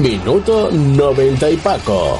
Minuto 0.00 0.70
90 0.70 1.50
y 1.50 1.56
Paco. 1.56 2.18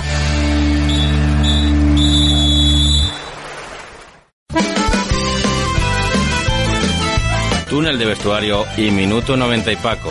Túnel 7.69 7.99
de 7.99 8.07
Vestuario 8.07 8.65
y 8.77 8.91
Minuto 8.91 9.37
90 9.37 9.73
y 9.73 9.77
Paco, 9.77 10.11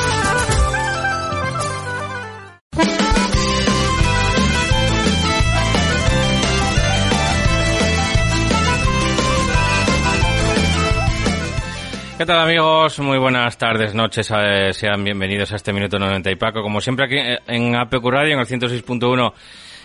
¿Qué 12.21 12.27
tal 12.27 12.41
amigos? 12.41 12.99
Muy 12.99 13.17
buenas 13.17 13.57
tardes, 13.57 13.95
noches. 13.95 14.27
sean 14.27 15.03
bienvenidos 15.03 15.51
a 15.53 15.55
este 15.55 15.73
Minuto 15.73 15.97
90 15.97 16.29
y 16.29 16.35
Paco. 16.35 16.61
Como 16.61 16.79
siempre 16.79 17.05
aquí 17.05 17.17
eh, 17.17 17.39
en 17.47 17.75
APQ 17.75 18.05
Radio, 18.11 18.33
en 18.35 18.39
el 18.41 18.45
106.1 18.45 19.33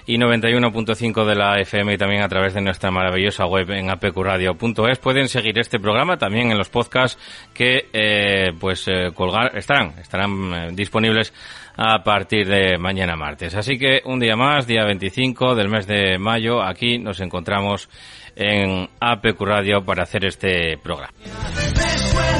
y 0.04 0.18
91.5 0.18 1.24
de 1.24 1.34
la 1.34 1.58
FM 1.58 1.94
y 1.94 1.96
también 1.96 2.22
a 2.22 2.28
través 2.28 2.52
de 2.52 2.60
nuestra 2.60 2.90
maravillosa 2.90 3.46
web 3.46 3.70
en 3.70 3.88
apqradio.es. 3.88 4.98
Pueden 4.98 5.28
seguir 5.28 5.58
este 5.58 5.80
programa 5.80 6.18
también 6.18 6.50
en 6.50 6.58
los 6.58 6.68
podcasts 6.68 7.18
que 7.54 7.88
eh, 7.90 8.52
pues 8.60 8.86
eh, 8.86 9.12
colgar 9.14 9.56
estarán, 9.56 9.94
estarán 9.98 10.52
eh, 10.52 10.68
disponibles 10.72 11.32
a 11.78 12.02
partir 12.04 12.46
de 12.46 12.76
mañana 12.76 13.16
martes. 13.16 13.54
Así 13.54 13.78
que 13.78 14.02
un 14.04 14.20
día 14.20 14.36
más, 14.36 14.66
día 14.66 14.84
25 14.84 15.54
del 15.54 15.70
mes 15.70 15.86
de 15.86 16.18
mayo, 16.18 16.62
aquí 16.62 16.98
nos 16.98 17.18
encontramos 17.20 17.88
en 18.36 18.90
APQ 19.00 19.40
Radio 19.40 19.82
para 19.82 20.02
hacer 20.02 20.26
este 20.26 20.76
programa. 20.76 21.14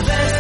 best. 0.07 0.36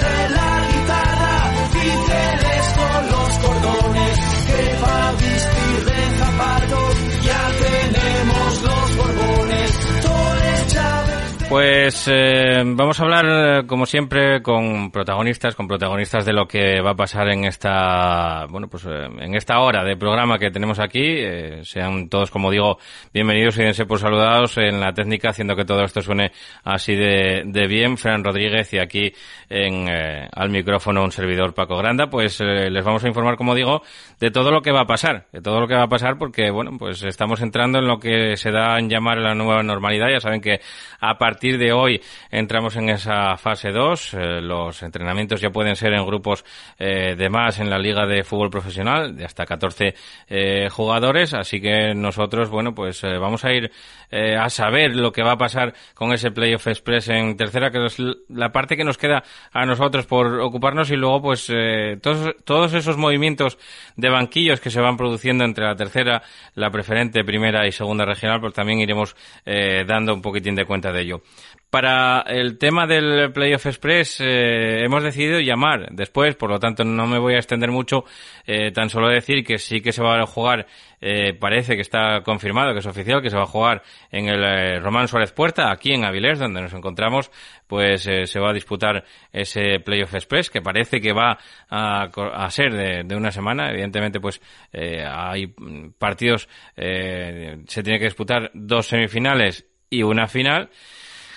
Pues 11.49 12.09
eh, 12.09 12.65
vamos 12.65 12.99
a 12.99 13.05
hablar, 13.05 13.25
eh, 13.29 13.67
como 13.69 13.87
siempre, 13.87 14.43
con 14.43 14.91
protagonistas, 14.91 15.55
con 15.55 15.69
protagonistas 15.69 16.27
de 16.27 16.33
lo 16.33 16.49
que 16.49 16.81
va 16.81 16.91
a 16.91 16.97
pasar 16.97 17.29
en 17.29 17.45
esta, 17.45 18.47
bueno, 18.51 18.67
pues 18.67 18.85
eh, 18.85 19.07
en 19.21 19.33
esta 19.37 19.61
hora 19.61 19.85
de 19.85 19.97
programa 19.97 20.41
que 20.41 20.51
tenemos 20.51 20.81
aquí. 20.81 21.05
Eh, 21.05 21.61
sean 21.63 22.09
todos, 22.09 22.33
como 22.33 22.51
digo, 22.51 22.79
bienvenidos 23.15 23.57
y 23.59 23.63
dense 23.63 23.87
por 23.87 24.01
saludados 24.01 24.59
en 24.59 24.81
la 24.81 24.93
técnica, 24.93 25.31
haciendo 25.31 25.55
que 25.55 25.65
todo 25.65 25.85
esto 25.85 26.01
suene 26.01 26.33
así 26.65 26.97
de, 26.97 27.45
de 27.47 27.67
bien. 27.69 27.97
Fran 27.97 28.25
Rodríguez 28.25 28.73
y 28.75 28.81
aquí 28.81 29.13
en, 29.49 29.87
eh, 29.89 30.29
al 30.33 30.51
micrófono 30.51 31.05
un 31.05 31.13
servidor 31.13 31.55
Paco 31.55 31.77
Granda, 31.77 32.11
pues 32.11 32.41
eh, 32.41 32.69
les 32.71 32.85
vamos 32.85 33.05
a 33.05 33.09
informar, 33.09 33.37
como 33.37 33.55
digo, 33.55 33.83
de 34.19 34.33
todo 34.33 34.51
lo 34.51 34.63
que 34.63 34.73
va 34.73 34.81
a 34.81 34.87
pasar, 34.87 35.27
de 35.33 35.41
todo 35.41 35.61
lo 35.61 35.69
que 35.69 35.77
va 35.77 35.85
a 35.85 35.89
pasar 35.89 36.19
porque, 36.19 36.51
bueno, 36.51 36.73
pues 36.77 37.05
estamos 37.05 37.41
entrando 37.41 37.79
en 37.79 37.87
lo 37.87 38.01
que 38.01 38.37
se 38.37 38.51
da 38.51 38.81
en 38.81 38.91
llamar 38.91 39.19
la 39.19 39.37
nueva 39.37 39.63
normalidad. 39.63 40.09
Ya 40.11 40.19
saben 40.19 40.41
que 40.41 40.61
a 40.99 41.17
partir 41.17 41.36
de 41.41 41.73
hoy 41.73 42.01
entramos 42.31 42.77
en 42.77 42.89
esa 42.89 43.37
fase 43.37 43.71
2. 43.71 44.15
Eh, 44.15 44.41
los 44.41 44.83
entrenamientos 44.83 45.41
ya 45.41 45.51
pueden 45.51 45.77
ser 45.77 45.93
en 45.93 46.05
grupos 46.05 46.45
eh, 46.79 47.15
de 47.17 47.29
más 47.29 47.59
en 47.59 47.71
la 47.71 47.79
Liga 47.79 48.07
de 48.07 48.25
Fútbol 48.25 48.51
Profesional, 48.51 49.17
de 49.17 49.25
hasta 49.25 49.45
14 49.45 49.95
eh, 50.29 50.69
jugadores. 50.71 51.35
Así 51.35 51.61
que 51.61 51.95
nosotros, 51.95 52.49
bueno, 52.49 52.75
pues 52.75 53.03
vamos 53.03 53.45
a 53.45 53.53
ir 53.53 53.71
a 54.11 54.49
saber 54.49 54.95
lo 54.95 55.11
que 55.11 55.23
va 55.23 55.33
a 55.33 55.37
pasar 55.37 55.75
con 55.95 56.13
ese 56.13 56.31
Playoff 56.31 56.69
Express 56.69 57.09
en 57.09 57.37
tercera, 57.37 57.71
que 57.71 57.85
es 57.85 57.97
la 58.29 58.53
parte 58.53 58.77
que 58.77 58.85
nos 58.85 58.99
queda 58.99 59.25
a 59.53 59.67
nosotros 59.67 60.07
por 60.07 60.41
ocuparnos 60.41 60.91
y 60.91 60.97
luego, 60.97 61.23
pues, 61.23 61.53
todos, 62.01 62.73
esos 62.73 62.97
movimientos 62.97 63.59
de 63.97 64.09
banquillos 64.09 64.61
que 64.61 64.71
se 64.71 64.81
van 64.81 64.97
produciendo 64.97 65.45
entre 65.45 65.65
la 65.65 65.75
tercera, 65.75 66.23
la 66.55 66.71
preferente, 66.71 67.25
primera 67.25 67.67
y 67.67 67.73
segunda 67.73 68.05
regional, 68.05 68.41
pues 68.41 68.55
también 68.55 68.79
iremos 68.79 69.17
dando 69.45 70.15
un 70.15 70.23
poquitín 70.23 70.55
de 70.55 70.65
cuenta 70.65 70.93
de 70.93 71.03
ello. 71.03 71.23
Para 71.69 72.21
el 72.29 72.59
tema 72.59 72.87
del 72.87 73.33
Playoff 73.33 73.67
Express 73.67 74.21
eh, 74.21 74.85
hemos 74.85 75.03
decidido 75.03 75.41
llamar 75.41 75.89
después, 75.91 76.37
por 76.37 76.49
lo 76.49 76.61
tanto 76.61 76.85
no 76.85 77.07
me 77.07 77.19
voy 77.19 77.35
a 77.35 77.39
extender 77.39 77.71
mucho, 77.71 78.05
eh, 78.47 78.71
tan 78.71 78.89
solo 78.89 79.09
decir 79.09 79.45
que 79.45 79.59
sí 79.59 79.81
que 79.81 79.93
se 79.93 80.01
va 80.01 80.19
a 80.19 80.27
jugar, 80.27 80.67
eh, 81.01 81.35
parece 81.35 81.75
que 81.75 81.83
está 81.83 82.23
confirmado, 82.23 82.73
que 82.73 82.79
es 82.79 82.87
oficial, 82.87 83.21
que 83.21 83.31
se 83.31 83.37
va 83.37 83.43
a 83.43 83.47
jugar 83.47 83.83
en 84.13 84.29
el 84.29 84.45
eh, 84.45 84.81
Román 84.81 85.09
Suárez 85.09 85.33
Puerta, 85.33 85.71
aquí 85.71 85.93
en 85.93 86.05
Avilés, 86.05 86.39
donde 86.39 86.63
nos 86.63 86.73
encontramos, 86.73 87.33
pues 87.67 88.07
eh, 88.07 88.27
se 88.27 88.39
va 88.39 88.51
a 88.51 88.55
disputar 88.55 89.05
ese 89.33 89.81
Playoff 89.81 90.15
Express, 90.15 90.49
que 90.49 90.63
parece 90.63 91.01
que 91.01 91.13
va 91.13 91.37
a, 91.69 92.05
a 92.05 92.51
ser 92.51 92.73
de, 92.73 93.03
de 93.05 93.17
una 93.17 93.33
semana. 93.33 93.71
Evidentemente, 93.71 94.21
pues 94.21 94.41
eh, 94.73 95.05
hay 95.05 95.53
partidos, 95.99 96.49
se 96.77 97.83
tiene 97.83 97.99
que 97.99 98.05
disputar 98.07 98.51
dos 98.55 98.87
semifinales 98.87 99.67
y 99.91 100.05
una 100.05 100.29
final. 100.29 100.71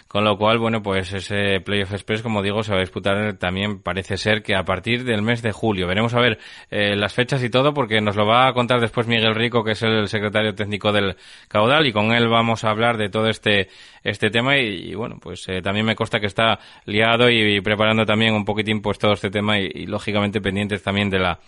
Con 0.10 0.24
lo 0.24 0.40
cual, 0.40 0.58
bueno, 0.58 0.82
pues 0.82 1.14
ese 1.14 1.62
Playoff 1.62 1.94
Express, 1.94 2.24
como 2.24 2.42
digo, 2.42 2.64
se 2.64 2.72
va 2.72 2.80
a 2.80 2.82
disputar 2.82 3.38
también, 3.38 3.80
parece 3.80 4.18
ser 4.18 4.42
que 4.42 4.56
a 4.56 4.66
partir 4.66 5.04
del 5.04 5.22
mes 5.22 5.44
de 5.44 5.52
julio. 5.52 5.86
Veremos 5.86 6.16
a 6.16 6.20
ver 6.20 6.40
eh, 6.72 6.96
las 6.96 7.14
fechas 7.14 7.44
y 7.44 7.52
todo, 7.52 7.76
porque 7.76 8.02
nos 8.02 8.16
lo 8.16 8.26
va 8.26 8.48
a 8.48 8.54
contar 8.54 8.82
después 8.82 9.06
Miguel 9.06 9.36
Rico, 9.36 9.64
que 9.64 9.74
es 9.74 9.84
el 9.84 10.08
secretario 10.08 10.56
técnico 10.56 10.92
del 10.92 11.16
Caudal, 11.48 11.86
y 11.86 11.94
con 11.94 12.12
él 12.12 12.28
vamos 12.28 12.64
a 12.64 12.72
hablar 12.72 12.98
de 12.98 13.10
todo 13.10 13.28
este, 13.28 13.70
este 14.04 14.32
tema. 14.32 14.58
Y, 14.58 14.96
bueno, 14.96 15.20
pues 15.22 15.48
eh, 15.48 15.62
también 15.62 15.86
me 15.86 15.96
consta 15.96 16.20
que 16.20 16.26
está 16.26 16.58
liado 16.86 17.30
y, 17.30 17.62
preparando 17.62 18.04
también 18.04 18.34
un 18.34 18.46
poquitín 18.46 18.82
pues 18.82 18.98
todo 18.98 19.14
este 19.14 19.30
tema 19.30 19.60
y 19.60 19.86
lógicamente 19.86 20.42
pendientes 20.42 20.82
también 20.82 21.12
de 21.12 21.20
la 21.20 21.40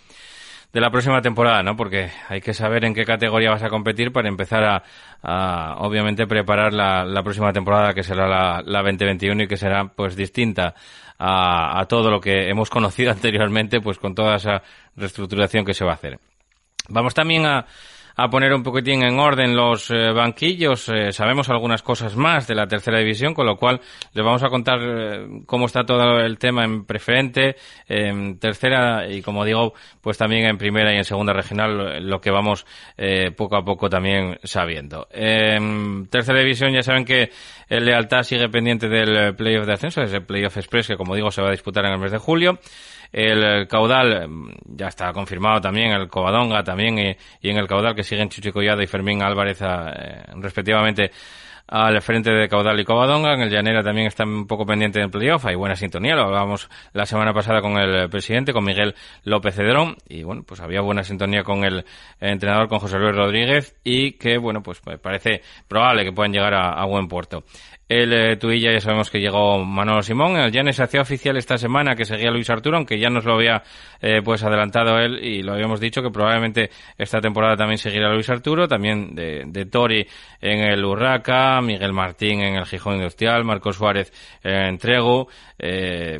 de 0.72 0.80
la 0.80 0.90
próxima 0.90 1.20
temporada, 1.20 1.62
¿no? 1.62 1.76
Porque 1.76 2.10
hay 2.28 2.40
que 2.40 2.54
saber 2.54 2.84
en 2.84 2.94
qué 2.94 3.04
categoría 3.04 3.50
vas 3.50 3.62
a 3.62 3.68
competir 3.68 4.10
para 4.10 4.28
empezar 4.28 4.82
a, 5.22 5.76
obviamente, 5.78 6.26
preparar 6.26 6.72
la, 6.72 7.04
la, 7.04 7.22
próxima 7.22 7.52
temporada 7.52 7.92
que 7.92 8.02
será 8.02 8.26
la, 8.26 8.62
la 8.64 8.82
2021 8.82 9.42
y 9.42 9.48
que 9.48 9.56
será, 9.56 9.88
pues, 9.88 10.16
distinta 10.16 10.74
a, 11.18 11.78
a 11.78 11.84
todo 11.86 12.10
lo 12.10 12.20
que 12.20 12.48
hemos 12.48 12.70
conocido 12.70 13.12
anteriormente, 13.12 13.80
pues, 13.80 13.98
con 13.98 14.14
toda 14.14 14.36
esa 14.36 14.62
reestructuración 14.96 15.64
que 15.64 15.74
se 15.74 15.84
va 15.84 15.92
a 15.92 15.94
hacer. 15.94 16.18
Vamos 16.88 17.14
también 17.14 17.44
a, 17.46 17.66
a 18.16 18.28
poner 18.28 18.52
un 18.52 18.62
poquitín 18.62 19.02
en 19.02 19.18
orden 19.18 19.56
los 19.56 19.90
eh, 19.90 20.12
banquillos. 20.12 20.88
Eh, 20.88 21.12
sabemos 21.12 21.48
algunas 21.48 21.82
cosas 21.82 22.16
más 22.16 22.46
de 22.46 22.54
la 22.54 22.66
tercera 22.66 22.98
división, 22.98 23.34
con 23.34 23.46
lo 23.46 23.56
cual 23.56 23.80
les 24.12 24.24
vamos 24.24 24.42
a 24.42 24.48
contar 24.48 24.78
eh, 24.82 25.26
cómo 25.46 25.66
está 25.66 25.84
todo 25.84 26.20
el 26.20 26.38
tema 26.38 26.64
en 26.64 26.84
preferente, 26.84 27.56
en 27.88 28.38
tercera 28.38 29.08
y, 29.08 29.22
como 29.22 29.44
digo, 29.44 29.74
pues 30.00 30.18
también 30.18 30.46
en 30.46 30.58
primera 30.58 30.92
y 30.92 30.98
en 30.98 31.04
segunda 31.04 31.32
regional, 31.32 32.06
lo 32.06 32.20
que 32.20 32.30
vamos 32.30 32.66
poco 33.36 33.56
a 33.56 33.64
poco 33.64 33.88
también 33.88 34.38
sabiendo. 34.42 35.08
En 35.10 36.06
tercera 36.08 36.38
división 36.40 36.72
ya 36.72 36.82
saben 36.82 37.04
que 37.04 37.30
el 37.68 37.84
Lealtad 37.84 38.22
sigue 38.22 38.48
pendiente 38.48 38.88
del 38.88 39.34
playoff 39.34 39.66
de 39.66 39.72
ascenso, 39.72 40.02
es 40.02 40.12
el 40.12 40.24
playoff 40.24 40.56
express 40.56 40.88
que, 40.88 40.96
como 40.96 41.14
digo, 41.14 41.30
se 41.30 41.42
va 41.42 41.48
a 41.48 41.52
disputar 41.52 41.84
en 41.84 41.92
el 41.92 41.98
mes 41.98 42.12
de 42.12 42.18
julio. 42.18 42.58
El 43.12 43.68
caudal 43.68 44.28
mm, 44.28 44.50
ya 44.64 44.88
está 44.88 45.12
confirmado 45.12 45.60
también, 45.60 45.92
el 45.92 46.08
Covadonga 46.08 46.64
también, 46.64 46.98
y, 46.98 47.48
en 47.48 47.58
el 47.58 47.68
caudal 47.68 47.94
que 47.94 48.02
siguen 48.02 48.28
Chuchi 48.28 48.50
Collado 48.50 48.82
y 48.82 48.86
Fermín 48.86 49.22
Álvarez 49.22 49.60
eh, 49.62 50.24
respectivamente 50.36 51.10
al 51.68 52.02
frente 52.02 52.30
de 52.30 52.48
Caudal 52.48 52.78
y 52.80 52.84
Covadonga. 52.84 53.34
En 53.34 53.40
el 53.42 53.50
Llanera 53.50 53.82
también 53.82 54.06
está 54.06 54.24
un 54.24 54.46
poco 54.46 54.66
pendiente 54.66 55.00
del 55.00 55.10
playoff. 55.10 55.46
Hay 55.46 55.54
buena 55.54 55.74
sintonía. 55.74 56.14
Lo 56.14 56.24
hablábamos 56.24 56.68
la 56.92 57.06
semana 57.06 57.32
pasada 57.32 57.62
con 57.62 57.78
el 57.78 58.10
presidente, 58.10 58.52
con 58.52 58.64
Miguel 58.64 58.94
López 59.24 59.54
Cedrón. 59.54 59.96
Y 60.06 60.22
bueno, 60.22 60.42
pues 60.46 60.60
había 60.60 60.82
buena 60.82 61.02
sintonía 61.02 61.42
con 61.42 61.64
el 61.64 61.84
entrenador, 62.20 62.68
con 62.68 62.78
José 62.78 62.98
Luis 62.98 63.16
Rodríguez. 63.16 63.74
Y 63.84 64.12
que 64.12 64.36
bueno, 64.36 64.62
pues 64.62 64.82
parece 65.00 65.40
probable 65.66 66.04
que 66.04 66.12
puedan 66.12 66.32
llegar 66.32 66.52
a 66.54 66.84
buen 66.84 67.08
puerto. 67.08 67.44
El 67.88 68.12
eh, 68.12 68.36
Tuilla 68.36 68.72
ya 68.72 68.80
sabemos 68.80 69.10
que 69.10 69.20
llegó 69.20 69.64
Manolo 69.64 70.02
Simón. 70.02 70.36
El 70.36 70.50
Llanes 70.50 70.76
se 70.76 70.84
hacía 70.84 71.02
oficial 71.02 71.36
esta 71.36 71.58
semana 71.58 71.94
que 71.94 72.04
seguía 72.04 72.30
Luis 72.30 72.48
Arturo, 72.48 72.76
aunque 72.76 72.98
ya 72.98 73.10
nos 73.10 73.24
lo 73.24 73.34
había 73.34 73.62
eh, 74.00 74.20
pues 74.24 74.42
adelantado 74.42 74.98
él 74.98 75.18
y 75.22 75.42
lo 75.42 75.52
habíamos 75.52 75.80
dicho 75.80 76.02
que 76.02 76.10
probablemente 76.10 76.70
esta 76.96 77.20
temporada 77.20 77.56
también 77.56 77.78
seguirá 77.78 78.12
Luis 78.12 78.30
Arturo, 78.30 78.66
también 78.66 79.14
de, 79.14 79.44
de 79.46 79.66
Tori 79.66 80.06
en 80.40 80.60
el 80.60 80.84
Urraca, 80.84 81.60
Miguel 81.60 81.92
Martín 81.92 82.40
en 82.40 82.56
el 82.56 82.66
Gijón 82.66 82.94
Industrial, 82.94 83.44
Marcos 83.44 83.76
Suárez 83.76 84.12
en 84.42 84.78
Tregu, 84.78 85.28
eh, 85.64 86.18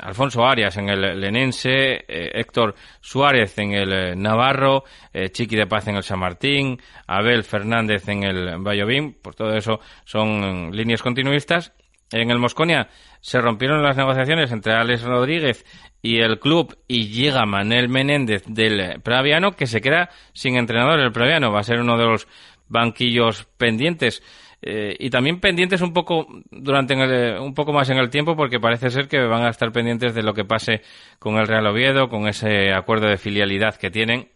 Alfonso 0.00 0.46
Arias 0.46 0.76
en 0.76 0.88
el 0.88 1.20
Lenense, 1.20 2.04
eh, 2.06 2.30
Héctor 2.34 2.76
Suárez 3.00 3.58
en 3.58 3.72
el 3.72 3.92
eh, 3.92 4.16
Navarro, 4.16 4.84
Chiqui 5.32 5.56
de 5.56 5.66
Paz 5.66 5.88
en 5.88 5.96
el 5.96 6.02
San 6.02 6.20
Martín, 6.20 6.80
Abel 7.06 7.44
Fernández 7.44 8.08
en 8.08 8.22
el 8.24 8.58
Vallovín, 8.58 9.14
por 9.14 9.34
todo 9.34 9.54
eso 9.56 9.80
son 10.04 10.70
líneas 10.74 11.02
continuistas. 11.04 11.72
En 12.10 12.30
el 12.30 12.38
Mosconia 12.38 12.88
se 13.20 13.40
rompieron 13.40 13.82
las 13.82 13.96
negociaciones 13.96 14.50
entre 14.52 14.72
Alex 14.72 15.02
Rodríguez 15.02 15.64
y 16.02 16.20
el 16.20 16.38
club 16.38 16.76
y 16.88 17.08
llega 17.08 17.46
Manel 17.46 17.88
Menéndez 17.88 18.44
del 18.46 19.00
Praviano 19.02 19.52
que 19.52 19.66
se 19.66 19.80
queda 19.80 20.10
sin 20.32 20.56
entrenador. 20.56 21.00
El 21.00 21.12
Praviano 21.12 21.52
va 21.52 21.60
a 21.60 21.64
ser 21.64 21.80
uno 21.80 21.96
de 21.98 22.04
los 22.04 22.26
banquillos 22.68 23.46
pendientes. 23.58 24.22
Eh, 24.62 24.96
y 24.98 25.10
también 25.10 25.40
pendientes 25.40 25.82
un 25.82 25.92
poco 25.92 26.26
durante 26.50 26.94
un 27.38 27.52
poco 27.52 27.72
más 27.74 27.90
en 27.90 27.98
el 27.98 28.08
tiempo 28.08 28.34
porque 28.34 28.58
parece 28.58 28.88
ser 28.88 29.08
que 29.08 29.20
van 29.20 29.44
a 29.44 29.50
estar 29.50 29.70
pendientes 29.72 30.14
de 30.14 30.22
lo 30.22 30.32
que 30.32 30.46
pase 30.46 30.80
con 31.18 31.36
el 31.36 31.46
Real 31.46 31.66
Oviedo, 31.66 32.08
con 32.08 32.28
ese 32.28 32.72
acuerdo 32.72 33.08
de 33.08 33.18
filialidad 33.18 33.76
que 33.76 33.90
tienen 33.90 34.28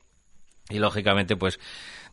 y 0.68 0.78
lógicamente 0.78 1.36
pues 1.36 1.58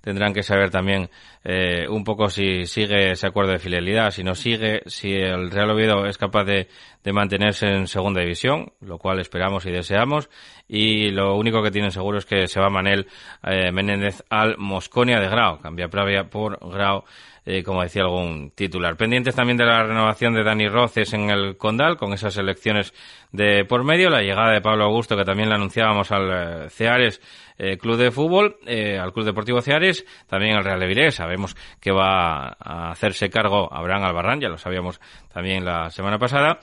tendrán 0.05 0.33
que 0.33 0.43
saber 0.43 0.69
también 0.69 1.09
eh, 1.43 1.87
un 1.89 2.03
poco 2.03 2.29
si 2.29 2.67
sigue 2.67 3.11
ese 3.11 3.25
acuerdo 3.25 3.53
de 3.53 3.59
filialidad, 3.59 4.11
si 4.11 4.23
no 4.23 4.35
sigue, 4.35 4.83
si 4.85 5.11
el 5.11 5.49
Real 5.49 5.71
Oviedo 5.71 6.05
es 6.05 6.19
capaz 6.19 6.43
de, 6.43 6.67
de 7.03 7.11
mantenerse 7.11 7.65
en 7.65 7.87
segunda 7.87 8.21
división, 8.21 8.71
lo 8.81 8.99
cual 8.99 9.19
esperamos 9.19 9.65
y 9.65 9.71
deseamos, 9.71 10.29
y 10.67 11.09
lo 11.09 11.35
único 11.35 11.63
que 11.63 11.71
tienen 11.71 11.89
seguro 11.89 12.19
es 12.19 12.25
que 12.25 12.47
se 12.47 12.59
va 12.59 12.69
Manel 12.69 13.07
eh, 13.43 13.71
Menéndez 13.71 14.23
al 14.29 14.59
Mosconia 14.59 15.19
de 15.19 15.27
Grau, 15.27 15.59
cambia 15.59 15.87
Pravia 15.87 16.29
por 16.29 16.59
Grau 16.71 17.03
eh, 17.47 17.61
como 17.61 17.83
decía 17.83 18.01
algún 18.01 18.49
titular. 18.55 18.97
Pendientes 18.97 19.35
también 19.35 19.57
de 19.57 19.65
la 19.65 19.83
renovación 19.83 20.33
de 20.33 20.43
Dani 20.43 20.67
Roces 20.67 21.13
en 21.13 21.29
el 21.29 21.57
Condal, 21.57 21.95
con 21.95 22.11
esas 22.11 22.35
elecciones 22.37 22.91
de 23.31 23.65
por 23.65 23.83
medio, 23.83 24.09
la 24.09 24.21
llegada 24.21 24.51
de 24.51 24.61
Pablo 24.61 24.85
Augusto, 24.85 25.15
que 25.15 25.25
también 25.25 25.49
le 25.49 25.55
anunciábamos 25.55 26.11
al 26.11 26.31
eh, 26.31 26.69
Ceares 26.71 27.21
eh, 27.57 27.77
Club 27.77 27.97
de 27.97 28.11
Fútbol, 28.11 28.57
al 28.65 29.13
Club 29.13 29.25
Deportivo 29.25 29.61
Ceares, 29.61 30.05
también 30.27 30.55
al 30.55 30.63
Real 30.63 30.79
Leviré. 30.79 31.11
Sabemos 31.11 31.55
que 31.79 31.91
va 31.91 32.55
a 32.59 32.91
hacerse 32.91 33.29
cargo 33.29 33.71
Abraham 33.73 34.03
Albarrán, 34.03 34.41
ya 34.41 34.49
lo 34.49 34.57
sabíamos 34.57 34.99
también 35.33 35.65
la 35.65 35.89
semana 35.89 36.17
pasada. 36.17 36.59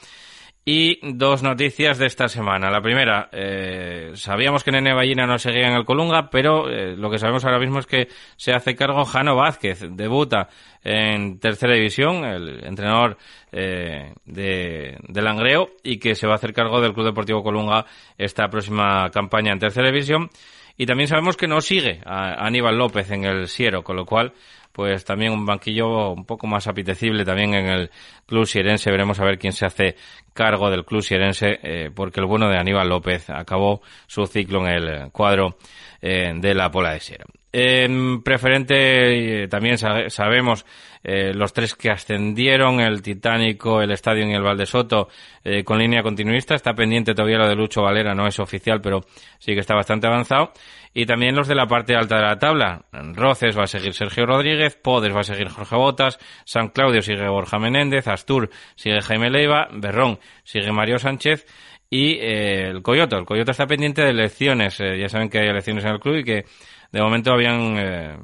Y 0.64 1.00
dos 1.02 1.42
noticias 1.42 1.98
de 1.98 2.06
esta 2.06 2.28
semana. 2.28 2.70
La 2.70 2.80
primera, 2.80 3.28
eh, 3.32 4.12
sabíamos 4.14 4.62
que 4.62 4.70
Nene 4.70 4.94
Ballina 4.94 5.26
no 5.26 5.36
seguía 5.36 5.66
en 5.66 5.74
el 5.74 5.84
Colunga, 5.84 6.30
pero 6.30 6.70
eh, 6.70 6.94
lo 6.96 7.10
que 7.10 7.18
sabemos 7.18 7.44
ahora 7.44 7.58
mismo 7.58 7.80
es 7.80 7.86
que 7.86 8.06
se 8.36 8.52
hace 8.52 8.76
cargo 8.76 9.04
Jano 9.04 9.34
Vázquez, 9.34 9.84
debuta 9.90 10.48
en 10.84 11.40
tercera 11.40 11.74
división, 11.74 12.24
el 12.24 12.64
entrenador 12.64 13.18
eh, 13.50 14.14
de, 14.24 14.98
de, 15.02 15.22
Langreo, 15.22 15.70
y 15.82 15.98
que 15.98 16.14
se 16.14 16.28
va 16.28 16.34
a 16.34 16.36
hacer 16.36 16.52
cargo 16.52 16.80
del 16.80 16.94
Club 16.94 17.06
Deportivo 17.06 17.42
Colunga 17.42 17.84
esta 18.16 18.48
próxima 18.48 19.10
campaña 19.10 19.52
en 19.52 19.58
tercera 19.58 19.88
división. 19.88 20.30
Y 20.76 20.86
también 20.86 21.08
sabemos 21.08 21.36
que 21.36 21.48
no 21.48 21.60
sigue 21.60 22.00
a 22.04 22.46
Aníbal 22.46 22.78
López 22.78 23.10
en 23.10 23.24
el 23.24 23.48
Siero, 23.48 23.82
con 23.82 23.96
lo 23.96 24.06
cual 24.06 24.32
pues 24.72 25.04
también 25.04 25.32
un 25.32 25.44
banquillo 25.44 26.12
un 26.12 26.24
poco 26.24 26.46
más 26.46 26.66
apetecible 26.66 27.24
también 27.24 27.54
en 27.54 27.66
el 27.66 27.90
club 28.26 28.46
sierense. 28.46 28.90
Veremos 28.90 29.20
a 29.20 29.24
ver 29.24 29.38
quién 29.38 29.52
se 29.52 29.66
hace 29.66 29.96
cargo 30.32 30.70
del 30.70 30.84
club 30.84 31.02
sierense, 31.02 31.58
eh, 31.62 31.90
porque 31.94 32.20
el 32.20 32.26
bueno 32.26 32.48
de 32.48 32.58
Aníbal 32.58 32.88
López 32.88 33.28
acabó 33.30 33.82
su 34.06 34.26
ciclo 34.26 34.66
en 34.66 34.72
el 34.72 35.12
cuadro 35.12 35.58
eh, 36.00 36.32
de 36.34 36.54
la 36.54 36.70
Pola 36.70 36.92
de 36.92 37.00
Sierra. 37.00 37.26
En 37.52 38.22
preferente 38.22 39.42
eh, 39.42 39.48
también 39.48 39.76
sabemos 39.76 40.64
eh, 41.04 41.32
los 41.34 41.52
tres 41.52 41.74
que 41.74 41.90
ascendieron, 41.90 42.80
el 42.80 43.02
Titánico, 43.02 43.82
el 43.82 43.90
Estadio 43.90 44.28
y 44.28 44.32
el 44.32 44.42
Valdesoto, 44.42 45.08
eh, 45.44 45.64
con 45.64 45.78
línea 45.78 46.02
continuista. 46.02 46.54
Está 46.54 46.74
pendiente 46.74 47.14
todavía 47.14 47.38
lo 47.38 47.48
de 47.48 47.56
Lucho 47.56 47.82
Valera, 47.82 48.14
no 48.14 48.26
es 48.26 48.38
oficial, 48.38 48.80
pero 48.80 49.00
sí 49.38 49.54
que 49.54 49.60
está 49.60 49.74
bastante 49.74 50.06
avanzado. 50.06 50.52
Y 50.94 51.06
también 51.06 51.34
los 51.34 51.48
de 51.48 51.54
la 51.54 51.66
parte 51.66 51.96
alta 51.96 52.16
de 52.16 52.22
la 52.22 52.38
tabla. 52.38 52.84
Roces 52.92 53.58
va 53.58 53.64
a 53.64 53.66
seguir 53.66 53.94
Sergio 53.94 54.26
Rodríguez, 54.26 54.76
Podes 54.76 55.14
va 55.14 55.20
a 55.20 55.24
seguir 55.24 55.48
Jorge 55.48 55.74
Botas, 55.74 56.18
San 56.44 56.68
Claudio 56.68 57.00
sigue 57.00 57.26
Borja 57.28 57.58
Menéndez, 57.58 58.06
Astur 58.08 58.50
sigue 58.74 59.00
Jaime 59.00 59.30
Leiva, 59.30 59.68
Berrón 59.72 60.18
sigue 60.44 60.70
Mario 60.70 60.98
Sánchez 60.98 61.46
y 61.88 62.14
eh, 62.14 62.68
el 62.68 62.82
Coyoto. 62.82 63.16
El 63.16 63.24
Coyoto 63.24 63.50
está 63.50 63.66
pendiente 63.66 64.02
de 64.02 64.10
elecciones. 64.10 64.78
ya 64.78 65.08
saben 65.08 65.28
que 65.28 65.38
hay 65.38 65.48
elecciones 65.48 65.84
en 65.84 65.90
el 65.90 66.00
club 66.00 66.16
y 66.16 66.24
que 66.24 66.44
de 66.92 67.00
momento 67.00 67.32
habían 67.32 67.76
eh, 67.78 68.16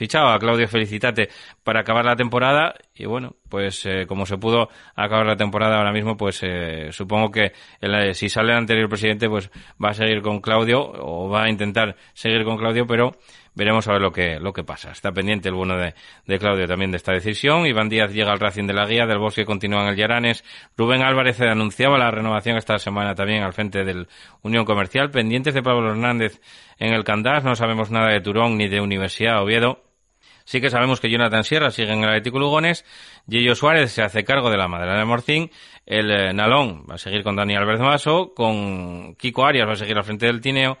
fichado 0.00 0.28
a 0.28 0.38
Claudio 0.38 0.66
Felicitate 0.66 1.28
para 1.62 1.80
acabar 1.80 2.06
la 2.06 2.16
temporada 2.16 2.74
y 2.94 3.04
bueno, 3.04 3.36
pues 3.50 3.84
eh, 3.84 4.06
como 4.06 4.24
se 4.24 4.38
pudo 4.38 4.70
acabar 4.96 5.26
la 5.26 5.36
temporada 5.36 5.76
ahora 5.76 5.92
mismo, 5.92 6.16
pues 6.16 6.40
eh, 6.42 6.88
supongo 6.90 7.30
que 7.30 7.52
el, 7.82 8.14
si 8.14 8.30
sale 8.30 8.52
el 8.52 8.58
anterior 8.58 8.88
presidente, 8.88 9.28
pues 9.28 9.50
va 9.82 9.90
a 9.90 9.94
seguir 9.94 10.22
con 10.22 10.40
Claudio 10.40 10.80
o 10.80 11.28
va 11.28 11.44
a 11.44 11.50
intentar 11.50 11.96
seguir 12.14 12.44
con 12.44 12.56
Claudio, 12.56 12.86
pero 12.86 13.12
veremos 13.54 13.86
a 13.88 13.92
ver 13.92 14.00
lo 14.00 14.10
que, 14.10 14.40
lo 14.40 14.54
que 14.54 14.64
pasa. 14.64 14.90
Está 14.90 15.12
pendiente 15.12 15.50
el 15.50 15.54
bueno 15.54 15.76
de, 15.76 16.38
Claudio 16.38 16.66
también 16.66 16.92
de 16.92 16.96
esta 16.96 17.12
decisión. 17.12 17.66
Iván 17.66 17.90
Díaz 17.90 18.10
llega 18.10 18.32
al 18.32 18.40
Racing 18.40 18.66
de 18.66 18.72
la 18.72 18.86
Guía, 18.86 19.04
del 19.04 19.18
Bosque 19.18 19.44
continúa 19.44 19.82
en 19.82 19.88
el 19.88 19.96
Llaranes. 19.96 20.44
Rubén 20.78 21.02
Álvarez 21.02 21.42
anunciaba 21.42 21.98
la 21.98 22.10
renovación 22.10 22.56
esta 22.56 22.78
semana 22.78 23.14
también 23.14 23.42
al 23.42 23.52
frente 23.52 23.84
del 23.84 24.08
Unión 24.40 24.64
Comercial. 24.64 25.10
Pendientes 25.10 25.52
de 25.52 25.62
Pablo 25.62 25.90
Hernández 25.90 26.40
en 26.78 26.94
el 26.94 27.04
Candás. 27.04 27.44
No 27.44 27.54
sabemos 27.54 27.90
nada 27.90 28.08
de 28.08 28.22
Turón 28.22 28.56
ni 28.56 28.66
de 28.66 28.80
Universidad 28.80 29.42
Oviedo. 29.42 29.89
Sí 30.50 30.60
que 30.60 30.68
sabemos 30.68 30.98
que 30.98 31.08
Jonathan 31.08 31.44
Sierra 31.44 31.70
sigue 31.70 31.92
en 31.92 32.02
el 32.02 32.08
Atlético 32.08 32.40
Lugones, 32.40 32.84
Gillo 33.28 33.54
Suárez 33.54 33.92
se 33.92 34.02
hace 34.02 34.24
cargo 34.24 34.50
de 34.50 34.56
la 34.56 34.66
madera 34.66 34.98
de 34.98 35.04
Morcín, 35.04 35.48
el 35.86 36.10
eh, 36.10 36.32
Nalón 36.32 36.86
va 36.90 36.96
a 36.96 36.98
seguir 36.98 37.22
con 37.22 37.36
Daniel 37.36 37.60
Álvarez 37.60 38.02
con 38.34 39.14
Kiko 39.14 39.46
Arias 39.46 39.68
va 39.68 39.74
a 39.74 39.76
seguir 39.76 39.96
al 39.96 40.02
frente 40.02 40.26
del 40.26 40.40
Tineo, 40.40 40.76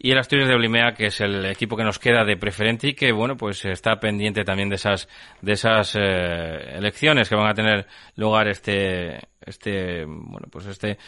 y 0.00 0.10
el 0.10 0.18
Asturias 0.18 0.48
de 0.48 0.56
Olimea, 0.56 0.94
que 0.94 1.06
es 1.06 1.20
el 1.20 1.46
equipo 1.46 1.76
que 1.76 1.84
nos 1.84 2.00
queda 2.00 2.24
de 2.24 2.36
preferente 2.36 2.88
y 2.88 2.94
que, 2.94 3.12
bueno, 3.12 3.36
pues 3.36 3.64
está 3.66 4.00
pendiente 4.00 4.42
también 4.42 4.68
de 4.68 4.74
esas, 4.74 5.08
de 5.42 5.52
esas 5.52 5.94
eh, 5.94 6.76
elecciones 6.76 7.28
que 7.28 7.36
van 7.36 7.50
a 7.50 7.54
tener 7.54 7.86
lugar 8.16 8.48
este, 8.48 9.28
este, 9.46 10.06
bueno, 10.06 10.48
pues 10.50 10.66
este, 10.66 10.98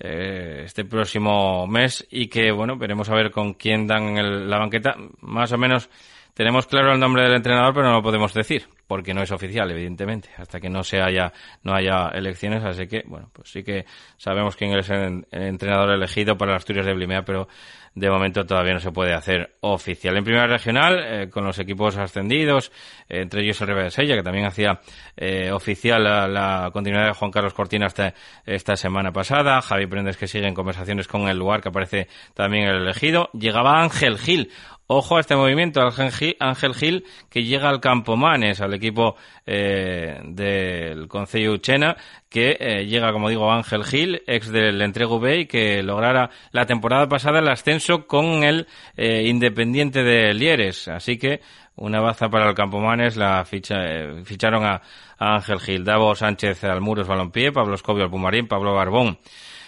eh, 0.00 0.62
este 0.64 0.86
próximo 0.86 1.66
mes 1.66 2.06
y 2.10 2.28
que, 2.28 2.50
bueno, 2.52 2.78
veremos 2.78 3.10
a 3.10 3.14
ver 3.14 3.30
con 3.30 3.52
quién 3.52 3.86
dan 3.86 4.16
el, 4.16 4.48
la 4.48 4.58
banqueta. 4.58 4.96
Más 5.20 5.52
o 5.52 5.58
menos 5.58 5.90
tenemos 6.34 6.66
claro 6.66 6.92
el 6.92 7.00
nombre 7.00 7.22
del 7.22 7.34
entrenador, 7.34 7.72
pero 7.72 7.86
no 7.86 7.94
lo 7.94 8.02
podemos 8.02 8.34
decir, 8.34 8.66
porque 8.86 9.14
no 9.14 9.22
es 9.22 9.30
oficial, 9.30 9.70
evidentemente, 9.70 10.30
hasta 10.36 10.60
que 10.60 10.68
no 10.68 10.82
se 10.82 11.00
haya, 11.00 11.32
no 11.62 11.74
haya 11.74 12.08
elecciones, 12.08 12.64
así 12.64 12.86
que, 12.88 13.04
bueno, 13.06 13.30
pues 13.32 13.50
sí 13.50 13.62
que 13.62 13.84
sabemos 14.16 14.56
quién 14.56 14.76
es 14.76 14.90
el, 14.90 15.24
entrenador 15.30 15.90
elegido 15.92 16.36
para 16.36 16.52
las 16.52 16.62
Asturias 16.62 16.86
de 16.86 16.94
Blimea, 16.94 17.22
pero 17.22 17.48
de 17.94 18.10
momento 18.10 18.44
todavía 18.44 18.74
no 18.74 18.80
se 18.80 18.90
puede 18.90 19.14
hacer 19.14 19.54
oficial. 19.60 20.16
En 20.16 20.24
primera 20.24 20.48
regional, 20.48 20.98
eh, 20.98 21.30
con 21.30 21.44
los 21.44 21.58
equipos 21.60 21.96
ascendidos, 21.96 22.72
eh, 23.08 23.20
entre 23.20 23.42
ellos 23.42 23.60
el 23.60 23.68
Rebe 23.68 23.84
de 23.84 23.90
Sella, 23.90 24.16
que 24.16 24.22
también 24.22 24.46
hacía 24.46 24.80
eh, 25.16 25.52
oficial 25.52 26.02
la, 26.02 26.70
continuidad 26.72 27.06
de 27.06 27.12
Juan 27.12 27.30
Carlos 27.30 27.54
Cortina 27.54 27.86
esta, 27.86 28.12
esta 28.44 28.76
semana 28.76 29.12
pasada, 29.12 29.62
Javi 29.62 29.86
Prendes 29.86 30.16
que 30.16 30.26
sigue 30.26 30.48
en 30.48 30.54
conversaciones 30.54 31.06
con 31.06 31.28
el 31.28 31.38
lugar 31.38 31.60
que 31.60 31.68
aparece 31.68 32.08
también 32.34 32.64
el 32.64 32.82
elegido, 32.82 33.30
llegaba 33.32 33.80
Ángel 33.80 34.18
Gil, 34.18 34.50
Ojo 34.86 35.16
a 35.16 35.20
este 35.20 35.34
movimiento, 35.34 35.80
Ángel 35.80 36.74
Gil, 36.74 37.04
que 37.30 37.42
llega 37.42 37.70
al 37.70 37.80
Campo 37.80 38.16
Manes, 38.18 38.60
al 38.60 38.74
equipo 38.74 39.16
eh, 39.46 40.20
del 40.24 41.08
Concello 41.08 41.52
Uchena, 41.52 41.96
que 42.28 42.58
eh, 42.60 42.84
llega, 42.84 43.10
como 43.10 43.30
digo, 43.30 43.50
Ángel 43.50 43.82
Gil, 43.82 44.22
ex 44.26 44.52
del 44.52 44.82
Entrego 44.82 45.26
y 45.26 45.46
que 45.46 45.82
lograra 45.82 46.28
la 46.52 46.66
temporada 46.66 47.08
pasada 47.08 47.38
el 47.38 47.48
ascenso 47.48 48.06
con 48.06 48.44
el 48.44 48.66
eh, 48.98 49.22
Independiente 49.26 50.02
de 50.02 50.34
Lieres. 50.34 50.86
Así 50.88 51.16
que 51.16 51.40
una 51.76 52.00
baza 52.00 52.28
para 52.28 52.50
el 52.50 52.54
Campo 52.54 52.78
Manes, 52.78 53.16
la 53.16 53.42
ficha, 53.46 53.76
ficharon 54.24 54.66
a, 54.66 54.82
Ángel 55.16 55.60
Gil, 55.60 55.84
Davo 55.84 56.14
Sánchez 56.14 56.62
Almuros 56.64 57.08
Balompié, 57.08 57.52
Pablo 57.52 57.74
Escobio 57.74 58.04
al 58.04 58.10
Pumarín, 58.10 58.48
Pablo 58.48 58.74
Barbón 58.74 59.18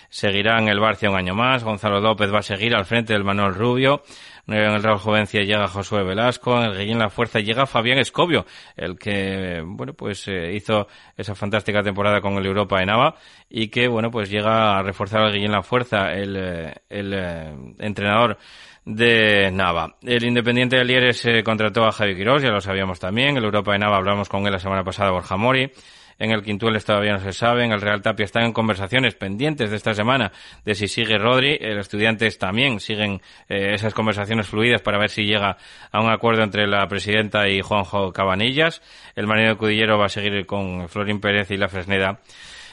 seguirá 0.08 0.58
en 0.58 0.68
el 0.68 0.80
Barcia 0.80 1.10
un 1.10 1.16
año 1.16 1.34
más, 1.34 1.64
Gonzalo 1.64 2.00
López 2.00 2.32
va 2.32 2.38
a 2.38 2.42
seguir 2.42 2.74
al 2.74 2.84
frente 2.84 3.12
del 3.12 3.24
Manuel 3.24 3.54
Rubio, 3.54 4.02
en 4.48 4.54
el 4.54 4.82
Real 4.82 4.98
Jovencia 4.98 5.42
llega 5.42 5.66
Josué 5.66 6.04
Velasco, 6.04 6.56
en 6.62 6.70
el 6.70 6.78
Guillén 6.78 6.98
La 6.98 7.10
Fuerza 7.10 7.40
llega 7.40 7.66
Fabián 7.66 7.98
Escobio, 7.98 8.46
el 8.76 8.96
que, 8.96 9.60
bueno, 9.64 9.94
pues 9.94 10.28
eh, 10.28 10.52
hizo 10.54 10.86
esa 11.16 11.34
fantástica 11.34 11.82
temporada 11.82 12.20
con 12.20 12.34
el 12.34 12.46
Europa 12.46 12.80
en 12.80 12.90
Ava 12.90 13.16
y 13.50 13.68
que, 13.68 13.88
bueno, 13.88 14.10
pues 14.10 14.30
llega 14.30 14.78
a 14.78 14.82
reforzar 14.82 15.22
al 15.22 15.32
Guillén 15.32 15.50
La 15.50 15.62
Fuerza, 15.62 16.12
el, 16.12 16.36
eh, 16.36 16.74
el 16.88 17.12
eh, 17.12 17.54
entrenador 17.80 18.38
de 18.84 19.50
Nava. 19.52 19.96
El 20.02 20.24
Independiente 20.24 20.76
de 20.76 20.84
Lieres 20.84 21.26
contrató 21.44 21.84
a 21.84 21.90
Javi 21.90 22.14
Quirós, 22.14 22.40
ya 22.40 22.50
lo 22.50 22.60
sabíamos 22.60 23.00
también. 23.00 23.36
El 23.36 23.42
Europa 23.42 23.72
de 23.72 23.80
Nava 23.80 23.96
hablamos 23.96 24.28
con 24.28 24.46
él 24.46 24.52
la 24.52 24.60
semana 24.60 24.84
pasada, 24.84 25.10
Borja 25.10 25.36
Mori. 25.36 25.72
En 26.18 26.30
el 26.30 26.42
Quintueles 26.42 26.84
todavía 26.84 27.12
no 27.12 27.20
se 27.20 27.32
sabe. 27.32 27.64
En 27.64 27.72
el 27.72 27.80
Real 27.80 28.02
Tapia 28.02 28.24
están 28.24 28.44
en 28.44 28.52
conversaciones 28.52 29.14
pendientes 29.14 29.70
de 29.70 29.76
esta 29.76 29.94
semana 29.94 30.32
de 30.64 30.74
si 30.74 30.88
sigue 30.88 31.18
Rodri. 31.18 31.58
Los 31.58 31.86
estudiantes 31.86 32.38
también 32.38 32.80
siguen 32.80 33.20
eh, 33.48 33.72
esas 33.74 33.94
conversaciones 33.94 34.46
fluidas 34.46 34.80
para 34.80 34.98
ver 34.98 35.10
si 35.10 35.24
llega 35.24 35.58
a 35.92 36.00
un 36.00 36.10
acuerdo 36.10 36.42
entre 36.42 36.66
la 36.66 36.86
presidenta 36.88 37.48
y 37.48 37.60
Juanjo 37.60 38.12
Cabanillas. 38.12 38.82
El 39.14 39.26
marido 39.26 39.50
de 39.50 39.56
Cudillero 39.56 39.98
va 39.98 40.06
a 40.06 40.10
seguir 40.10 40.46
con 40.46 40.88
Florín 40.88 41.20
Pérez 41.20 41.50
y 41.50 41.56
la 41.56 41.68
Fresneda 41.68 42.20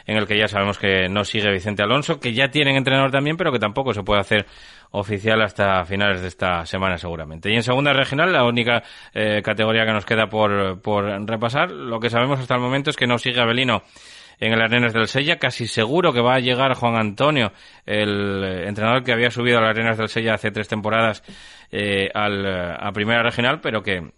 en 0.05 0.17
el 0.17 0.27
que 0.27 0.37
ya 0.37 0.47
sabemos 0.47 0.77
que 0.77 1.07
no 1.09 1.23
sigue 1.23 1.51
Vicente 1.51 1.83
Alonso, 1.83 2.19
que 2.19 2.33
ya 2.33 2.49
tienen 2.49 2.75
entrenador 2.75 3.11
también, 3.11 3.37
pero 3.37 3.51
que 3.51 3.59
tampoco 3.59 3.93
se 3.93 4.03
puede 4.03 4.21
hacer 4.21 4.45
oficial 4.91 5.41
hasta 5.41 5.83
finales 5.85 6.21
de 6.21 6.27
esta 6.27 6.65
semana 6.65 6.97
seguramente. 6.97 7.51
Y 7.51 7.55
en 7.55 7.63
segunda 7.63 7.93
regional, 7.93 8.31
la 8.31 8.43
única 8.43 8.83
eh, 9.13 9.41
categoría 9.43 9.85
que 9.85 9.93
nos 9.93 10.05
queda 10.05 10.27
por, 10.27 10.81
por 10.81 11.05
repasar, 11.27 11.71
lo 11.71 11.99
que 11.99 12.09
sabemos 12.09 12.39
hasta 12.39 12.55
el 12.55 12.61
momento 12.61 12.89
es 12.89 12.95
que 12.95 13.07
no 13.07 13.17
sigue 13.17 13.41
Abelino 13.41 13.83
en 14.39 14.53
el 14.53 14.61
Arenas 14.61 14.93
del 14.93 15.07
Sella. 15.07 15.37
Casi 15.37 15.67
seguro 15.67 16.13
que 16.13 16.21
va 16.21 16.35
a 16.35 16.39
llegar 16.39 16.73
Juan 16.75 16.95
Antonio, 16.95 17.51
el 17.85 18.43
entrenador 18.65 19.03
que 19.03 19.13
había 19.13 19.31
subido 19.31 19.57
a 19.57 19.61
las 19.61 19.71
Arenas 19.71 19.97
del 19.97 20.09
Sella 20.09 20.35
hace 20.35 20.51
tres 20.51 20.67
temporadas 20.67 21.23
eh, 21.71 22.09
al, 22.13 22.45
a 22.45 22.91
Primera 22.91 23.23
Regional, 23.23 23.61
pero 23.61 23.81
que 23.81 24.11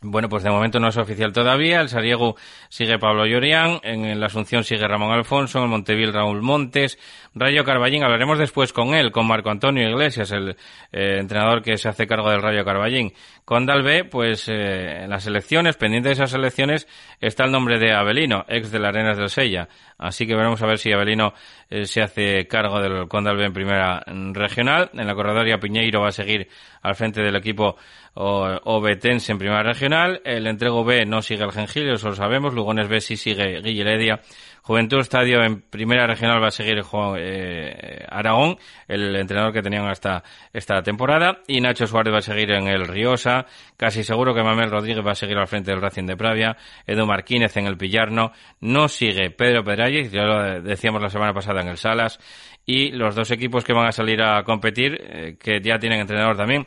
bueno, 0.00 0.28
pues 0.28 0.44
de 0.44 0.50
momento 0.50 0.78
no 0.78 0.88
es 0.88 0.96
oficial 0.96 1.32
todavía. 1.32 1.80
El 1.80 1.88
Sariego 1.88 2.36
sigue 2.68 2.98
Pablo 2.98 3.26
Llorián, 3.26 3.80
en 3.82 4.20
la 4.20 4.26
Asunción 4.26 4.62
sigue 4.62 4.86
Ramón 4.86 5.12
Alfonso, 5.12 5.58
en 5.58 5.64
el 5.64 5.70
Montevil 5.70 6.12
Raúl 6.12 6.40
Montes, 6.40 6.98
Rayo 7.34 7.64
Carballín, 7.64 8.02
hablaremos 8.02 8.38
después 8.38 8.72
con 8.72 8.94
él, 8.94 9.12
con 9.12 9.26
Marco 9.26 9.50
Antonio 9.50 9.88
Iglesias, 9.88 10.30
el 10.32 10.56
eh, 10.92 11.18
entrenador 11.18 11.62
que 11.62 11.76
se 11.76 11.88
hace 11.88 12.06
cargo 12.06 12.30
del 12.30 12.42
Rayo 12.42 12.64
Carballín. 12.64 13.12
Con 13.44 13.66
Dalbe, 13.66 14.04
pues 14.04 14.48
eh, 14.48 15.04
en 15.04 15.10
las 15.10 15.26
elecciones, 15.26 15.76
pendiente 15.76 16.08
de 16.08 16.14
esas 16.14 16.34
elecciones, 16.34 16.86
está 17.20 17.44
el 17.44 17.52
nombre 17.52 17.78
de 17.78 17.92
Abelino, 17.92 18.44
ex 18.48 18.70
de 18.70 18.78
las 18.78 18.90
Arenas 18.90 19.18
del 19.18 19.30
Sella. 19.30 19.68
Así 19.98 20.26
que 20.26 20.34
veremos 20.34 20.62
a 20.62 20.66
ver 20.66 20.78
si 20.78 20.92
Abelino 20.92 21.34
eh, 21.70 21.86
se 21.86 22.02
hace 22.02 22.46
cargo 22.46 22.80
del 22.80 23.08
Condalbe 23.08 23.44
en 23.44 23.52
primera 23.52 24.04
regional. 24.32 24.90
En 24.94 25.06
la 25.06 25.14
corredoria 25.14 25.58
Piñeiro 25.58 26.02
va 26.02 26.08
a 26.08 26.12
seguir 26.12 26.48
al 26.82 26.94
frente 26.94 27.20
del 27.20 27.36
equipo 27.36 27.76
Obetense 28.20 29.32
en 29.32 29.38
primera 29.38 29.62
regional. 29.62 30.20
El 30.24 30.46
entrego 30.46 30.84
B 30.84 31.06
no 31.06 31.22
sigue 31.22 31.44
el 31.44 31.52
Gengil, 31.52 31.90
eso 31.90 32.08
lo 32.08 32.14
sabemos. 32.14 32.54
Lugones 32.54 32.88
B 32.88 33.00
sí 33.00 33.16
sigue 33.16 33.60
Guilleredia 33.60 34.20
Juventud 34.68 34.98
Estadio 34.98 35.42
en 35.42 35.62
primera 35.62 36.06
regional 36.06 36.42
va 36.42 36.48
a 36.48 36.50
seguir 36.50 36.82
eh, 37.16 38.04
Aragón, 38.06 38.58
el 38.86 39.16
entrenador 39.16 39.50
que 39.50 39.62
tenían 39.62 39.88
hasta 39.88 40.22
esta 40.52 40.82
temporada, 40.82 41.38
y 41.46 41.62
Nacho 41.62 41.86
Suárez 41.86 42.12
va 42.12 42.18
a 42.18 42.20
seguir 42.20 42.50
en 42.50 42.68
el 42.68 42.86
Riosa, 42.86 43.46
casi 43.78 44.04
seguro 44.04 44.34
que 44.34 44.42
Mamel 44.42 44.70
Rodríguez 44.70 45.02
va 45.02 45.12
a 45.12 45.14
seguir 45.14 45.38
al 45.38 45.46
frente 45.46 45.70
del 45.70 45.80
Racing 45.80 46.04
de 46.04 46.18
Pravia, 46.18 46.54
Edu 46.86 47.06
Marquínez 47.06 47.56
en 47.56 47.66
el 47.66 47.78
Pillarno, 47.78 48.32
no 48.60 48.88
sigue 48.88 49.30
Pedro 49.30 49.64
Pedralles, 49.64 50.12
ya 50.12 50.24
lo 50.24 50.60
decíamos 50.60 51.00
la 51.00 51.08
semana 51.08 51.32
pasada 51.32 51.62
en 51.62 51.68
el 51.68 51.78
Salas, 51.78 52.20
y 52.66 52.90
los 52.90 53.14
dos 53.14 53.30
equipos 53.30 53.64
que 53.64 53.72
van 53.72 53.86
a 53.86 53.92
salir 53.92 54.20
a 54.20 54.42
competir, 54.44 55.00
eh, 55.00 55.36
que 55.40 55.62
ya 55.62 55.78
tienen 55.78 56.00
entrenador 56.00 56.36
también, 56.36 56.66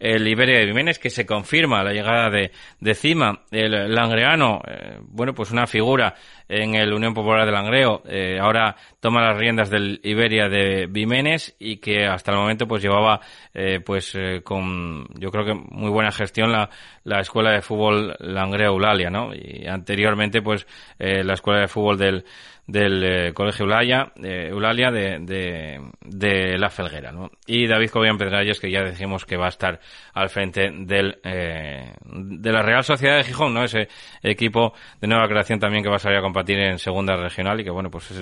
el 0.00 0.26
Iberia 0.26 0.58
de 0.58 0.66
Jiménez, 0.66 0.98
que 0.98 1.10
se 1.10 1.26
confirma 1.26 1.84
la 1.84 1.92
llegada 1.92 2.30
de, 2.30 2.50
de 2.80 2.94
Cima, 2.94 3.42
el 3.50 3.94
Langreano, 3.94 4.62
eh, 4.66 4.98
bueno, 5.02 5.34
pues 5.34 5.50
una 5.50 5.66
figura 5.66 6.14
en 6.48 6.74
el 6.74 6.92
Unión 6.92 7.12
Popular 7.12 7.44
de 7.44 7.52
Langreo, 7.52 8.02
eh, 8.08 8.38
ahora 8.40 8.74
toma 8.98 9.20
las 9.20 9.38
riendas 9.38 9.68
del 9.68 10.00
Iberia 10.02 10.48
de 10.48 10.86
Vimenes 10.86 11.54
y 11.58 11.76
que 11.76 12.06
hasta 12.06 12.32
el 12.32 12.38
momento 12.38 12.66
pues 12.66 12.82
llevaba 12.82 13.20
eh, 13.52 13.80
pues 13.84 14.16
con 14.42 15.06
yo 15.18 15.30
creo 15.30 15.44
que 15.44 15.54
muy 15.54 15.90
buena 15.90 16.10
gestión 16.10 16.50
la, 16.50 16.70
la 17.04 17.20
escuela 17.20 17.52
de 17.52 17.60
fútbol 17.60 18.16
Langreo 18.18 18.72
Eulalia, 18.72 19.10
¿no? 19.10 19.32
Y 19.34 19.66
anteriormente 19.68 20.42
pues 20.42 20.66
la 20.98 21.34
escuela 21.34 21.60
de 21.60 21.68
fútbol 21.68 21.98
del 21.98 22.24
del 22.70 23.02
eh, 23.02 23.32
Colegio 23.32 23.64
Eulalia, 23.64 24.12
Eulalia 24.16 24.90
de, 24.90 25.18
de, 25.20 25.80
de, 26.00 26.58
La 26.58 26.70
Felguera. 26.70 27.10
¿no? 27.10 27.30
Y 27.46 27.66
David 27.66 27.90
Cobian 27.90 28.16
Pedralles, 28.16 28.60
que 28.60 28.70
ya 28.70 28.82
decimos 28.82 29.24
que 29.24 29.36
va 29.36 29.46
a 29.46 29.48
estar 29.48 29.80
al 30.14 30.28
frente 30.28 30.70
del, 30.72 31.18
eh, 31.24 31.92
de 32.04 32.52
la 32.52 32.62
Real 32.62 32.84
Sociedad 32.84 33.16
de 33.16 33.24
Gijón, 33.24 33.54
¿no? 33.54 33.64
ese 33.64 33.88
equipo 34.22 34.72
de 35.00 35.08
nueva 35.08 35.26
creación 35.28 35.58
también 35.58 35.82
que 35.82 35.90
va 35.90 35.96
a 35.96 36.00
salir 36.00 36.18
a 36.18 36.22
competir 36.22 36.58
en 36.58 36.78
segunda 36.78 37.16
regional 37.16 37.60
y 37.60 37.64
que, 37.64 37.70
bueno, 37.70 37.90
pues 37.90 38.12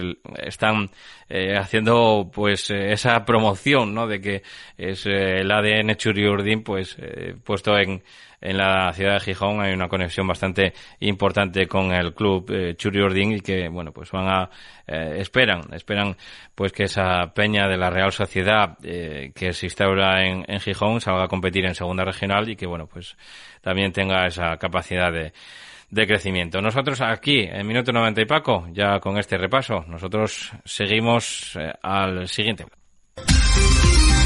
están 0.43 0.89
eh, 1.29 1.57
haciendo 1.57 2.31
pues 2.33 2.71
esa 2.71 3.25
promoción 3.25 3.95
¿no? 3.95 4.07
de 4.07 4.21
que 4.21 4.43
es 4.79 5.05
el 5.07 5.51
ADN 5.51 5.95
Churiurdin 5.97 6.63
pues 6.63 6.97
puesto 7.45 7.77
en 7.77 8.03
en 8.41 8.57
la 8.57 8.93
ciudad 8.93 9.15
de 9.15 9.21
Gijón 9.21 9.61
hay 9.61 9.73
una 9.73 9.89
conexión 9.89 10.27
bastante 10.27 10.73
importante 11.01 11.67
con 11.67 11.93
el 11.93 12.15
club 12.15 12.51
eh, 12.51 12.75
Churi 12.77 13.01
Ordín 13.01 13.33
y 13.33 13.41
que, 13.41 13.69
bueno, 13.69 13.93
pues 13.93 14.11
van 14.11 14.29
a, 14.29 14.51
eh, 14.87 15.17
esperan, 15.19 15.63
esperan 15.73 16.17
pues 16.55 16.73
que 16.73 16.85
esa 16.85 17.33
peña 17.35 17.69
de 17.69 17.77
la 17.77 17.91
Real 17.91 18.13
Sociedad 18.13 18.77
eh, 18.83 19.33
que 19.35 19.53
se 19.53 19.67
instaura 19.67 20.25
en, 20.25 20.45
Gijón 20.61 21.01
salga 21.01 21.25
a 21.25 21.29
competir 21.29 21.65
en 21.65 21.75
segunda 21.75 22.05
regional 22.05 22.49
y 22.49 22.57
que, 22.57 22.67
bueno, 22.67 22.87
pues 22.87 23.17
también 23.61 23.93
tenga 23.93 24.27
esa 24.27 24.57
capacidad 24.57 25.13
de, 25.13 25.33
de 25.91 26.07
crecimiento. 26.07 26.61
Nosotros 26.61 27.01
aquí, 27.01 27.41
en 27.41 27.67
Minuto 27.67 27.93
90 27.93 28.23
y 28.23 28.27
Paco, 28.27 28.67
ya 28.73 29.01
con 29.01 29.19
este 29.19 29.37
repaso, 29.39 29.85
nosotros 29.89 30.53
seguimos 30.65 31.57
eh, 31.57 31.73
al 31.83 32.29
siguiente. 32.29 32.67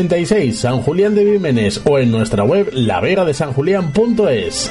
86, 0.00 0.58
San 0.58 0.80
Julián 0.80 1.14
de 1.14 1.24
Vímenes 1.24 1.82
o 1.84 1.98
en 1.98 2.10
nuestra 2.10 2.42
web 2.42 2.70
lavegadesanjulián.es. 2.72 4.70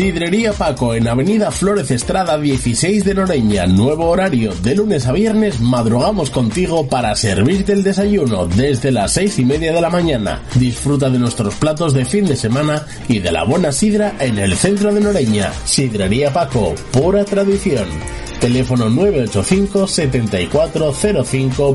Sidrería 0.00 0.54
Paco 0.54 0.94
en 0.94 1.06
Avenida 1.08 1.50
Flores 1.50 1.90
Estrada 1.90 2.38
16 2.38 3.04
de 3.04 3.14
Noreña. 3.14 3.66
Nuevo 3.66 4.08
horario. 4.08 4.54
De 4.62 4.74
lunes 4.74 5.06
a 5.06 5.12
viernes 5.12 5.60
madrugamos 5.60 6.30
contigo 6.30 6.88
para 6.88 7.14
servirte 7.14 7.74
el 7.74 7.82
desayuno 7.82 8.46
desde 8.46 8.92
las 8.92 9.12
seis 9.12 9.38
y 9.38 9.44
media 9.44 9.74
de 9.74 9.80
la 9.82 9.90
mañana. 9.90 10.40
Disfruta 10.54 11.10
de 11.10 11.18
nuestros 11.18 11.54
platos 11.56 11.92
de 11.92 12.06
fin 12.06 12.24
de 12.24 12.36
semana 12.36 12.86
y 13.08 13.18
de 13.18 13.30
la 13.30 13.44
buena 13.44 13.72
sidra 13.72 14.14
en 14.20 14.38
el 14.38 14.56
centro 14.56 14.94
de 14.94 15.02
Noreña. 15.02 15.52
Sidrería 15.66 16.32
Paco, 16.32 16.74
pura 16.92 17.26
tradición. 17.26 17.84
Teléfono 18.40 18.88
985 18.88 19.86
7405 19.86 21.74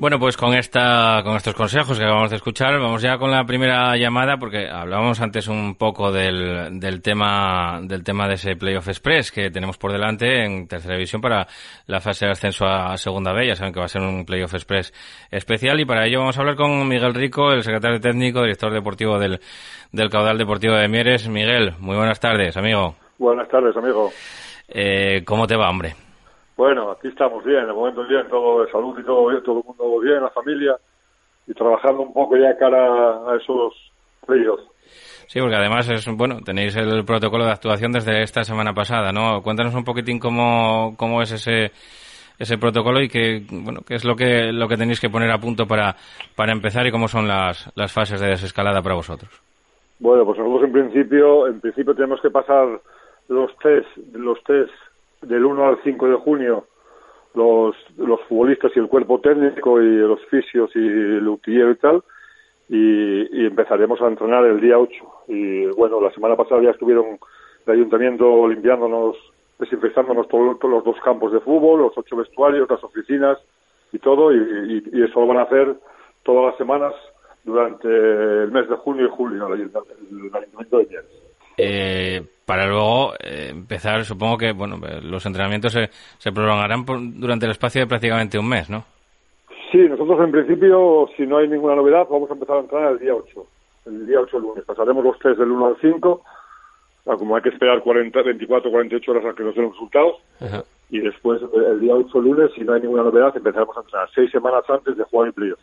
Bueno, 0.00 0.18
pues 0.18 0.38
con 0.38 0.54
esta, 0.54 1.20
con 1.22 1.36
estos 1.36 1.52
consejos 1.52 1.98
que 1.98 2.04
acabamos 2.06 2.30
de 2.30 2.36
escuchar, 2.36 2.80
vamos 2.80 3.02
ya 3.02 3.18
con 3.18 3.30
la 3.30 3.44
primera 3.44 3.94
llamada, 3.98 4.38
porque 4.38 4.66
hablábamos 4.66 5.20
antes 5.20 5.46
un 5.46 5.74
poco 5.74 6.10
del, 6.10 6.80
del 6.80 7.02
tema, 7.02 7.80
del 7.82 8.02
tema 8.02 8.26
de 8.26 8.36
ese 8.36 8.56
Playoff 8.56 8.88
Express 8.88 9.30
que 9.30 9.50
tenemos 9.50 9.76
por 9.76 9.92
delante 9.92 10.46
en 10.46 10.66
tercera 10.66 10.94
división 10.94 11.20
para 11.20 11.46
la 11.86 12.00
fase 12.00 12.24
de 12.24 12.32
ascenso 12.32 12.64
a 12.64 12.96
segunda 12.96 13.34
B. 13.34 13.46
Ya 13.46 13.56
saben 13.56 13.74
que 13.74 13.80
va 13.80 13.84
a 13.84 13.88
ser 13.90 14.00
un 14.00 14.24
Playoff 14.24 14.54
Express 14.54 14.94
especial 15.30 15.78
y 15.80 15.84
para 15.84 16.06
ello 16.06 16.20
vamos 16.20 16.38
a 16.38 16.40
hablar 16.40 16.56
con 16.56 16.88
Miguel 16.88 17.12
Rico, 17.12 17.52
el 17.52 17.62
secretario 17.62 18.00
técnico, 18.00 18.40
director 18.40 18.72
deportivo 18.72 19.18
del, 19.18 19.38
del 19.92 20.08
Caudal 20.08 20.38
Deportivo 20.38 20.76
de 20.76 20.88
Mieres. 20.88 21.28
Miguel, 21.28 21.74
muy 21.78 21.96
buenas 21.96 22.18
tardes, 22.18 22.56
amigo. 22.56 22.96
Buenas 23.18 23.50
tardes, 23.50 23.76
amigo. 23.76 24.10
Eh, 24.66 25.22
¿Cómo 25.26 25.46
te 25.46 25.56
va, 25.56 25.68
hombre? 25.68 25.94
Bueno, 26.60 26.90
aquí 26.90 27.08
estamos 27.08 27.42
bien, 27.42 27.66
de 27.66 27.72
momento 27.72 28.06
bien, 28.06 28.28
todo 28.28 28.62
de 28.62 28.70
salud 28.70 28.94
y 28.98 29.02
todo 29.02 29.28
bien, 29.28 29.42
todo 29.42 29.60
el 29.60 29.64
mundo 29.64 29.98
bien, 30.00 30.20
la 30.20 30.28
familia, 30.28 30.76
y 31.46 31.54
trabajando 31.54 32.02
un 32.02 32.12
poco 32.12 32.36
ya 32.36 32.54
cara 32.58 33.32
a 33.32 33.36
esos 33.40 33.72
playoffs. 34.26 34.64
Sí, 35.26 35.40
porque 35.40 35.56
además 35.56 35.88
es 35.88 36.06
bueno, 36.14 36.40
tenéis 36.44 36.76
el 36.76 37.02
protocolo 37.06 37.46
de 37.46 37.52
actuación 37.52 37.92
desde 37.92 38.20
esta 38.20 38.44
semana 38.44 38.74
pasada, 38.74 39.10
¿no? 39.10 39.40
Cuéntanos 39.40 39.74
un 39.74 39.84
poquitín 39.84 40.18
cómo, 40.18 40.94
cómo 40.98 41.22
es 41.22 41.32
ese 41.32 41.72
ese 42.38 42.58
protocolo 42.58 43.00
y 43.00 43.08
qué 43.08 43.42
bueno 43.50 43.80
qué 43.86 43.94
es 43.94 44.04
lo 44.04 44.14
que 44.14 44.52
lo 44.52 44.68
que 44.68 44.76
tenéis 44.76 45.00
que 45.00 45.08
poner 45.08 45.30
a 45.30 45.38
punto 45.38 45.64
para 45.66 45.96
para 46.36 46.52
empezar 46.52 46.86
y 46.86 46.90
cómo 46.90 47.08
son 47.08 47.26
las, 47.26 47.72
las 47.74 47.90
fases 47.90 48.20
de 48.20 48.28
desescalada 48.28 48.82
para 48.82 48.96
vosotros. 48.96 49.30
Bueno, 49.98 50.26
pues 50.26 50.38
nosotros 50.38 50.64
en 50.64 50.72
principio 50.72 51.46
en 51.46 51.58
principio 51.58 51.94
tenemos 51.94 52.20
que 52.20 52.28
pasar 52.28 52.82
los 53.28 53.50
test 53.60 53.88
los 54.12 54.42
test 54.44 54.89
del 55.22 55.44
1 55.44 55.66
al 55.66 55.82
5 55.82 56.08
de 56.08 56.16
junio 56.16 56.66
los, 57.34 57.76
los 57.96 58.20
futbolistas 58.22 58.72
y 58.74 58.78
el 58.78 58.88
cuerpo 58.88 59.20
técnico 59.20 59.80
y 59.80 59.96
los 59.98 60.20
fisios 60.26 60.70
y 60.74 60.78
el 60.78 61.28
utillero 61.28 61.70
y 61.70 61.76
tal, 61.76 62.02
y, 62.68 63.42
y, 63.42 63.46
empezaremos 63.46 64.00
a 64.00 64.08
entrenar 64.08 64.44
el 64.44 64.60
día 64.60 64.78
8. 64.78 64.92
Y 65.28 65.66
bueno, 65.66 66.00
la 66.00 66.12
semana 66.12 66.36
pasada 66.36 66.62
ya 66.62 66.70
estuvieron 66.70 67.18
el 67.66 67.72
ayuntamiento 67.72 68.48
limpiándonos, 68.48 69.16
desinfectándonos 69.58 70.28
todos 70.28 70.56
los 70.62 70.84
dos 70.84 70.96
campos 71.04 71.32
de 71.32 71.40
fútbol, 71.40 71.82
los 71.82 71.98
ocho 71.98 72.16
vestuarios, 72.16 72.70
las 72.70 72.82
oficinas 72.82 73.38
y 73.92 73.98
todo, 73.98 74.32
y, 74.32 74.36
y, 74.36 74.98
y 74.98 75.02
eso 75.02 75.20
lo 75.20 75.26
van 75.26 75.38
a 75.38 75.42
hacer 75.42 75.74
todas 76.22 76.46
las 76.46 76.58
semanas 76.58 76.94
durante 77.44 77.88
el 77.88 78.50
mes 78.52 78.68
de 78.68 78.76
junio 78.76 79.06
y 79.06 79.10
julio, 79.10 79.46
el 79.46 79.52
ayuntamiento 79.54 80.78
de 80.78 80.86
Mieres. 80.86 81.29
Eh, 81.62 82.22
para 82.46 82.66
luego 82.66 83.14
eh, 83.14 83.48
empezar, 83.50 84.04
supongo 84.04 84.36
que 84.36 84.52
bueno, 84.52 84.78
los 85.02 85.24
entrenamientos 85.24 85.72
se, 85.72 85.88
se 86.18 86.32
prolongarán 86.32 86.84
por, 86.84 86.98
durante 87.00 87.46
el 87.46 87.52
espacio 87.52 87.82
de 87.82 87.86
prácticamente 87.86 88.38
un 88.38 88.48
mes, 88.48 88.68
¿no? 88.68 88.84
Sí, 89.70 89.78
nosotros 89.78 90.18
en 90.20 90.32
principio, 90.32 91.08
si 91.16 91.24
no 91.26 91.38
hay 91.38 91.48
ninguna 91.48 91.76
novedad, 91.76 92.06
vamos 92.10 92.28
a 92.30 92.34
empezar 92.34 92.56
a 92.56 92.60
entrenar 92.60 92.92
el 92.92 92.98
día 92.98 93.14
8. 93.14 93.46
El 93.86 94.06
día 94.06 94.20
8 94.20 94.38
lunes. 94.38 94.64
Pasaremos 94.64 95.04
los 95.04 95.18
tres 95.20 95.38
del 95.38 95.50
1 95.50 95.66
al 95.66 95.76
5. 95.80 96.22
Como 97.04 97.36
hay 97.36 97.42
que 97.42 97.50
esperar 97.50 97.80
40, 97.80 98.22
24, 98.22 98.70
48 98.70 99.10
horas 99.10 99.24
a 99.26 99.34
que 99.34 99.42
nos 99.44 99.54
den 99.54 99.64
los 99.64 99.72
resultados. 99.72 100.16
Ajá. 100.40 100.64
Y 100.90 100.98
después, 100.98 101.40
el 101.54 101.80
día 101.80 101.94
8 101.94 102.20
lunes, 102.20 102.50
si 102.54 102.62
no 102.62 102.72
hay 102.72 102.80
ninguna 102.80 103.04
novedad, 103.04 103.36
empezaremos 103.36 103.76
a 103.76 103.80
entrenar 103.80 104.08
seis 104.12 104.30
semanas 104.30 104.64
antes 104.68 104.96
de 104.96 105.04
jugar 105.04 105.28
el 105.28 105.34
playoff. 105.34 105.60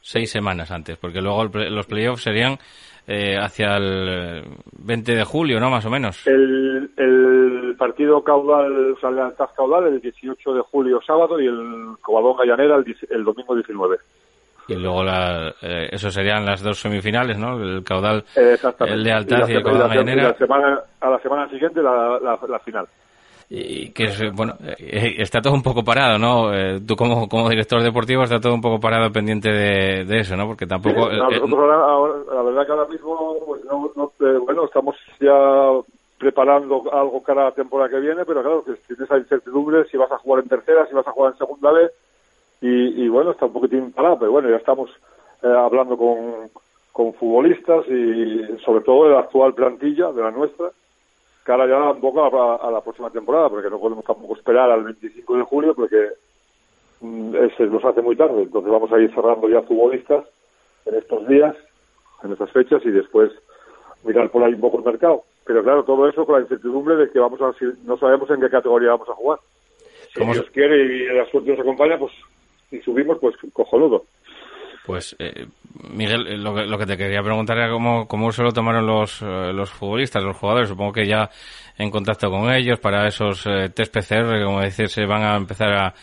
Seis 0.00 0.30
semanas 0.30 0.70
antes, 0.70 0.96
porque 0.96 1.20
luego 1.20 1.42
el, 1.42 1.74
los 1.74 1.86
playoffs 1.86 2.22
serían 2.22 2.58
eh, 3.06 3.36
hacia 3.36 3.76
el 3.76 4.44
20 4.78 5.14
de 5.14 5.24
julio, 5.24 5.58
¿no? 5.58 5.70
Más 5.70 5.84
o 5.84 5.90
menos. 5.90 6.26
El, 6.26 6.90
el 6.96 7.74
partido 7.76 8.22
caudal, 8.22 8.92
o 8.92 9.00
sea, 9.00 9.10
lealtad 9.10 9.48
caudal, 9.56 9.86
el 9.88 10.00
18 10.00 10.54
de 10.54 10.60
julio 10.60 11.00
sábado 11.04 11.40
y 11.40 11.46
el 11.46 11.96
Covadonga 12.00 12.44
Llanera 12.44 12.76
el, 12.76 12.96
el 13.10 13.24
domingo 13.24 13.54
19. 13.54 13.96
Y 14.68 14.74
luego 14.76 15.02
la, 15.02 15.52
eh, 15.60 15.88
eso 15.90 16.10
serían 16.10 16.46
las 16.46 16.62
dos 16.62 16.78
semifinales, 16.78 17.36
¿no? 17.36 17.60
El 17.60 17.82
caudal, 17.82 18.24
el 18.36 19.02
lealtad 19.02 19.48
y, 19.48 19.52
la, 19.52 19.58
el 19.58 19.62
Covadonga 19.64 19.86
y 19.86 19.88
la, 19.88 19.94
Llanera. 19.96 20.22
y 20.22 20.26
la 20.26 20.38
semana, 20.38 20.80
a 21.00 21.10
la 21.10 21.18
semana 21.18 21.48
siguiente 21.48 21.82
la, 21.82 22.18
la, 22.20 22.38
la 22.48 22.58
final. 22.60 22.86
Y 23.54 23.90
que 23.92 24.04
es, 24.04 24.32
bueno, 24.34 24.54
eh, 24.78 25.16
está 25.18 25.42
todo 25.42 25.52
un 25.52 25.62
poco 25.62 25.84
parado, 25.84 26.16
¿no? 26.16 26.54
Eh, 26.54 26.80
tú 26.86 26.96
como, 26.96 27.28
como 27.28 27.50
director 27.50 27.82
deportivo 27.82 28.22
está 28.22 28.40
todo 28.40 28.54
un 28.54 28.62
poco 28.62 28.80
parado 28.80 29.12
pendiente 29.12 29.50
de, 29.50 30.06
de 30.06 30.20
eso, 30.20 30.34
¿no? 30.38 30.46
Porque 30.46 30.66
tampoco... 30.66 31.10
Sí, 31.10 31.18
nosotros 31.18 31.52
ahora, 31.52 31.84
ahora, 31.84 32.14
la 32.34 32.42
verdad 32.44 32.64
que 32.64 32.72
ahora 32.72 32.88
mismo, 32.88 33.36
pues 33.44 33.62
no, 33.66 33.90
no, 33.94 34.10
eh, 34.26 34.38
bueno, 34.38 34.64
estamos 34.64 34.96
ya 35.20 35.34
preparando 36.16 36.82
algo 36.94 37.22
cara 37.22 37.42
a 37.42 37.44
la 37.50 37.50
temporada 37.50 37.90
que 37.90 38.00
viene, 38.00 38.24
pero 38.24 38.40
claro, 38.40 38.64
que 38.64 38.72
tienes 38.86 39.04
esa 39.04 39.18
incertidumbre 39.18 39.84
si 39.84 39.98
vas 39.98 40.10
a 40.10 40.16
jugar 40.16 40.42
en 40.42 40.48
tercera, 40.48 40.86
si 40.86 40.94
vas 40.94 41.06
a 41.06 41.12
jugar 41.12 41.32
en 41.32 41.38
segunda 41.38 41.72
vez, 41.72 41.92
y, 42.62 43.04
y 43.04 43.08
bueno, 43.10 43.32
está 43.32 43.44
un 43.44 43.52
poquitín 43.52 43.92
parado, 43.92 44.18
pero 44.18 44.32
bueno, 44.32 44.48
ya 44.48 44.56
estamos 44.56 44.88
eh, 45.42 45.46
hablando 45.46 45.98
con, 45.98 46.48
con 46.90 47.12
futbolistas 47.12 47.86
y 47.86 48.46
sobre 48.64 48.82
todo 48.82 49.08
de 49.08 49.12
la 49.12 49.20
actual 49.20 49.52
plantilla, 49.52 50.10
de 50.10 50.22
la 50.22 50.30
nuestra, 50.30 50.70
cara 51.44 51.66
ya 51.66 51.90
un 51.90 52.00
poco 52.00 52.22
a, 52.24 52.56
a 52.56 52.70
la 52.70 52.80
próxima 52.80 53.10
temporada, 53.10 53.48
porque 53.48 53.70
no 53.70 53.78
podemos 53.78 54.04
tampoco 54.04 54.36
esperar 54.36 54.70
al 54.70 54.84
25 54.84 55.36
de 55.36 55.42
julio 55.42 55.74
porque 55.74 56.08
mm, 57.00 57.34
se 57.56 57.66
nos 57.66 57.84
hace 57.84 58.02
muy 58.02 58.16
tarde. 58.16 58.42
Entonces 58.42 58.70
vamos 58.70 58.92
a 58.92 59.00
ir 59.00 59.12
cerrando 59.14 59.48
ya 59.48 59.62
futbolistas 59.62 60.24
en 60.86 60.94
estos 60.94 61.26
días, 61.28 61.56
en 62.22 62.32
estas 62.32 62.50
fechas 62.50 62.82
y 62.84 62.90
después 62.90 63.30
mirar 64.04 64.30
por 64.30 64.42
ahí 64.42 64.54
un 64.54 64.60
poco 64.60 64.78
el 64.78 64.84
mercado. 64.84 65.24
Pero 65.44 65.62
claro, 65.62 65.84
todo 65.84 66.08
eso 66.08 66.24
con 66.24 66.36
la 66.36 66.42
incertidumbre 66.42 66.96
de 66.96 67.10
que 67.10 67.18
vamos 67.18 67.40
a 67.42 67.52
si 67.54 67.64
no 67.84 67.96
sabemos 67.96 68.30
en 68.30 68.40
qué 68.40 68.48
categoría 68.48 68.90
vamos 68.90 69.08
a 69.08 69.14
jugar. 69.14 69.40
Si 70.12 70.20
¿Cómo 70.20 70.34
Dios 70.34 70.48
quiere 70.50 70.84
y 70.84 71.06
la 71.06 71.26
suerte 71.26 71.50
nos 71.50 71.60
acompaña, 71.60 71.98
pues 71.98 72.12
si 72.70 72.80
subimos, 72.80 73.18
pues 73.18 73.34
cojonudo. 73.52 74.04
Pues, 74.84 75.14
eh, 75.18 75.46
Miguel, 75.90 76.26
eh, 76.26 76.36
lo 76.36 76.54
que, 76.54 76.64
lo 76.64 76.78
que 76.78 76.86
te 76.86 76.96
quería 76.96 77.22
preguntar 77.22 77.56
era 77.56 77.70
cómo, 77.70 78.06
cómo 78.06 78.32
se 78.32 78.42
lo 78.42 78.52
tomaron 78.52 78.86
los, 78.86 79.22
eh, 79.22 79.52
los 79.52 79.70
futbolistas, 79.70 80.22
los 80.22 80.36
jugadores. 80.36 80.68
Supongo 80.68 80.92
que 80.92 81.06
ya 81.06 81.30
en 81.78 81.90
contacto 81.90 82.30
con 82.30 82.52
ellos 82.52 82.78
para 82.78 83.06
esos 83.06 83.46
eh, 83.46 83.70
test 83.70 83.94
PCR, 83.94 84.44
como 84.44 84.60
decir, 84.60 84.88
se 84.88 85.06
van 85.06 85.22
a 85.22 85.36
empezar 85.36 85.72
a, 85.72 85.94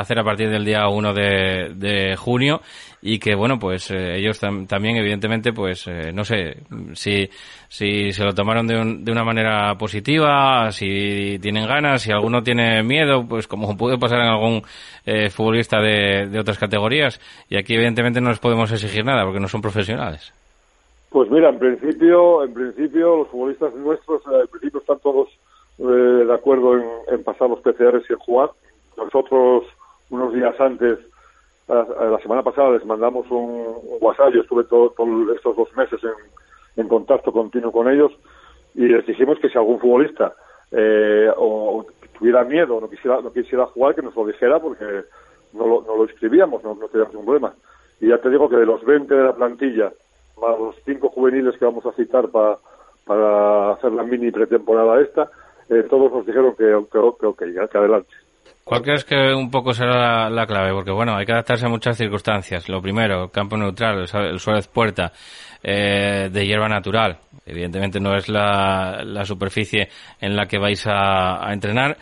hacer 0.00 0.18
a 0.18 0.24
partir 0.24 0.48
del 0.50 0.64
día 0.64 0.88
1 0.88 1.12
de, 1.14 1.72
junio 2.16 2.60
y 3.02 3.18
que, 3.18 3.34
bueno, 3.34 3.58
pues 3.58 3.90
eh, 3.90 4.16
ellos 4.16 4.42
tam- 4.42 4.66
también, 4.66 4.96
evidentemente, 4.96 5.52
pues 5.52 5.86
eh, 5.86 6.10
no 6.12 6.24
sé 6.24 6.56
si, 6.94 7.28
si 7.68 8.12
se 8.12 8.24
lo 8.24 8.32
tomaron 8.34 8.66
de, 8.66 8.80
un- 8.80 9.04
de 9.04 9.12
una 9.12 9.24
manera 9.24 9.74
positiva, 9.76 10.70
si 10.72 11.38
tienen 11.40 11.66
ganas, 11.66 12.02
si 12.02 12.12
alguno 12.12 12.42
tiene 12.42 12.82
miedo, 12.82 13.26
pues 13.28 13.46
como 13.46 13.76
puede 13.76 13.98
pasar 13.98 14.20
en 14.20 14.28
algún 14.28 14.62
eh, 15.04 15.28
futbolista 15.30 15.80
de, 15.80 16.26
de 16.28 16.38
otras 16.40 16.58
categorías. 16.58 17.20
Y 17.48 17.56
aquí, 17.58 17.74
evidentemente, 17.74 18.20
no 18.20 18.30
les 18.30 18.38
podemos 18.38 18.72
exigir 18.72 19.04
nada 19.04 19.24
porque 19.24 19.40
no 19.40 19.48
son 19.48 19.60
profesionales. 19.62 20.32
Pues 21.10 21.30
mira, 21.30 21.50
en 21.50 21.58
principio, 21.58 22.42
en 22.42 22.52
principio 22.54 23.18
los 23.18 23.28
futbolistas 23.28 23.72
nuestros, 23.74 24.22
principio 24.50 24.80
están 24.80 24.98
todos 24.98 25.28
de 25.78 26.32
acuerdo 26.34 26.74
en, 26.76 26.84
en 27.08 27.22
pasar 27.22 27.48
los 27.50 27.60
PCRs 27.60 28.08
y 28.08 28.12
en 28.14 28.18
jugar. 28.18 28.50
Nosotros, 28.96 29.64
unos 30.10 30.32
días 30.34 30.58
antes, 30.60 30.98
a 31.68 32.04
la 32.10 32.18
semana 32.18 32.42
pasada 32.42 32.72
les 32.72 32.84
mandamos 32.84 33.30
un, 33.30 33.64
WhatsApp, 34.00 34.32
yo 34.34 34.42
estuve 34.42 34.64
todo- 34.64 34.90
todos 34.90 35.34
estos 35.36 35.56
dos 35.56 35.74
meses 35.76 36.00
en, 36.76 36.82
contacto 36.88 37.32
continuo 37.32 37.72
con 37.72 37.88
ellos 37.88 38.12
y 38.74 38.86
les 38.86 39.06
dijimos 39.06 39.38
que 39.38 39.48
si 39.48 39.56
algún 39.56 39.80
futbolista 39.80 40.34
eh, 40.70 41.30
o, 41.36 41.78
o 41.78 41.86
tuviera 42.18 42.44
miedo 42.44 42.80
no 42.80 42.90
quisiera, 42.90 43.20
no 43.22 43.32
quisiera 43.32 43.66
jugar, 43.66 43.94
que 43.94 44.02
nos 44.02 44.14
lo 44.14 44.26
dijera 44.26 44.60
porque 44.60 44.84
no 45.52 45.66
lo, 45.66 45.82
no 45.82 45.96
lo 45.96 46.02
inscribíamos, 46.04 46.62
no, 46.64 46.74
no 46.74 46.88
teníamos 46.88 47.14
ningún 47.14 47.26
problema. 47.26 47.54
Y 48.00 48.08
ya 48.08 48.18
te 48.18 48.28
digo 48.28 48.48
que 48.48 48.56
de 48.56 48.66
los 48.66 48.84
20 48.84 49.14
de 49.14 49.22
la 49.24 49.34
plantilla, 49.34 49.92
más 50.40 50.58
los 50.58 50.74
cinco 50.84 51.08
juveniles 51.10 51.56
que 51.56 51.64
vamos 51.64 51.86
a 51.86 51.92
citar 51.92 52.28
pa- 52.28 52.58
para 53.06 53.72
hacer 53.72 53.92
la 53.92 54.02
mini 54.02 54.30
pretemporada 54.32 55.00
esta, 55.00 55.30
eh, 55.70 55.84
todos 55.88 56.10
nos 56.12 56.26
dijeron 56.26 56.54
que, 56.56 56.64
que, 56.90 57.34
que, 57.38 57.52
ya, 57.52 57.68
que 57.68 57.78
adelante. 57.78 58.10
¿Cuál 58.64 58.80
crees 58.80 59.04
que 59.04 59.34
un 59.34 59.50
poco 59.50 59.74
será 59.74 60.24
la, 60.24 60.30
la 60.30 60.46
clave? 60.46 60.72
Porque 60.72 60.90
bueno, 60.90 61.14
hay 61.14 61.26
que 61.26 61.32
adaptarse 61.32 61.66
a 61.66 61.68
muchas 61.68 61.98
circunstancias. 61.98 62.66
Lo 62.70 62.80
primero, 62.80 63.28
campo 63.30 63.58
neutral, 63.58 64.06
el, 64.10 64.24
el 64.24 64.40
Suárez 64.40 64.68
Puerta, 64.68 65.12
eh, 65.62 66.30
de 66.32 66.46
hierba 66.46 66.68
natural. 66.68 67.18
Evidentemente 67.44 68.00
no 68.00 68.16
es 68.16 68.28
la, 68.28 69.02
la 69.04 69.26
superficie 69.26 69.90
en 70.18 70.34
la 70.34 70.46
que 70.46 70.58
vais 70.58 70.86
a, 70.86 71.46
a 71.46 71.52
entrenar, 71.52 71.98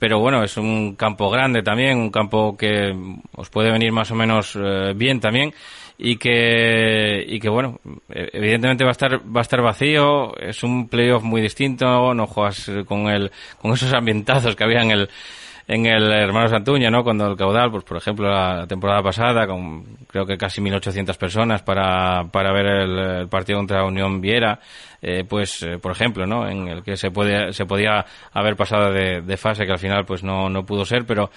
pero 0.00 0.18
bueno, 0.18 0.42
es 0.42 0.56
un 0.56 0.96
campo 0.96 1.30
grande 1.30 1.62
también, 1.62 1.98
un 1.98 2.10
campo 2.10 2.56
que 2.56 2.92
os 3.36 3.50
puede 3.50 3.70
venir 3.70 3.92
más 3.92 4.10
o 4.10 4.14
menos 4.14 4.56
eh, 4.56 4.92
bien 4.96 5.20
también 5.20 5.52
y 5.98 6.16
que 6.16 7.22
y 7.26 7.38
que 7.38 7.50
bueno, 7.50 7.78
eh, 8.08 8.30
evidentemente 8.32 8.82
va 8.82 8.90
a 8.90 8.92
estar 8.92 9.18
va 9.18 9.40
a 9.40 9.42
estar 9.42 9.60
vacío, 9.60 10.34
es 10.38 10.62
un 10.62 10.88
playoff 10.88 11.22
muy 11.22 11.42
distinto, 11.42 12.14
no 12.14 12.26
juegas 12.26 12.70
con 12.86 13.08
el 13.08 13.30
con 13.60 13.72
esos 13.72 13.92
ambientazos 13.92 14.56
que 14.56 14.64
había 14.64 14.82
en 14.82 14.90
el 14.90 15.10
en 15.66 15.86
el 15.86 16.10
Hermanos 16.10 16.52
Antuña, 16.52 16.90
¿no? 16.90 17.04
Cuando 17.04 17.26
el 17.26 17.36
caudal, 17.36 17.70
pues 17.70 17.84
por 17.84 17.96
ejemplo 17.96 18.28
la 18.28 18.66
temporada 18.66 19.02
pasada, 19.02 19.46
con 19.46 19.84
creo 20.06 20.26
que 20.26 20.36
casi 20.36 20.60
1.800 20.60 21.16
personas 21.16 21.62
para, 21.62 22.24
para 22.30 22.52
ver 22.52 22.66
el, 22.66 22.98
el 22.98 23.28
partido 23.28 23.58
contra 23.58 23.84
Unión 23.84 24.20
Viera, 24.20 24.58
eh, 25.02 25.24
pues 25.28 25.62
eh, 25.62 25.78
por 25.78 25.92
ejemplo, 25.92 26.26
¿no? 26.26 26.48
En 26.48 26.68
el 26.68 26.82
que 26.82 26.96
se 26.96 27.10
puede, 27.10 27.52
se 27.52 27.64
podía 27.66 28.04
haber 28.32 28.56
pasado 28.56 28.92
de, 28.92 29.22
de 29.22 29.36
fase, 29.36 29.64
que 29.64 29.72
al 29.72 29.78
final 29.78 30.04
pues 30.04 30.22
no, 30.22 30.50
no 30.50 30.64
pudo 30.64 30.84
ser, 30.84 31.06
pero 31.06 31.30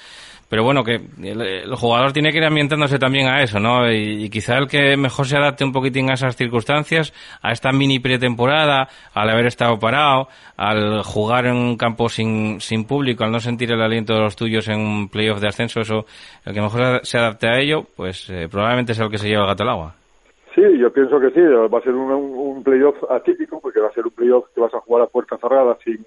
pero 0.53 0.63
bueno, 0.63 0.83
que 0.83 1.01
el, 1.23 1.73
jugador 1.73 2.13
tiene 2.13 2.31
que 2.31 2.37
ir 2.37 2.43
ambientándose 2.43 2.99
también 2.99 3.27
a 3.27 3.41
eso, 3.41 3.59
¿no? 3.59 3.91
Y, 3.91 4.25
y 4.25 4.29
quizá 4.29 4.59
el 4.59 4.67
que 4.67 4.95
mejor 4.95 5.25
se 5.25 5.35
adapte 5.35 5.65
un 5.65 5.71
poquitín 5.71 6.11
a 6.11 6.13
esas 6.13 6.35
circunstancias, 6.35 7.11
a 7.41 7.51
esta 7.51 7.71
mini 7.71 7.97
pretemporada, 7.97 8.87
al 9.15 9.29
haber 9.31 9.47
estado 9.47 9.79
parado, 9.79 10.27
al 10.55 11.01
jugar 11.01 11.47
en 11.47 11.55
un 11.55 11.75
campo 11.75 12.07
sin, 12.07 12.61
sin 12.61 12.85
público, 12.85 13.23
al 13.23 13.31
no 13.31 13.39
sentir 13.39 13.71
el 13.71 13.81
aliento 13.81 14.13
de 14.13 14.19
los 14.19 14.35
tuyos 14.35 14.67
en 14.67 14.79
un 14.79 15.09
playoff 15.09 15.39
de 15.39 15.47
ascenso, 15.47 15.81
eso, 15.81 16.05
el 16.45 16.53
que 16.53 16.61
mejor 16.61 16.99
se 17.01 17.17
adapte 17.17 17.47
a 17.47 17.59
ello, 17.59 17.87
pues 17.95 18.29
eh, 18.29 18.47
probablemente 18.47 18.91
es 18.91 18.99
el 18.99 19.09
que 19.09 19.17
se 19.17 19.29
lleva 19.29 19.45
el 19.45 19.47
gato 19.47 19.63
al 19.63 19.69
agua. 19.69 19.95
Sí, 20.53 20.61
yo 20.79 20.93
pienso 20.93 21.19
que 21.19 21.31
sí, 21.31 21.39
va 21.41 21.79
a 21.79 21.81
ser 21.81 21.95
un, 21.95 22.11
un, 22.11 22.63
playoff 22.63 22.97
atípico, 23.09 23.59
porque 23.59 23.79
va 23.79 23.87
a 23.87 23.93
ser 23.93 24.05
un 24.05 24.11
playoff 24.11 24.45
que 24.53 24.61
vas 24.61 24.73
a 24.75 24.81
jugar 24.81 25.01
a 25.01 25.07
puerta 25.07 25.35
cerrada 25.37 25.75
sin, 25.83 26.05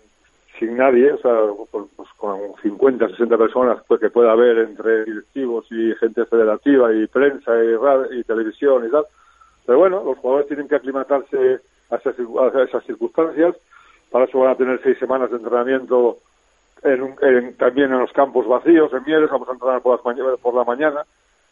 sin 0.59 0.77
nadie, 0.77 1.13
o 1.13 1.19
sea, 1.19 1.35
pues, 1.71 2.09
con 2.17 2.39
50, 2.63 3.09
60 3.09 3.37
personas 3.37 3.83
pues, 3.87 4.01
que 4.01 4.11
pueda 4.11 4.33
haber 4.33 4.59
entre 4.59 5.05
directivos 5.05 5.67
y 5.71 5.95
gente 5.97 6.25
federativa 6.27 6.93
y 6.95 7.07
prensa 7.07 7.53
y, 7.63 7.77
radio, 7.77 8.13
y 8.13 8.25
televisión 8.25 8.87
y 8.87 8.91
tal. 8.91 9.05
Pero 9.65 9.79
bueno, 9.79 10.03
los 10.05 10.19
jugadores 10.19 10.49
tienen 10.49 10.69
que 10.69 10.77
aclimatarse 10.77 11.61
a 11.91 11.97
esas, 11.97 12.85
circunstancias, 12.85 13.57
para 14.11 14.25
eso 14.25 14.39
van 14.39 14.51
a 14.51 14.57
tener 14.57 14.81
seis 14.83 14.99
semanas 14.99 15.31
de 15.31 15.37
entrenamiento 15.37 16.19
en 16.83 17.15
en, 17.21 17.57
también 17.57 17.93
en 17.93 18.01
los 18.01 18.13
campos 18.13 18.47
vacíos, 18.47 18.93
en 18.93 19.05
Mieres, 19.05 19.31
vamos 19.31 19.49
a 19.49 19.53
entrenar 19.53 19.83
por, 19.83 20.01
las 20.05 20.39
por 20.41 20.55
la 20.55 20.65
mañana, 20.65 21.05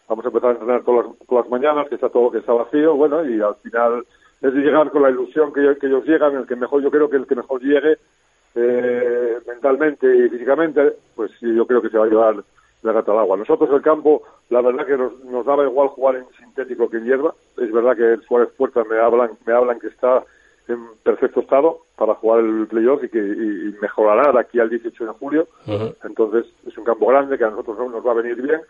vamos 0.08 0.24
a 0.24 0.28
empezar 0.28 0.50
a 0.50 0.52
entrenar 0.52 0.82
todas 0.82 1.06
las, 1.06 1.30
las 1.30 1.48
mañanas, 1.48 1.88
que 1.88 1.96
está 1.96 2.08
todo 2.08 2.30
que 2.30 2.38
está 2.38 2.52
vacío, 2.52 2.94
bueno, 2.94 3.24
y 3.24 3.40
al 3.40 3.54
final 3.56 4.04
es 4.42 4.52
llegar 4.52 4.90
con 4.90 5.02
la 5.02 5.10
ilusión 5.10 5.52
que, 5.52 5.76
que 5.80 5.86
ellos 5.86 6.04
llegan, 6.04 6.36
el 6.36 6.46
que 6.46 6.56
mejor, 6.56 6.82
yo 6.82 6.90
creo 6.90 7.08
que 7.08 7.16
el 7.16 7.26
que 7.26 7.36
mejor 7.36 7.60
llegue 7.62 7.98
eh, 8.54 9.38
mentalmente 9.46 10.06
y 10.16 10.28
físicamente, 10.28 10.94
pues 11.14 11.30
sí, 11.40 11.54
yo 11.54 11.66
creo 11.66 11.82
que 11.82 11.90
se 11.90 11.98
va 11.98 12.04
a 12.04 12.08
llevar 12.08 12.44
la 12.82 12.92
gata 12.92 13.12
al 13.12 13.18
agua. 13.18 13.36
Nosotros 13.36 13.70
el 13.72 13.82
campo, 13.82 14.22
la 14.50 14.60
verdad 14.60 14.86
que 14.86 14.96
nos, 14.96 15.18
nos 15.24 15.44
daba 15.46 15.64
igual 15.64 15.88
jugar 15.88 16.16
en 16.16 16.26
sintético 16.38 16.88
que 16.88 16.98
en 16.98 17.04
hierba. 17.04 17.34
Es 17.56 17.72
verdad 17.72 17.96
que 17.96 18.12
el 18.12 18.22
Suárez 18.22 18.50
Puerta 18.56 18.84
me 18.84 18.98
hablan, 18.98 19.30
me 19.46 19.52
hablan 19.52 19.80
que 19.80 19.88
está 19.88 20.22
en 20.68 20.78
perfecto 21.02 21.40
estado 21.40 21.80
para 21.96 22.14
jugar 22.14 22.40
el 22.40 22.66
playoff 22.66 23.02
y 23.04 23.08
que 23.08 23.18
y, 23.18 23.68
y 23.68 23.76
mejorará 23.80 24.32
de 24.32 24.40
aquí 24.40 24.60
al 24.60 24.70
18 24.70 25.04
de 25.04 25.12
julio. 25.12 25.48
Uh 25.66 25.70
-huh. 25.70 25.96
Entonces 26.04 26.46
es 26.66 26.76
un 26.78 26.84
campo 26.84 27.06
grande 27.06 27.38
que 27.38 27.44
a 27.44 27.50
nosotros 27.50 27.78
no 27.78 27.88
nos 27.88 28.06
va 28.06 28.12
a 28.12 28.22
venir 28.22 28.40
bien. 28.40 28.60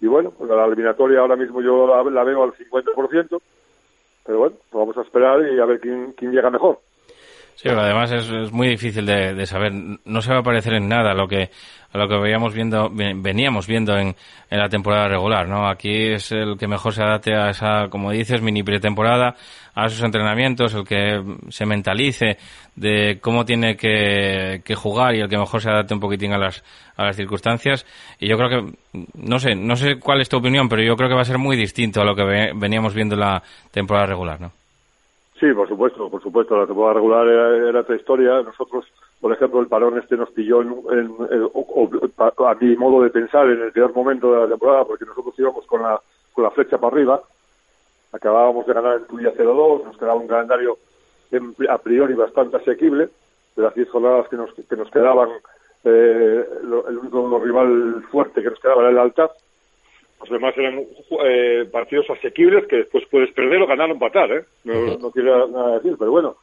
Y 0.00 0.06
bueno, 0.06 0.30
pues 0.36 0.50
la 0.50 0.64
eliminatoria 0.66 1.20
ahora 1.20 1.36
mismo 1.36 1.60
yo 1.62 1.86
la, 1.86 2.02
la 2.10 2.24
veo 2.24 2.42
al 2.42 2.52
50%, 2.52 3.40
pero 4.26 4.38
bueno, 4.38 4.56
pues 4.70 4.80
vamos 4.80 4.96
a 4.98 5.02
esperar 5.02 5.40
y 5.50 5.58
a 5.58 5.64
ver 5.64 5.80
quién, 5.80 6.12
quién 6.16 6.32
llega 6.32 6.50
mejor. 6.50 6.78
Sí, 7.56 7.68
pero 7.68 7.80
además 7.80 8.10
es, 8.12 8.28
es 8.28 8.52
muy 8.52 8.68
difícil 8.68 9.06
de, 9.06 9.34
de, 9.34 9.46
saber. 9.46 9.72
No 10.04 10.20
se 10.22 10.32
va 10.32 10.40
a 10.40 10.42
parecer 10.42 10.74
en 10.74 10.88
nada 10.88 11.12
a 11.12 11.14
lo 11.14 11.28
que 11.28 11.50
a 11.92 11.98
lo 11.98 12.08
que 12.08 12.18
veíamos 12.18 12.52
viendo, 12.52 12.90
veníamos 12.90 13.68
viendo 13.68 13.96
en, 13.96 14.16
en 14.50 14.58
la 14.58 14.68
temporada 14.68 15.06
regular, 15.06 15.46
¿no? 15.48 15.68
Aquí 15.68 16.08
es 16.12 16.32
el 16.32 16.58
que 16.58 16.66
mejor 16.66 16.92
se 16.92 17.04
adapte 17.04 17.32
a 17.36 17.50
esa, 17.50 17.88
como 17.88 18.10
dices, 18.10 18.42
mini 18.42 18.64
pretemporada, 18.64 19.36
a 19.76 19.88
sus 19.88 20.02
entrenamientos, 20.02 20.74
el 20.74 20.84
que 20.84 21.22
se 21.50 21.66
mentalice 21.66 22.36
de 22.74 23.20
cómo 23.20 23.44
tiene 23.44 23.76
que, 23.76 24.60
que 24.64 24.74
jugar 24.74 25.14
y 25.14 25.20
el 25.20 25.28
que 25.28 25.38
mejor 25.38 25.62
se 25.62 25.70
adapte 25.70 25.94
un 25.94 26.00
poquitín 26.00 26.32
a 26.32 26.38
las 26.38 26.64
a 26.96 27.04
las 27.04 27.16
circunstancias. 27.16 27.86
Y 28.18 28.28
yo 28.28 28.36
creo 28.36 28.48
que, 28.48 28.72
no 29.14 29.38
sé, 29.38 29.54
no 29.54 29.76
sé 29.76 30.00
cuál 30.00 30.20
es 30.20 30.28
tu 30.28 30.36
opinión, 30.36 30.68
pero 30.68 30.82
yo 30.82 30.96
creo 30.96 31.08
que 31.08 31.14
va 31.14 31.22
a 31.22 31.26
ser 31.26 31.38
muy 31.38 31.56
distinto 31.56 32.00
a 32.00 32.04
lo 32.04 32.16
que 32.16 32.52
veníamos 32.54 32.92
viendo 32.92 33.14
en 33.14 33.20
la 33.20 33.42
temporada 33.70 34.06
regular, 34.06 34.40
¿no? 34.40 34.52
Sí, 35.44 35.52
por 35.52 35.68
supuesto, 35.68 36.08
por 36.08 36.22
supuesto. 36.22 36.56
La 36.56 36.66
temporada 36.66 36.94
regular 36.94 37.28
era, 37.28 37.68
era 37.68 37.80
otra 37.80 37.96
historia. 37.96 38.40
Nosotros, 38.40 38.86
por 39.20 39.30
ejemplo, 39.30 39.60
el 39.60 39.66
parón 39.66 39.98
este 39.98 40.16
nos 40.16 40.30
pilló 40.30 40.62
en, 40.62 40.68
en, 40.90 41.14
o, 41.52 42.46
a 42.48 42.54
mi 42.54 42.74
modo 42.76 43.02
de 43.02 43.10
pensar 43.10 43.50
en 43.50 43.60
el 43.60 43.70
peor 43.70 43.92
momento 43.94 44.32
de 44.32 44.40
la 44.40 44.48
temporada, 44.48 44.86
porque 44.86 45.04
nosotros 45.04 45.34
íbamos 45.36 45.66
con 45.66 45.82
la, 45.82 46.00
con 46.32 46.44
la 46.44 46.50
flecha 46.50 46.78
para 46.78 46.96
arriba. 46.96 47.22
Acabábamos 48.12 48.66
de 48.66 48.72
ganar 48.72 48.96
en 48.96 49.04
Tuya 49.04 49.34
0-2, 49.34 49.84
nos 49.84 49.98
quedaba 49.98 50.14
un 50.14 50.28
calendario 50.28 50.78
en, 51.30 51.54
a 51.68 51.76
priori 51.76 52.14
bastante 52.14 52.56
asequible. 52.56 53.10
De 53.54 53.62
las 53.62 53.74
10 53.74 53.90
jornadas 53.90 54.26
que 54.30 54.36
nos, 54.36 54.50
que 54.54 54.76
nos 54.76 54.90
quedaban, 54.90 55.28
eh, 55.84 56.48
lo, 56.62 56.88
el 56.88 56.96
único 56.96 57.38
rival 57.38 58.02
fuerte 58.10 58.42
que 58.42 58.48
nos 58.48 58.60
quedaba 58.60 58.80
era 58.80 58.92
el 58.92 58.98
Altaz. 58.98 59.32
Los 60.24 60.40
demás 60.40 60.56
eran 60.56 60.86
eh, 61.22 61.68
partidos 61.70 62.08
asequibles 62.08 62.66
que 62.66 62.76
después 62.76 63.04
puedes 63.10 63.30
perder 63.32 63.60
o 63.60 63.66
ganar 63.66 63.90
o 63.90 63.92
empatar, 63.92 64.32
¿eh? 64.32 64.44
No, 64.64 64.72
uh 64.72 64.76
-huh. 64.76 65.00
no 65.00 65.10
quiero 65.10 65.48
nada 65.48 65.74
decir, 65.74 65.96
pero 65.98 66.10
bueno. 66.10 66.36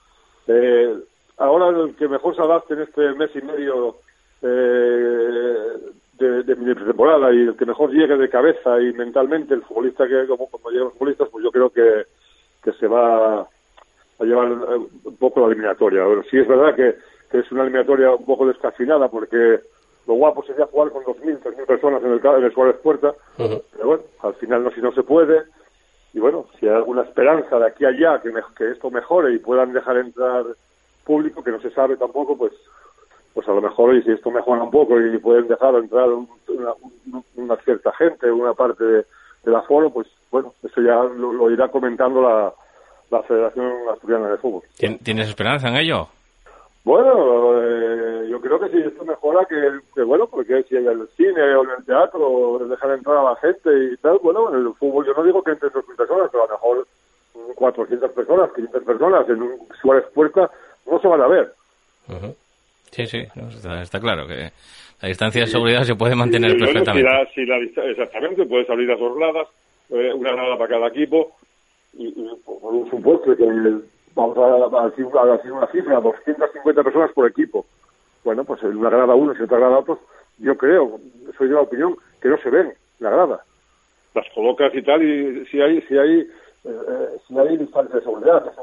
Eh, 0.47 0.95
ahora 1.37 1.69
el 1.69 1.95
que 1.95 2.07
mejor 2.07 2.35
se 2.35 2.43
adapte 2.43 2.75
en 2.75 2.81
este 2.81 3.13
mes 3.13 3.31
y 3.35 3.41
medio 3.41 3.95
eh, 4.43 5.77
de, 6.19 6.43
de 6.43 6.55
mi 6.55 6.75
temporada 6.75 7.33
y 7.33 7.39
el 7.39 7.55
que 7.55 7.65
mejor 7.65 7.91
llegue 7.91 8.17
de 8.17 8.29
cabeza 8.29 8.79
y 8.79 8.93
mentalmente, 8.93 9.55
el 9.55 9.63
futbolista 9.63 10.07
que, 10.07 10.27
como, 10.27 10.47
como 10.47 10.69
llegan 10.69 10.85
los 10.85 10.93
futbolistas, 10.93 11.29
pues 11.29 11.43
yo 11.43 11.51
creo 11.51 11.69
que, 11.71 12.05
que 12.63 12.71
se 12.73 12.85
va 12.87 13.41
a 13.41 14.23
llevar 14.23 14.47
eh, 14.51 14.77
un 15.05 15.17
poco 15.17 15.39
la 15.41 15.47
eliminatoria. 15.47 16.05
Pero 16.05 16.23
sí 16.29 16.37
es 16.37 16.47
verdad 16.47 16.75
que, 16.75 16.95
que 17.31 17.39
es 17.39 17.51
una 17.51 17.63
eliminatoria 17.63 18.11
un 18.11 18.25
poco 18.25 18.45
descafinada 18.45 19.07
porque 19.09 19.59
lo 20.07 20.13
guapo 20.15 20.43
sería 20.43 20.65
jugar 20.65 20.91
con 20.91 21.03
2.000, 21.03 21.39
3.000 21.41 21.65
personas 21.65 22.03
en 22.03 22.11
el, 22.11 22.19
ca- 22.21 22.37
en 22.37 22.43
el 22.43 22.53
Suárez 22.53 22.75
Puerta, 22.81 23.13
pero 23.37 23.87
bueno, 23.87 24.03
al 24.23 24.33
final 24.35 24.63
no 24.63 24.71
si 24.71 24.81
no 24.81 24.91
se 24.93 25.03
puede. 25.03 25.43
Y 26.13 26.19
bueno, 26.19 26.45
si 26.59 26.67
hay 26.67 26.75
alguna 26.75 27.03
esperanza 27.03 27.57
de 27.59 27.67
aquí 27.67 27.85
a 27.85 27.89
allá 27.89 28.21
que, 28.21 28.31
me- 28.31 28.41
que 28.57 28.69
esto 28.71 28.89
mejore 28.91 29.33
y 29.33 29.39
puedan 29.39 29.71
dejar 29.73 29.97
entrar 29.97 30.43
público, 31.05 31.43
que 31.43 31.51
no 31.51 31.61
se 31.61 31.71
sabe 31.71 31.97
tampoco, 31.97 32.37
pues 32.37 32.51
pues 33.33 33.47
a 33.47 33.53
lo 33.53 33.61
mejor 33.61 33.95
y 33.95 34.03
si 34.03 34.11
esto 34.11 34.29
mejora 34.29 34.61
un 34.61 34.71
poco 34.71 34.99
y 34.99 35.17
pueden 35.19 35.47
dejar 35.47 35.73
entrar 35.75 36.09
un- 36.09 36.27
una, 36.49 36.73
un- 37.13 37.23
una 37.35 37.55
cierta 37.57 37.93
gente, 37.93 38.29
una 38.29 38.53
parte 38.53 38.83
de, 38.83 39.05
del 39.45 39.55
aforo, 39.55 39.89
pues 39.89 40.07
bueno, 40.31 40.53
eso 40.63 40.81
ya 40.81 40.95
lo, 41.03 41.31
lo 41.31 41.49
irá 41.49 41.69
comentando 41.69 42.21
la, 42.21 42.53
la 43.09 43.23
Federación 43.23 43.71
Asturiana 43.93 44.27
de 44.29 44.37
Fútbol. 44.37 44.63
¿Tien- 44.77 44.99
¿Tienes 45.01 45.29
esperanza 45.29 45.69
en 45.69 45.77
ello? 45.77 46.07
Bueno, 46.83 47.61
eh, 47.61 48.27
yo 48.29 48.41
creo 48.41 48.59
que 48.59 48.69
si 48.69 48.77
esto 48.79 49.05
mejora, 49.05 49.45
que, 49.45 49.55
que 49.93 50.01
bueno, 50.01 50.25
porque 50.27 50.63
si 50.63 50.75
en 50.77 50.87
el 50.87 51.07
cine 51.15 51.55
o 51.55 51.63
en 51.63 51.69
el 51.77 51.85
teatro 51.85 52.59
dejan 52.67 52.91
entrar 52.93 53.17
a 53.17 53.23
la 53.23 53.35
gente 53.35 53.69
y 53.93 53.97
tal, 53.97 54.17
bueno, 54.23 54.49
en 54.49 54.65
el 54.65 54.73
fútbol 54.73 55.05
yo 55.05 55.13
no 55.13 55.23
digo 55.23 55.43
que 55.43 55.51
entren 55.51 55.71
2.000 55.73 55.95
personas, 55.95 56.29
pero 56.31 56.43
a 56.43 56.47
lo 56.47 56.53
mejor 56.53 56.87
mm, 57.35 57.51
400 57.53 58.11
personas, 58.11 58.51
500 58.53 58.83
personas 58.83 59.29
en 59.29 59.41
un 59.43 59.51
Suárez 59.79 60.05
Puerta 60.13 60.49
no 60.89 60.99
se 60.99 61.07
van 61.07 61.21
a 61.21 61.27
ver. 61.27 61.53
Sí, 62.91 63.05
sí, 63.05 63.19
está, 63.55 63.81
está 63.83 63.99
claro 63.99 64.27
que 64.27 64.51
la 65.01 65.07
distancia 65.07 65.41
de 65.41 65.47
seguridad 65.47 65.83
se 65.83 65.95
puede 65.95 66.15
mantener 66.15 66.51
bueno, 66.57 66.65
perfectamente. 66.65 67.09
si 67.33 67.45
la- 67.45 67.61
si 67.67 67.75
la 67.79 67.85
exactamente, 67.91 68.45
puedes 68.45 68.69
abrir 68.69 68.89
las 68.89 68.99
dos 68.99 69.15
gradas, 69.17 69.47
eh, 69.91 70.11
una 70.13 70.31
grada 70.33 70.57
para 70.57 70.69
cada 70.69 70.87
equipo, 70.87 71.31
y, 71.93 72.07
y 72.07 72.29
por 72.43 72.89
supuesto 72.89 73.35
que 73.37 73.43
vamos 74.15 74.37
a, 74.37 74.81
a 74.81 74.89
decir, 74.89 75.07
a 75.17 75.25
decir 75.25 75.51
una 75.51 75.67
cifra, 75.67 75.99
250 75.99 76.83
personas 76.83 77.11
por 77.13 77.27
equipo. 77.27 77.65
Bueno, 78.23 78.43
pues 78.43 78.61
en 78.63 78.77
una 78.77 78.89
grada 78.89 79.15
unos 79.15 79.35
y 79.35 79.39
en 79.39 79.45
otra 79.45 79.59
grada 79.59 79.79
otros, 79.79 79.99
yo 80.37 80.55
creo, 80.57 80.99
soy 81.37 81.47
de 81.47 81.55
la 81.55 81.61
opinión, 81.61 81.95
que 82.21 82.29
no 82.29 82.37
se 82.37 82.49
ven 82.49 82.73
la 82.99 83.09
grada. 83.09 83.43
Las 84.13 84.27
colocas 84.35 84.73
y 84.75 84.81
tal, 84.83 85.01
y 85.03 85.45
si 85.47 85.61
hay, 85.61 85.81
si 85.83 85.97
hay, 85.97 86.19
eh, 86.19 86.27
eh, 86.65 87.17
si 87.27 87.37
hay 87.37 87.57
distancia 87.57 87.95
de 87.95 88.03
seguridad, 88.03 88.45
es 88.45 88.53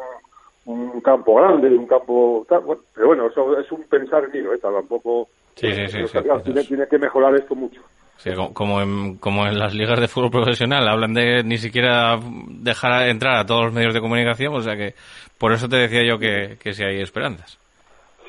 un, 0.66 0.78
un 0.90 1.00
campo 1.00 1.34
grande, 1.37 1.68
un 1.68 1.87
campo 1.87 2.46
tal, 2.48 2.61
bueno, 2.61 2.82
pero 2.94 3.06
bueno, 3.08 3.26
eso 3.26 3.58
es 3.58 3.70
un 3.72 3.82
pensar 3.84 4.28
mío, 4.32 4.52
¿eh? 4.52 4.58
tampoco... 4.58 5.28
Sí, 5.54 5.72
sí, 5.72 5.87
sí, 5.88 5.92
pero 5.92 6.08
sí, 6.08 6.18
claro, 6.20 6.38
sí, 6.38 6.44
tiene, 6.44 6.64
tiene 6.64 6.87
que 6.87 6.98
mejorar 6.98 7.34
esto 7.34 7.54
mucho. 7.54 7.80
Sí, 8.18 8.33
como- 8.35 8.52
como, 8.52 8.81
en, 8.83 9.16
como 9.18 9.46
en 9.46 9.59
las 9.59 9.74
ligas 9.74 10.00
de 10.00 10.09
fútbol 10.09 10.31
profesional 10.31 10.87
hablan 10.88 11.14
de 11.14 11.42
ni 11.44 11.57
siquiera 11.57 12.18
dejar 12.48 13.09
entrar 13.09 13.37
a 13.38 13.46
todos 13.46 13.64
los 13.66 13.72
medios 13.72 13.94
de 13.94 14.00
comunicación, 14.00 14.54
o 14.54 14.61
sea 14.61 14.76
que 14.76 14.94
por 15.38 15.52
eso 15.52 15.68
te 15.68 15.76
decía 15.76 16.02
yo 16.04 16.18
que, 16.18 16.57
que 16.61 16.72
si 16.74 16.83
hay 16.83 17.00
esperanzas. 17.00 17.57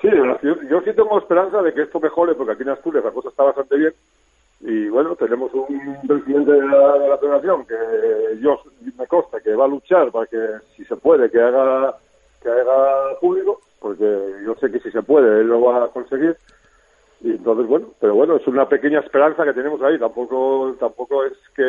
Sí, 0.02 0.08
yo, 0.43 0.56
yo 0.69 0.80
sí 0.82 0.91
tengo 0.95 1.17
esperanza 1.19 1.62
de 1.62 1.73
que 1.73 1.82
esto 1.82 1.99
mejore, 1.99 2.34
porque 2.36 2.54
aquí 2.54 2.62
en 2.63 2.69
Asturias 2.69 3.04
la 3.04 3.12
cosa 3.12 3.30
está 3.30 3.43
bastante 3.43 3.75
bien. 3.78 3.93
Y 4.62 4.89
bueno, 4.89 5.15
tenemos 5.15 5.52
un 5.54 5.97
presidente 6.08 6.52
de 6.52 6.67
la, 6.67 6.93
de 6.99 7.10
la 7.10 7.17
federación 7.17 7.65
que 7.65 7.75
yo 8.41 8.62
me 8.97 9.08
consta 9.08 9.39
que 9.41 9.56
va 9.56 9.65
a 9.65 9.69
luchar 9.69 10.12
para 10.12 10.25
que, 10.28 10.38
si 10.75 10.86
se 10.86 10.95
puede, 10.97 11.30
que 11.32 11.41
haga, 11.41 11.95
que 12.43 12.49
haga 12.49 13.19
público, 13.19 13.60
porque 13.80 14.04
yo 14.45 14.54
sé 14.56 14.69
que 14.71 14.80
si 14.82 14.91
se 14.91 15.02
puede, 15.02 15.41
él 15.41 15.47
lo 15.47 15.62
va 15.62 15.86
a 15.86 15.88
conseguir. 15.88 16.36
Y 17.21 17.32
entonces, 17.32 17.67
bueno, 17.67 17.88
pero 17.99 18.15
bueno, 18.15 18.38
es 18.38 18.47
una 18.47 18.67
pequeña 18.69 18.99
esperanza 18.99 19.43
que 19.43 19.53
tenemos 19.53 19.82
ahí. 19.82 19.99
Tampoco, 19.99 20.73
tampoco 20.79 21.25
es 21.25 21.34
que, 21.55 21.63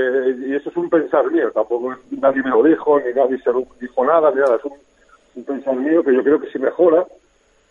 y 0.47 0.55
eso 0.55 0.71
es 0.71 0.77
un 0.77 0.89
pensar 0.89 1.29
mío, 1.31 1.51
tampoco 1.53 1.93
es, 1.93 1.99
nadie 2.13 2.43
me 2.43 2.51
lo 2.51 2.63
dijo, 2.63 3.01
ni 3.01 3.13
nadie 3.13 3.39
se 3.39 3.53
lo 3.53 3.65
dijo 3.81 4.05
nada, 4.05 4.31
ni 4.31 4.37
nada. 4.41 4.57
Es 4.57 4.65
un, 4.65 4.75
un 5.35 5.45
pensar 5.45 5.75
mío 5.75 6.05
que 6.05 6.15
yo 6.15 6.23
creo 6.23 6.41
que 6.41 6.51
si 6.51 6.59
mejora, 6.61 7.05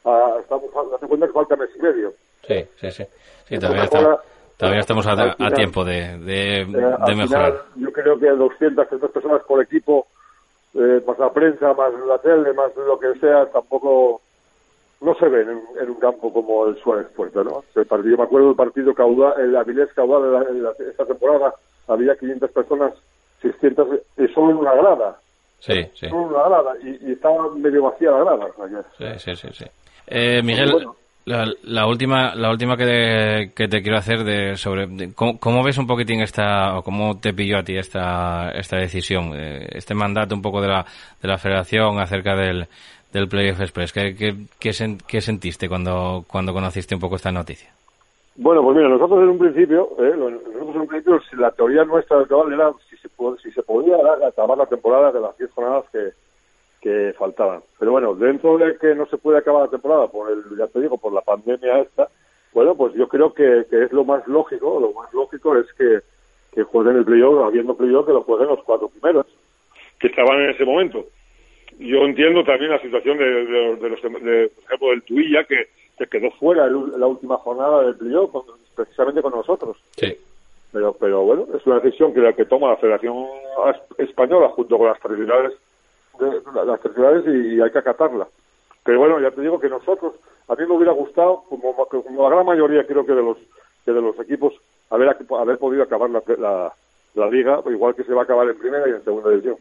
ah, 0.05 0.35
estamos, 0.41 0.69
date 0.91 1.07
cuenta 1.07 1.27
que 1.27 1.33
falta 1.33 1.55
mes 1.55 1.69
y 1.77 1.81
medio. 1.81 2.11
Sí, 2.45 2.65
sí, 2.81 2.91
sí. 2.91 3.03
Sí, 3.47 3.57
todavía, 3.57 3.83
mejora. 3.83 4.01
está- 4.01 4.23
todavía 4.57 4.79
estamos 4.81 5.07
a, 5.07 5.35
a 5.39 5.51
tiempo 5.51 5.85
de, 5.85 6.17
de, 6.19 6.61
Eh, 6.61 6.65
de 6.65 7.15
mejorar. 7.15 7.51
final, 7.53 7.61
yo 7.77 7.91
creo 7.93 8.19
que 8.19 8.29
200, 8.29 8.87
300 8.89 9.11
personas 9.11 9.41
por 9.43 9.61
equipo, 9.63 10.05
eh, 10.75 11.01
más 11.07 11.17
la 11.17 11.31
prensa, 11.31 11.73
más 11.73 11.93
la 12.05 12.17
tele, 12.17 12.51
más 12.53 12.75
lo 12.75 12.99
que 12.99 13.17
sea, 13.19 13.45
tampoco 13.47 14.21
no 15.01 15.15
se 15.15 15.27
ven 15.29 15.49
en, 15.49 15.61
en 15.81 15.89
un 15.89 15.95
campo 15.99 16.31
como 16.33 16.67
el 16.67 16.77
Suárez 16.81 17.07
Puerta, 17.15 17.43
¿no? 17.43 17.63
El 17.75 17.85
partido, 17.85 18.17
me 18.17 18.23
acuerdo 18.23 18.47
del 18.47 18.55
partido 18.55 18.93
Caudal, 18.93 19.33
el 19.39 19.55
Avilés 19.55 19.93
Caudal 19.93 20.23
de 20.53 20.61
la- 20.61 20.73
de 20.73 20.89
esta 20.91 21.05
temporada, 21.05 21.53
había 21.87 22.15
500 22.15 22.51
personas, 22.51 22.93
600, 23.41 23.87
y 24.17 24.27
solo 24.33 24.51
en 24.51 24.57
una 24.57 24.73
grada, 24.75 25.17
Sí, 25.59 25.85
sí. 25.95 26.07
solo 26.09 26.23
en 26.27 26.33
una 26.35 26.43
grada, 26.49 26.73
y, 26.83 27.09
y 27.09 27.11
estaba 27.13 27.49
medio 27.55 27.83
vacía 27.83 28.11
la 28.11 28.23
grada. 28.23 28.47
Sí, 28.97 29.05
sí, 29.17 29.35
sí, 29.35 29.47
sí. 29.53 29.65
Eh, 30.07 30.41
Miguel, 30.43 30.71
Bueno. 30.73 30.95
la, 31.25 31.47
la 31.63 31.85
última, 31.87 32.33
la 32.35 32.49
última 32.49 32.75
que, 32.75 33.51
que 33.55 33.67
te 33.67 33.81
quiero 33.81 33.97
hacer 33.97 34.23
de 34.23 34.57
sobre 34.57 34.87
de 34.87 35.13
cómo, 35.13 35.39
cómo 35.39 35.63
ves 35.63 35.77
un 35.77 35.85
poquitín 35.87 36.21
esta 36.21 36.77
o 36.77 36.83
cómo 36.83 37.19
te 37.19 37.33
pilló 37.33 37.59
a 37.59 37.63
ti 37.63 37.77
esta 37.77 38.49
esta 38.51 38.77
decisión, 38.77 39.31
eh, 39.35 39.67
este 39.71 39.93
mandato 39.93 40.33
un 40.35 40.41
poco 40.41 40.59
de 40.61 40.67
la 40.69 40.85
de 41.21 41.27
la 41.27 41.37
Federación 41.37 41.99
acerca 41.99 42.35
del 42.35 42.67
del 43.13 43.27
Playoff 43.27 43.59
Express. 43.61 43.91
¿Qué, 43.93 44.15
qué, 44.15 44.35
qué, 44.59 44.69
sen- 44.71 45.01
qué 45.07 45.21
sentiste 45.21 45.67
cuando 45.67 46.23
cuando 46.27 46.53
conociste 46.53 46.95
un 46.95 47.01
poco 47.01 47.15
esta 47.15 47.31
noticia? 47.31 47.69
Bueno, 48.35 48.63
pues 48.63 48.77
mira, 48.77 48.87
nosotros 48.89 49.21
en 49.23 49.29
un 49.29 49.37
principio, 49.39 49.89
eh, 49.99 50.13
nosotros 50.15 50.75
en 50.75 50.81
un 50.81 50.87
principio, 50.87 51.19
la 51.37 51.51
teoría 51.51 51.83
nuestra 51.83 52.19
del 52.19 52.27
cabal 52.27 52.53
era 52.53 52.71
si 52.89 52.95
se, 52.97 53.09
si 53.43 53.51
se 53.51 53.63
podía 53.63 53.97
acabar 54.25 54.57
la 54.57 54.65
temporada 54.65 55.11
de 55.11 55.19
las 55.19 55.37
10 55.37 55.51
jornadas 55.51 55.83
que, 55.91 56.09
que 56.81 57.13
faltaban. 57.17 57.61
Pero 57.77 57.91
bueno, 57.91 58.15
dentro 58.15 58.57
de 58.57 58.77
que 58.77 58.95
no 58.95 59.05
se 59.07 59.17
puede 59.17 59.39
acabar 59.39 59.63
la 59.63 59.69
temporada 59.71 60.07
por 60.07 60.31
el, 60.31 60.43
ya 60.57 60.67
te 60.67 60.79
digo, 60.79 60.97
por 60.97 61.11
la 61.11 61.19
pandemia 61.21 61.79
esta, 61.79 62.07
bueno, 62.53 62.75
pues 62.75 62.93
yo 62.93 63.09
creo 63.09 63.33
que, 63.33 63.65
que 63.69 63.83
es 63.83 63.91
lo 63.91 64.05
más 64.05 64.25
lógico, 64.27 64.79
lo 64.79 64.93
más 64.93 65.13
lógico 65.13 65.57
es 65.57 65.65
que, 65.73 65.99
que 66.53 66.63
jueguen 66.63 66.95
el 66.95 67.05
playoff, 67.05 67.45
habiendo 67.45 67.75
playoff, 67.75 68.05
que 68.07 68.13
lo 68.13 68.23
jueguen 68.23 68.47
los 68.47 68.63
cuatro 68.63 68.87
primeros, 68.87 69.25
que 69.99 70.07
estaban 70.07 70.39
en 70.39 70.51
ese 70.51 70.63
momento. 70.63 71.05
Yo 71.79 71.99
entiendo 72.03 72.43
también 72.43 72.71
la 72.71 72.81
situación 72.81 73.17
de, 73.17 73.25
de- 73.25 73.75
de 73.77 73.89
los, 73.89 74.01
de, 74.01 74.51
por 74.53 74.63
ejemplo, 74.65 74.89
del 74.89 75.01
Tuilla, 75.03 75.43
que, 75.45 75.69
que 75.97 76.07
quedó 76.07 76.29
fuera 76.31 76.67
en 76.67 76.99
la 76.99 77.07
última 77.07 77.37
jornada 77.37 77.83
del 77.83 77.95
playoff, 77.95 78.31
con- 78.31 78.43
precisamente 78.75 79.21
con 79.21 79.31
nosotros. 79.31 79.77
Sí. 79.97 80.13
Pero, 80.71 80.93
pero 80.99 81.23
bueno, 81.23 81.47
es 81.55 81.65
una 81.65 81.79
decisión 81.79 82.13
que 82.13 82.19
la 82.19 82.33
que 82.33 82.45
toma 82.45 82.69
la 82.69 82.77
Federación 82.77 83.25
Española 83.97 84.49
junto 84.49 84.77
con 84.77 84.87
las 84.87 84.99
de, 86.19 86.41
las 86.65 87.25
y 87.27 87.61
hay 87.61 87.71
que 87.71 87.79
acatarla. 87.79 88.27
Pero 88.83 88.99
bueno, 88.99 89.19
ya 89.19 89.31
te 89.31 89.41
digo 89.41 89.59
que 89.59 89.69
nosotros, 89.69 90.13
a 90.47 90.55
mí 90.55 90.65
me 90.67 90.75
hubiera 90.75 90.91
gustado, 90.91 91.43
como, 91.49 91.73
como 91.75 92.23
la 92.29 92.35
gran 92.35 92.45
mayoría 92.45 92.85
creo 92.85 93.05
que 93.05 93.13
de 93.13 93.21
los 93.23 93.37
que 93.85 93.91
de 93.93 94.01
los 94.01 94.19
equipos, 94.19 94.53
haber, 94.89 95.15
haber 95.39 95.57
podido 95.57 95.83
acabar 95.83 96.09
la, 96.09 96.21
la, 96.37 96.73
la 97.15 97.29
liga, 97.29 97.61
igual 97.69 97.95
que 97.95 98.03
se 98.03 98.13
va 98.13 98.21
a 98.21 98.23
acabar 98.25 98.47
en 98.49 98.57
primera 98.59 98.87
y 98.87 98.91
en 98.91 99.03
segunda 99.03 99.29
división. 99.29 99.55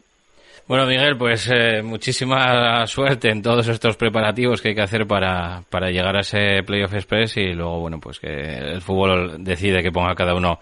Bueno, 0.67 0.85
Miguel, 0.85 1.17
pues 1.17 1.49
eh, 1.51 1.81
muchísima 1.81 2.85
suerte 2.85 3.31
en 3.31 3.41
todos 3.41 3.67
estos 3.67 3.97
preparativos 3.97 4.61
que 4.61 4.69
hay 4.69 4.75
que 4.75 4.81
hacer 4.81 5.07
para, 5.07 5.63
para 5.69 5.89
llegar 5.89 6.15
a 6.15 6.19
ese 6.19 6.63
Playoff 6.63 6.93
Express 6.93 7.37
y 7.37 7.53
luego, 7.53 7.79
bueno, 7.79 7.99
pues 7.99 8.19
que 8.19 8.27
el 8.27 8.81
fútbol 8.81 9.43
decide 9.43 9.81
que 9.81 9.91
ponga 9.91 10.11
a 10.11 10.15
cada 10.15 10.35
uno 10.35 10.59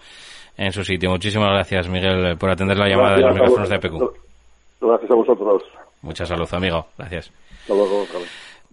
en 0.56 0.72
su 0.72 0.82
sitio. 0.82 1.10
Muchísimas 1.10 1.50
gracias, 1.50 1.88
Miguel, 1.88 2.36
por 2.38 2.50
atender 2.50 2.76
la 2.76 2.88
llamada 2.88 3.16
de 3.16 3.22
los 3.22 3.34
micrófonos 3.34 3.68
de 3.68 3.76
vosotros. 3.76 4.10
PQ. 4.80 4.86
Gracias 4.86 5.10
a 5.10 5.14
vosotros. 5.14 5.62
Mucha 6.02 6.26
salud, 6.26 6.48
amigo. 6.52 6.86
Gracias. 6.96 7.30
Hasta 7.62 7.74
luego. 7.74 8.06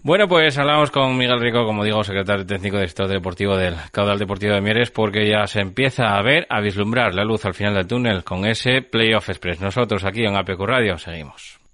Bueno, 0.06 0.28
pues 0.28 0.56
hablamos 0.60 0.92
con 0.92 1.18
Miguel 1.18 1.40
Rico, 1.40 1.66
como 1.66 1.84
digo, 1.84 2.04
secretario 2.04 2.46
técnico 2.46 2.78
de 2.78 2.86
Estado 2.86 3.10
Deportivo 3.10 3.58
del 3.58 3.74
Caudal 3.92 4.20
Deportivo 4.20 4.54
de 4.54 4.62
Mieres, 4.62 4.92
porque 4.92 5.28
ya 5.28 5.48
se 5.48 5.62
empieza 5.62 6.16
a 6.16 6.22
ver, 6.22 6.46
a 6.48 6.62
vislumbrar 6.62 7.16
la 7.16 7.24
luz 7.24 7.44
al 7.44 7.56
final 7.56 7.74
del 7.74 7.88
túnel 7.88 8.24
con 8.24 8.46
ese 8.46 8.84
Playoff 8.84 9.30
Express. 9.30 9.62
Nosotros 9.62 10.06
aquí 10.06 10.24
en 10.24 10.36
APQ 10.36 10.60
Radio 10.60 11.00
seguimos. 11.00 11.65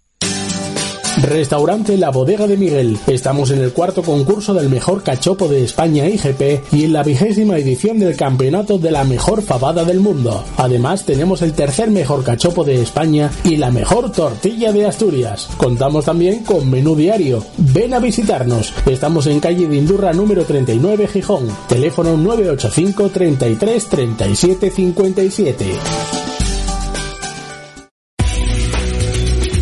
Restaurante 1.22 1.98
La 1.98 2.10
Bodega 2.10 2.48
de 2.48 2.58
Miguel. 2.58 2.98
Estamos 3.06 3.52
en 3.52 3.60
el 3.62 3.74
cuarto 3.74 4.02
concurso 4.02 4.56
del 4.56 4.70
mejor 4.70 5.04
cachopo 5.04 5.48
de 5.48 5.64
España 5.64 6.08
IGP 6.08 6.74
y 6.74 6.86
en 6.86 6.94
la 6.94 7.04
vigésima 7.04 7.58
edición 7.58 8.00
del 8.00 8.16
campeonato 8.16 8.80
de 8.80 8.92
la 8.92 9.04
mejor 9.04 9.44
fabada 9.44 9.86
del 9.86 10.00
mundo. 10.00 10.44
Además, 10.58 11.06
tenemos 11.06 11.44
el 11.44 11.54
tercer 11.54 11.92
mejor 11.92 12.24
cachopo 12.24 12.64
de 12.64 12.82
España 12.82 13.30
y 13.44 13.58
la 13.58 13.70
mejor 13.70 14.12
tortilla 14.12 14.74
de 14.74 14.88
Asturias. 14.88 15.48
Contamos 15.58 16.06
también 16.06 16.44
con 16.44 16.70
menú 16.72 16.96
diario. 16.96 17.46
Ven 17.58 17.94
a 17.94 18.00
visitarnos. 18.00 18.74
Estamos 18.88 19.28
en 19.28 19.40
calle 19.40 19.68
de 19.68 19.76
Indurra 19.76 20.14
número 20.14 20.44
39 20.44 21.08
Gijón. 21.08 21.48
Teléfono 21.70 22.18
985 22.18 23.10
33 23.10 23.88
37 23.88 24.72
57. 24.72 26.31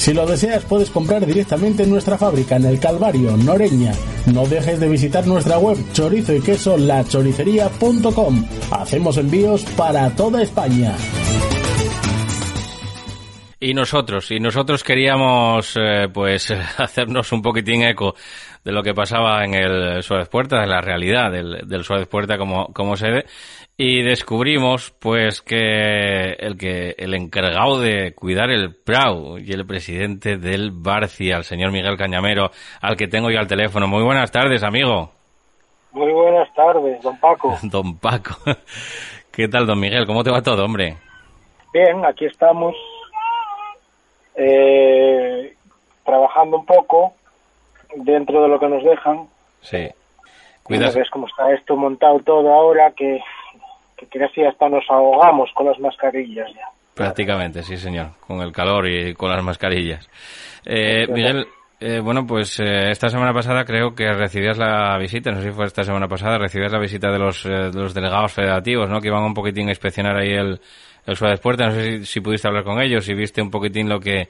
Si 0.00 0.14
lo 0.14 0.24
deseas, 0.24 0.64
puedes 0.64 0.88
comprar 0.88 1.26
directamente 1.26 1.82
en 1.82 1.90
nuestra 1.90 2.16
fábrica 2.16 2.56
en 2.56 2.64
el 2.64 2.80
Calvario, 2.80 3.36
Noreña. 3.36 3.92
No 4.32 4.46
dejes 4.46 4.80
de 4.80 4.88
visitar 4.88 5.26
nuestra 5.26 5.58
web 5.58 5.76
chorizo 5.92 6.34
y 6.34 6.40
queso 6.40 6.78
lachoricería.com. 6.78 8.46
Hacemos 8.70 9.18
envíos 9.18 9.62
para 9.76 10.08
toda 10.16 10.40
España. 10.40 10.96
Y 13.60 13.74
nosotros, 13.74 14.30
y 14.30 14.40
nosotros 14.40 14.82
queríamos 14.82 15.74
eh, 15.76 16.08
pues 16.10 16.50
hacernos 16.78 17.30
un 17.32 17.42
poquitín 17.42 17.82
eco 17.82 18.14
de 18.64 18.72
lo 18.72 18.82
que 18.82 18.94
pasaba 18.94 19.44
en 19.44 19.52
el 19.52 20.02
Suárez 20.02 20.30
Puerta, 20.30 20.62
de 20.62 20.66
la 20.66 20.80
realidad 20.80 21.30
del, 21.30 21.68
del 21.68 21.84
Suárez 21.84 22.08
Puerta 22.08 22.38
como, 22.38 22.72
como 22.72 22.96
sede, 22.96 23.26
y 23.82 24.02
descubrimos 24.02 24.90
pues 25.00 25.40
que 25.40 26.34
el 26.38 26.58
que 26.58 26.94
el 26.98 27.14
encargado 27.14 27.80
de 27.80 28.12
cuidar 28.14 28.50
el 28.50 28.74
Prau 28.74 29.38
y 29.38 29.52
el 29.52 29.66
presidente 29.66 30.36
del 30.36 30.70
Barcia, 30.70 31.38
el 31.38 31.44
señor 31.44 31.72
Miguel 31.72 31.96
Cañamero, 31.96 32.50
al 32.82 32.94
que 32.98 33.08
tengo 33.08 33.30
yo 33.30 33.38
al 33.38 33.46
teléfono. 33.46 33.88
Muy 33.88 34.02
buenas 34.02 34.30
tardes, 34.30 34.62
amigo. 34.62 35.12
Muy 35.92 36.12
buenas 36.12 36.52
tardes, 36.52 37.00
don 37.00 37.18
Paco. 37.18 37.56
Don 37.62 37.96
Paco. 37.96 38.34
¿Qué 39.32 39.48
tal, 39.48 39.66
don 39.66 39.80
Miguel? 39.80 40.06
¿Cómo 40.06 40.22
te 40.22 40.30
va 40.30 40.42
todo, 40.42 40.62
hombre? 40.62 40.98
Bien, 41.72 42.04
aquí 42.04 42.26
estamos 42.26 42.76
eh, 44.34 45.54
trabajando 46.04 46.58
un 46.58 46.66
poco 46.66 47.14
dentro 47.96 48.42
de 48.42 48.48
lo 48.48 48.60
que 48.60 48.68
nos 48.68 48.84
dejan. 48.84 49.26
Sí. 49.62 49.88
Cuidas. 50.64 50.94
ves 50.94 51.08
cómo 51.08 51.26
está 51.26 51.50
esto 51.54 51.76
montado 51.76 52.18
todo 52.20 52.52
ahora 52.52 52.92
que, 52.94 53.20
que 54.08 54.18
casi 54.18 54.42
hasta 54.42 54.68
nos 54.68 54.84
ahogamos 54.88 55.50
con 55.54 55.66
las 55.66 55.78
mascarillas 55.78 56.48
ya. 56.54 56.66
Prácticamente, 56.94 57.62
sí, 57.62 57.76
señor. 57.76 58.08
Con 58.26 58.40
el 58.40 58.52
calor 58.52 58.88
y 58.88 59.14
con 59.14 59.30
las 59.30 59.42
mascarillas. 59.42 60.08
Eh, 60.66 61.06
Miguel, 61.08 61.46
eh, 61.78 62.00
bueno, 62.00 62.26
pues 62.26 62.60
eh, 62.60 62.90
esta 62.90 63.08
semana 63.08 63.32
pasada 63.32 63.64
creo 63.64 63.94
que 63.94 64.12
recibías 64.12 64.58
la 64.58 64.98
visita, 64.98 65.30
no 65.30 65.38
sé 65.40 65.48
si 65.48 65.52
fue 65.52 65.64
esta 65.64 65.82
semana 65.82 66.08
pasada, 66.08 66.36
recibías 66.36 66.72
la 66.72 66.78
visita 66.78 67.10
de 67.10 67.18
los, 67.18 67.44
de 67.44 67.72
los 67.72 67.94
delegados 67.94 68.32
federativos, 68.32 68.90
¿no? 68.90 69.00
Que 69.00 69.08
iban 69.08 69.22
un 69.22 69.34
poquitín 69.34 69.68
a 69.68 69.70
inspeccionar 69.70 70.16
ahí 70.16 70.32
el, 70.32 70.60
el 71.06 71.16
Suárez 71.16 71.40
Puerta. 71.40 71.66
No 71.66 71.72
sé 71.72 72.00
si, 72.00 72.04
si, 72.04 72.20
pudiste 72.20 72.48
hablar 72.48 72.64
con 72.64 72.80
ellos, 72.82 73.04
si 73.04 73.14
viste 73.14 73.40
un 73.40 73.50
poquitín 73.50 73.88
lo 73.88 73.98
que 73.98 74.28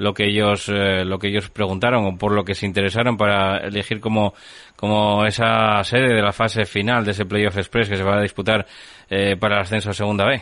lo 0.00 0.14
que 0.14 0.24
ellos 0.24 0.68
eh, 0.68 1.04
lo 1.04 1.18
que 1.18 1.28
ellos 1.28 1.50
preguntaron 1.50 2.06
o 2.06 2.16
por 2.16 2.32
lo 2.32 2.44
que 2.44 2.54
se 2.54 2.66
interesaron 2.66 3.16
para 3.16 3.58
elegir 3.58 4.00
como 4.00 4.32
como 4.76 5.26
esa 5.26 5.82
sede 5.84 6.14
de 6.14 6.22
la 6.22 6.32
fase 6.32 6.64
final 6.64 7.04
de 7.04 7.10
ese 7.10 7.26
Playoff 7.26 7.58
Express 7.58 7.88
que 7.88 7.96
se 7.96 8.02
va 8.02 8.16
a 8.16 8.22
disputar 8.22 8.66
eh, 9.10 9.36
para 9.36 9.56
el 9.56 9.62
ascenso 9.62 9.90
a 9.90 9.92
Segunda 9.92 10.24
B. 10.24 10.40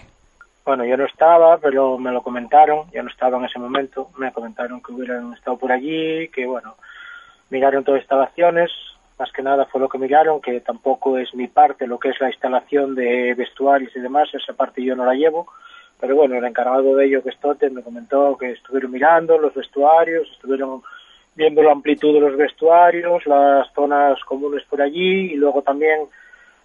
Bueno, 0.65 0.85
yo 0.85 0.97
no 0.97 1.07
estaba, 1.07 1.57
pero 1.59 1.99
me 1.99 2.13
lo 2.13 2.23
comentaron, 2.23 2.91
yo 2.93 3.03
no 3.03 3.09
estaba 3.09 3.39
en 3.39 3.47
ese 3.47 3.59
momento, 3.59 4.11
me 4.19 4.31
comentaron 4.33 4.83
que 4.83 4.93
hubieran 4.93 5.33
estado 5.33 5.57
por 5.57 5.73
allí, 5.73 6.29
que 6.29 6.47
bueno, 6.47 6.77
miraron 7.49 7.85
todas 7.85 8.03
instalaciones, 8.03 8.71
más 9.19 9.33
que 9.33 9.43
nada 9.43 9.65
fue 9.65 9.81
lo 9.81 9.89
que 9.89 9.99
miraron, 9.99 10.43
que 10.43 10.61
tampoco 10.61 11.17
es 11.17 11.35
mi 11.35 11.49
parte 11.49 11.87
lo 11.87 11.99
que 11.99 12.11
es 12.11 12.21
la 12.21 12.29
instalación 12.29 12.95
de 12.95 13.35
vestuarios 13.35 13.97
y 13.97 14.01
demás, 14.01 14.29
esa 14.35 14.53
parte 14.53 14.85
yo 14.85 14.95
no 14.95 15.07
la 15.07 15.15
llevo, 15.15 15.49
pero 16.01 16.15
bueno, 16.15 16.37
el 16.37 16.45
encargado 16.45 16.95
de 16.97 17.07
ello, 17.07 17.23
que 17.23 17.31
es 17.31 17.39
Tote, 17.39 17.71
me 17.71 17.83
comentó 17.83 18.37
que 18.39 18.53
estuvieron 18.53 18.93
mirando 18.93 19.39
los 19.39 19.55
vestuarios, 19.55 20.31
estuvieron 20.31 20.83
viendo 21.35 21.63
la 21.63 21.73
amplitud 21.73 22.15
de 22.15 22.21
los 22.21 22.37
vestuarios, 22.37 23.27
las 23.27 23.73
zonas 23.73 24.19
comunes 24.25 24.65
por 24.69 24.83
allí 24.83 25.33
y 25.33 25.37
luego 25.37 25.63
también 25.63 26.01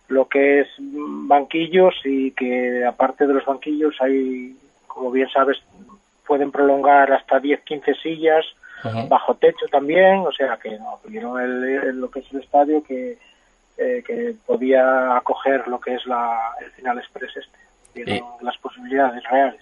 lo 0.07 0.27
que 0.27 0.61
es 0.61 0.67
banquillos 0.77 1.95
y 2.03 2.31
que 2.31 2.85
aparte 2.85 3.25
de 3.25 3.33
los 3.33 3.45
banquillos 3.45 3.95
hay, 3.99 4.55
como 4.87 5.11
bien 5.11 5.29
sabes, 5.29 5.57
pueden 6.25 6.51
prolongar 6.51 7.11
hasta 7.11 7.39
10-15 7.39 8.01
sillas 8.01 8.45
bajo 9.07 9.35
techo 9.35 9.65
también, 9.71 10.19
o 10.19 10.31
sea 10.31 10.57
que 10.61 10.71
no, 10.77 10.99
vieron 11.05 11.39
el, 11.39 11.63
el, 11.63 11.99
lo 12.01 12.11
que 12.11 12.19
es 12.19 12.33
el 12.33 12.41
estadio 12.41 12.83
que, 12.83 13.17
eh, 13.77 14.03
que 14.05 14.35
podía 14.45 15.15
acoger 15.15 15.67
lo 15.67 15.79
que 15.79 15.95
es 15.95 16.05
la, 16.05 16.37
el 16.61 16.69
final 16.71 16.99
express 16.99 17.37
este, 17.37 17.57
y, 17.95 18.21
las 18.41 18.57
posibilidades 18.57 19.23
reales. 19.29 19.61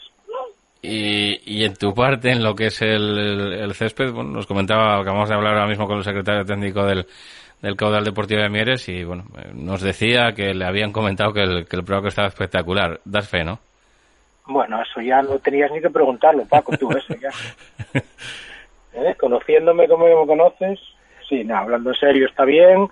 Y, 0.81 1.39
y 1.45 1.63
en 1.63 1.75
tu 1.75 1.93
parte, 1.93 2.31
en 2.31 2.43
lo 2.43 2.55
que 2.55 2.67
es 2.67 2.81
el, 2.81 3.53
el, 3.53 3.73
césped, 3.75 4.11
bueno, 4.11 4.31
nos 4.31 4.47
comentaba, 4.47 4.99
acabamos 4.99 5.29
de 5.29 5.35
hablar 5.35 5.53
ahora 5.53 5.67
mismo 5.67 5.87
con 5.87 5.99
el 5.99 6.03
secretario 6.03 6.43
técnico 6.43 6.83
del, 6.85 7.05
del 7.61 7.75
caudal 7.75 8.03
deportivo 8.03 8.41
de 8.41 8.49
Mieres 8.49 8.89
y 8.89 9.03
bueno, 9.03 9.25
nos 9.53 9.81
decía 9.81 10.33
que 10.33 10.53
le 10.53 10.65
habían 10.65 10.91
comentado 10.91 11.33
que 11.33 11.41
el, 11.41 11.67
que 11.67 11.75
el 11.75 11.83
programa 11.83 12.07
estaba 12.09 12.27
espectacular. 12.27 12.99
Das 13.05 13.29
fe, 13.29 13.43
¿no? 13.43 13.59
Bueno, 14.47 14.81
eso 14.81 15.01
ya 15.01 15.21
no 15.21 15.37
tenías 15.37 15.71
ni 15.71 15.81
que 15.81 15.89
preguntarlo, 15.89 16.45
Paco, 16.45 16.75
tú, 16.77 16.89
eso 16.97 17.13
ya. 17.15 17.29
¿Eh? 18.93 19.15
Conociéndome 19.19 19.87
como 19.87 20.05
me 20.05 20.27
conoces, 20.27 20.79
sí, 21.29 21.43
no, 21.43 21.57
hablando 21.57 21.91
en 21.91 21.95
serio, 21.95 22.27
está 22.27 22.43
bien. 22.43 22.87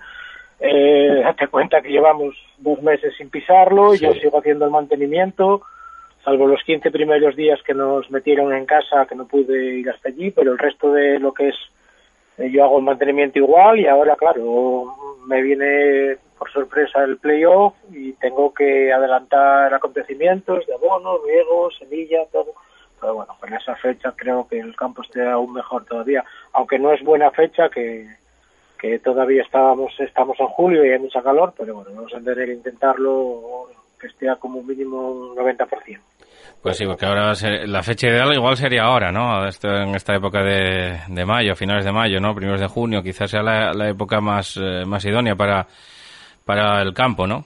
Eh, 0.60 1.20
date 1.24 1.48
cuenta 1.48 1.80
que 1.80 1.88
llevamos 1.88 2.36
dos 2.58 2.82
meses 2.82 3.14
sin 3.16 3.30
pisarlo, 3.30 3.94
sí. 3.94 4.04
yo 4.04 4.12
sigo 4.14 4.38
haciendo 4.38 4.66
el 4.66 4.70
mantenimiento, 4.70 5.62
salvo 6.22 6.46
los 6.46 6.62
15 6.64 6.90
primeros 6.90 7.34
días 7.34 7.62
que 7.62 7.72
nos 7.72 8.10
metieron 8.10 8.52
en 8.52 8.66
casa, 8.66 9.06
que 9.06 9.14
no 9.14 9.26
pude 9.26 9.78
ir 9.78 9.88
hasta 9.88 10.10
allí, 10.10 10.30
pero 10.30 10.52
el 10.52 10.58
resto 10.58 10.92
de 10.92 11.18
lo 11.18 11.32
que 11.32 11.48
es 11.48 11.56
yo 12.48 12.64
hago 12.64 12.78
el 12.78 12.84
mantenimiento 12.84 13.38
igual 13.38 13.78
y 13.78 13.86
ahora, 13.86 14.16
claro, 14.16 14.94
me 15.26 15.42
viene 15.42 16.16
por 16.38 16.50
sorpresa 16.50 17.04
el 17.04 17.18
playoff 17.18 17.74
y 17.92 18.12
tengo 18.14 18.54
que 18.54 18.92
adelantar 18.92 19.74
acontecimientos 19.74 20.66
de 20.66 20.74
abono, 20.74 21.18
riego, 21.26 21.70
semilla, 21.72 22.24
todo. 22.32 22.54
Pero 22.98 23.14
bueno, 23.14 23.34
con 23.38 23.52
esa 23.52 23.76
fecha 23.76 24.12
creo 24.16 24.46
que 24.48 24.58
el 24.58 24.74
campo 24.74 25.02
esté 25.02 25.26
aún 25.26 25.52
mejor 25.52 25.84
todavía, 25.84 26.24
aunque 26.52 26.78
no 26.78 26.92
es 26.92 27.02
buena 27.02 27.30
fecha 27.30 27.68
que, 27.68 28.06
que 28.80 28.98
todavía 28.98 29.42
estábamos 29.42 29.92
estamos 30.00 30.38
en 30.40 30.46
julio 30.46 30.84
y 30.84 30.90
hay 30.90 30.98
mucha 30.98 31.22
calor, 31.22 31.52
pero 31.56 31.74
bueno, 31.74 31.90
vamos 31.94 32.14
a 32.14 32.20
tener 32.20 32.46
que 32.46 32.54
intentarlo 32.54 33.66
que 34.00 34.06
esté 34.06 34.28
a 34.28 34.36
como 34.36 34.62
mínimo 34.62 35.10
un 35.10 35.36
90%. 35.36 35.98
Pues 36.62 36.76
sí, 36.76 36.84
porque 36.86 37.06
ahora 37.06 37.32
la 37.66 37.82
fecha 37.82 38.08
ideal 38.08 38.34
igual 38.34 38.56
sería 38.56 38.84
ahora, 38.84 39.10
¿no? 39.10 39.46
Esto, 39.46 39.68
en 39.68 39.94
esta 39.94 40.14
época 40.14 40.42
de, 40.42 40.98
de, 41.08 41.24
mayo, 41.24 41.56
finales 41.56 41.86
de 41.86 41.92
mayo, 41.92 42.20
¿no? 42.20 42.34
Primeros 42.34 42.60
de 42.60 42.66
junio, 42.66 43.02
quizás 43.02 43.30
sea 43.30 43.42
la, 43.42 43.72
la 43.72 43.88
época 43.88 44.20
más, 44.20 44.58
eh, 44.58 44.84
más 44.86 45.04
idónea 45.06 45.34
para, 45.34 45.66
para 46.44 46.82
el 46.82 46.92
campo, 46.92 47.26
¿no? 47.26 47.44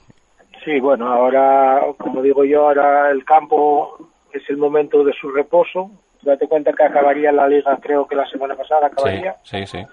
Sí, 0.64 0.80
bueno, 0.80 1.12
ahora, 1.12 1.80
como 1.98 2.22
digo 2.22 2.44
yo, 2.44 2.68
ahora 2.68 3.10
el 3.10 3.24
campo 3.24 3.98
es 4.32 4.42
el 4.48 4.56
momento 4.56 5.04
de 5.04 5.12
su 5.12 5.30
reposo. 5.30 5.90
Date 6.22 6.48
cuenta 6.48 6.72
que 6.72 6.84
acabaría 6.84 7.30
la 7.30 7.46
liga, 7.46 7.78
creo 7.80 8.06
que 8.06 8.16
la 8.16 8.26
semana 8.26 8.56
pasada 8.56 8.88
acabaría. 8.88 9.36
Sí, 9.44 9.64
sí, 9.66 9.78
sí. 9.78 9.86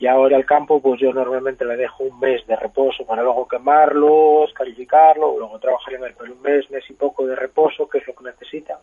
Y 0.00 0.06
ahora 0.06 0.38
el 0.38 0.46
campo, 0.46 0.80
pues 0.80 0.98
yo 0.98 1.12
normalmente 1.12 1.62
le 1.62 1.76
dejo 1.76 2.04
un 2.04 2.18
mes 2.18 2.46
de 2.46 2.56
reposo 2.56 3.04
para 3.04 3.22
luego 3.22 3.46
quemarlo, 3.46 4.46
calificarlo, 4.54 5.38
luego 5.38 5.58
trabajar 5.58 5.92
en 5.92 6.04
él, 6.04 6.14
pero 6.18 6.32
un 6.32 6.40
mes, 6.40 6.70
mes 6.70 6.88
y 6.88 6.94
poco 6.94 7.26
de 7.26 7.36
reposo, 7.36 7.86
que 7.86 7.98
es 7.98 8.06
lo 8.06 8.14
que 8.14 8.24
necesita, 8.24 8.78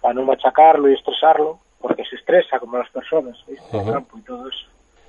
para 0.00 0.14
no 0.14 0.22
machacarlo 0.22 0.88
y 0.88 0.94
estresarlo, 0.94 1.58
porque 1.80 2.04
se 2.04 2.14
estresa 2.14 2.60
como 2.60 2.78
las 2.78 2.88
personas, 2.90 3.36
el 3.48 3.92
campo 3.92 4.16
y 4.16 4.22
todo 4.22 4.48
eso. 4.48 4.64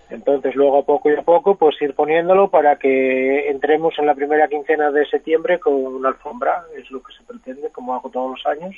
Entonces 0.10 0.56
luego 0.56 0.80
a 0.80 0.84
poco 0.84 1.12
y 1.12 1.16
a 1.16 1.22
poco 1.22 1.54
pues 1.54 1.80
ir 1.80 1.94
poniéndolo 1.94 2.50
para 2.50 2.78
que 2.78 3.52
entremos 3.52 3.94
en 4.00 4.08
la 4.08 4.16
primera 4.16 4.48
quincena 4.48 4.90
de 4.90 5.06
septiembre 5.06 5.60
con 5.60 5.76
una 5.76 6.10
alfombra, 6.10 6.64
es 6.76 6.90
lo 6.90 7.04
que 7.04 7.14
se 7.14 7.22
pretende, 7.22 7.70
como 7.70 7.94
hago 7.94 8.10
todos 8.10 8.32
los 8.32 8.46
años, 8.48 8.76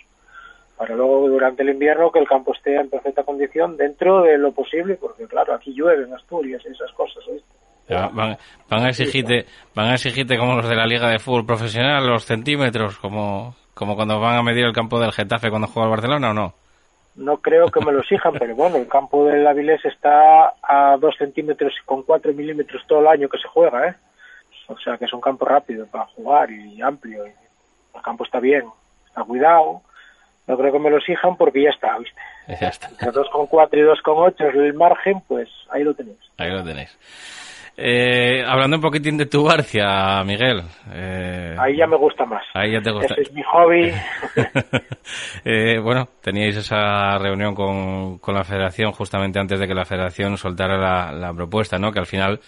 para 0.81 0.95
luego 0.95 1.29
durante 1.29 1.61
el 1.61 1.69
invierno 1.69 2.11
que 2.11 2.17
el 2.17 2.27
campo 2.27 2.55
esté 2.55 2.75
en 2.75 2.89
perfecta 2.89 3.21
condición 3.21 3.77
dentro 3.77 4.23
de 4.23 4.35
lo 4.39 4.51
posible, 4.51 4.95
porque 4.95 5.27
claro, 5.27 5.53
aquí 5.53 5.75
llueve 5.75 6.05
en 6.05 6.13
Asturias 6.15 6.63
y 6.65 6.71
esas 6.71 6.91
cosas, 6.93 7.23
Van, 7.87 8.35
van 8.67 8.85
a 8.85 8.89
exigirte, 8.89 9.45
van 9.75 9.89
a 9.89 9.93
exigirte 9.93 10.39
como 10.39 10.55
los 10.55 10.67
de 10.67 10.75
la 10.75 10.87
Liga 10.87 11.07
de 11.09 11.19
Fútbol 11.19 11.45
Profesional, 11.45 12.07
los 12.07 12.25
centímetros, 12.25 12.97
como, 12.97 13.53
como 13.75 13.95
cuando 13.95 14.19
van 14.19 14.39
a 14.39 14.41
medir 14.41 14.65
el 14.65 14.73
campo 14.73 14.99
del 14.99 15.11
Getafe 15.11 15.51
cuando 15.51 15.67
juega 15.67 15.85
el 15.85 15.91
Barcelona 15.91 16.31
o 16.31 16.33
no. 16.33 16.53
No 17.15 17.37
creo 17.37 17.67
que 17.67 17.85
me 17.85 17.91
lo 17.91 17.99
exijan, 17.99 18.33
pero 18.39 18.55
bueno, 18.55 18.77
el 18.77 18.87
campo 18.87 19.25
del 19.25 19.45
Avilés 19.45 19.85
está 19.85 20.55
a 20.63 20.97
dos 20.99 21.15
centímetros 21.15 21.73
y 21.79 21.85
con 21.85 22.01
cuatro 22.01 22.33
milímetros 22.33 22.81
todo 22.87 23.01
el 23.01 23.07
año 23.07 23.29
que 23.29 23.37
se 23.37 23.47
juega, 23.47 23.87
¿eh? 23.87 23.95
O 24.65 24.79
sea 24.79 24.97
que 24.97 25.05
es 25.05 25.13
un 25.13 25.21
campo 25.21 25.45
rápido 25.45 25.85
para 25.85 26.07
jugar 26.07 26.49
y 26.49 26.81
amplio. 26.81 27.27
y 27.27 27.29
el 27.29 28.01
campo 28.01 28.23
está 28.23 28.39
bien, 28.39 28.63
está 29.05 29.23
cuidado. 29.23 29.83
No 30.47 30.57
creo 30.57 30.71
que 30.73 30.79
me 30.79 30.89
lo 30.89 30.97
exijan 30.97 31.37
porque 31.37 31.63
ya 31.63 31.69
está, 31.69 31.97
¿viste? 31.97 32.19
Ya 32.61 32.67
está. 32.67 32.87
Entre 32.89 33.09
2,4 33.09 33.69
y 33.73 33.81
2,8 33.81 34.49
es 34.49 34.55
el 34.55 34.73
margen, 34.73 35.21
pues 35.27 35.47
ahí 35.69 35.83
lo 35.83 35.93
tenéis. 35.93 36.17
Ahí 36.37 36.49
lo 36.51 36.63
tenéis. 36.63 36.97
Eh, 37.77 38.43
hablando 38.45 38.75
un 38.77 38.81
poquitín 38.81 39.17
de 39.17 39.25
tu 39.27 39.45
Barcia, 39.45 40.21
Miguel. 40.25 40.61
Eh, 40.93 41.55
Ahí 41.57 41.77
ya 41.77 41.87
me 41.87 41.95
gusta 41.95 42.25
más. 42.25 42.43
ahí 42.53 42.73
ya 42.73 42.81
te 42.81 42.91
gusta. 42.91 43.13
Ese 43.13 43.21
es 43.23 43.33
mi 43.33 43.41
hobby. 43.43 43.91
Eh, 45.43 45.79
bueno, 45.79 46.07
teníais 46.21 46.55
esa 46.55 47.17
reunión 47.17 47.55
con, 47.55 48.19
con 48.19 48.35
la 48.35 48.43
federación 48.43 48.91
justamente 48.91 49.39
antes 49.39 49.59
de 49.59 49.67
que 49.67 49.73
la 49.73 49.85
federación 49.85 50.37
soltara 50.37 50.77
la, 50.77 51.11
la 51.11 51.33
propuesta, 51.33 51.77
¿no? 51.79 51.91
Que 51.91 51.99
al 51.99 52.05
final, 52.05 52.39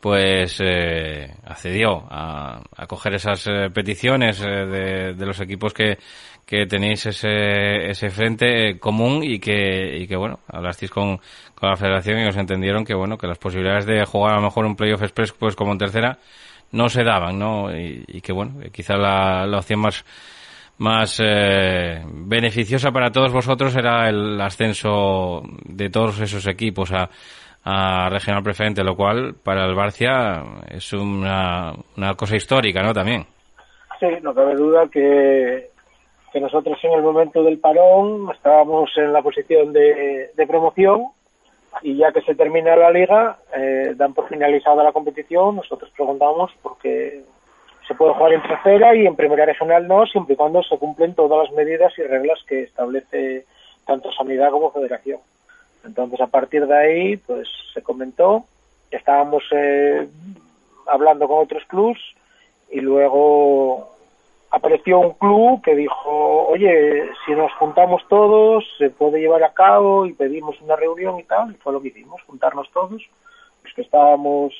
pues, 0.00 0.60
eh, 0.62 1.30
accedió 1.44 2.04
a, 2.10 2.60
a 2.76 2.86
coger 2.86 3.14
esas 3.14 3.46
eh, 3.46 3.70
peticiones 3.72 4.42
eh, 4.44 4.48
de, 4.66 5.14
de 5.14 5.26
los 5.26 5.40
equipos 5.40 5.72
que, 5.72 5.98
que 6.46 6.64
tenéis 6.66 7.04
ese, 7.06 7.90
ese 7.90 8.08
frente 8.08 8.70
eh, 8.70 8.78
común 8.78 9.22
y 9.24 9.40
que, 9.40 9.98
y 9.98 10.06
que, 10.06 10.16
bueno, 10.16 10.38
hablasteis 10.46 10.92
con, 10.92 11.18
con 11.56 11.70
la 11.70 11.76
federación 11.76 12.20
y 12.20 12.26
os 12.28 12.36
entendieron 12.36 12.84
que, 12.84 12.94
bueno, 12.94 13.18
que 13.18 13.26
las 13.26 13.38
posibilidades 13.38 13.84
de 13.84 14.04
jugar 14.04 14.34
a 14.34 14.36
lo 14.36 14.42
mejor 14.42 14.64
un 14.64 14.76
playoff 14.76 15.02
express, 15.02 15.32
pues, 15.32 15.56
como 15.56 15.72
en 15.72 15.78
tercera, 15.78 16.18
no 16.70 16.88
se 16.88 17.02
daban, 17.02 17.38
¿no? 17.38 17.76
Y, 17.76 18.04
y 18.06 18.20
que, 18.20 18.32
bueno, 18.32 18.60
que 18.60 18.70
quizá 18.70 18.96
la, 18.96 19.44
la 19.44 19.58
opción 19.58 19.80
más, 19.80 20.04
más 20.78 21.20
eh, 21.20 22.00
beneficiosa 22.06 22.92
para 22.92 23.10
todos 23.10 23.32
vosotros 23.32 23.74
era 23.74 24.08
el 24.08 24.40
ascenso 24.40 25.42
de 25.64 25.90
todos 25.90 26.20
esos 26.20 26.46
equipos 26.46 26.92
a, 26.92 27.10
a 27.64 28.08
regional 28.08 28.44
preferente, 28.44 28.84
lo 28.84 28.94
cual 28.94 29.34
para 29.42 29.66
el 29.66 29.74
Barcia 29.74 30.44
es 30.68 30.92
una, 30.92 31.72
una 31.96 32.14
cosa 32.14 32.36
histórica, 32.36 32.82
¿no? 32.82 32.92
También. 32.92 33.26
Sí, 33.98 34.06
no 34.22 34.32
cabe 34.32 34.54
duda 34.54 34.86
que, 34.92 35.70
que 36.32 36.40
nosotros 36.40 36.78
en 36.82 36.92
el 36.92 37.02
momento 37.02 37.42
del 37.42 37.58
parón 37.58 38.30
estábamos 38.34 38.90
en 38.96 39.12
la 39.12 39.22
posición 39.22 39.72
de, 39.72 40.30
de 40.34 40.46
promoción 40.46 41.06
y 41.82 41.96
ya 41.96 42.12
que 42.12 42.22
se 42.22 42.34
termina 42.34 42.76
la 42.76 42.90
liga, 42.90 43.38
eh, 43.54 43.94
dan 43.96 44.14
por 44.14 44.28
finalizada 44.28 44.82
la 44.82 44.92
competición, 44.92 45.56
nosotros 45.56 45.90
preguntamos 45.94 46.52
porque 46.62 47.22
se 47.86 47.94
puede 47.94 48.14
jugar 48.14 48.32
en 48.32 48.42
tercera 48.42 48.94
y 48.94 49.06
en 49.06 49.14
primera 49.14 49.44
regional 49.44 49.86
no, 49.86 50.06
siempre 50.06 50.34
y 50.34 50.36
cuando 50.36 50.62
se 50.62 50.78
cumplen 50.78 51.14
todas 51.14 51.46
las 51.48 51.56
medidas 51.56 51.92
y 51.98 52.02
reglas 52.02 52.38
que 52.46 52.62
establece 52.62 53.44
tanto 53.84 54.10
Sanidad 54.12 54.50
como 54.50 54.72
Federación. 54.72 55.20
Entonces, 55.84 56.20
a 56.20 56.26
partir 56.26 56.66
de 56.66 56.76
ahí, 56.76 57.16
pues 57.16 57.48
se 57.72 57.82
comentó, 57.82 58.44
estábamos 58.90 59.44
eh, 59.52 60.08
hablando 60.86 61.28
con 61.28 61.44
otros 61.44 61.64
clubs 61.66 62.00
y 62.70 62.80
luego 62.80 63.95
apareció 64.50 64.98
un 64.98 65.12
club 65.12 65.62
que 65.62 65.74
dijo, 65.74 66.46
oye, 66.48 67.08
si 67.24 67.32
nos 67.32 67.52
juntamos 67.54 68.02
todos, 68.08 68.64
se 68.78 68.90
puede 68.90 69.20
llevar 69.20 69.42
a 69.44 69.52
cabo 69.52 70.06
y 70.06 70.12
pedimos 70.12 70.60
una 70.60 70.76
reunión 70.76 71.18
y 71.18 71.24
tal, 71.24 71.52
y 71.52 71.54
fue 71.54 71.72
lo 71.72 71.82
que 71.82 71.88
hicimos, 71.88 72.22
juntarnos 72.22 72.70
todos, 72.72 73.02
los 73.64 73.74
que 73.74 73.82
estábamos 73.82 74.54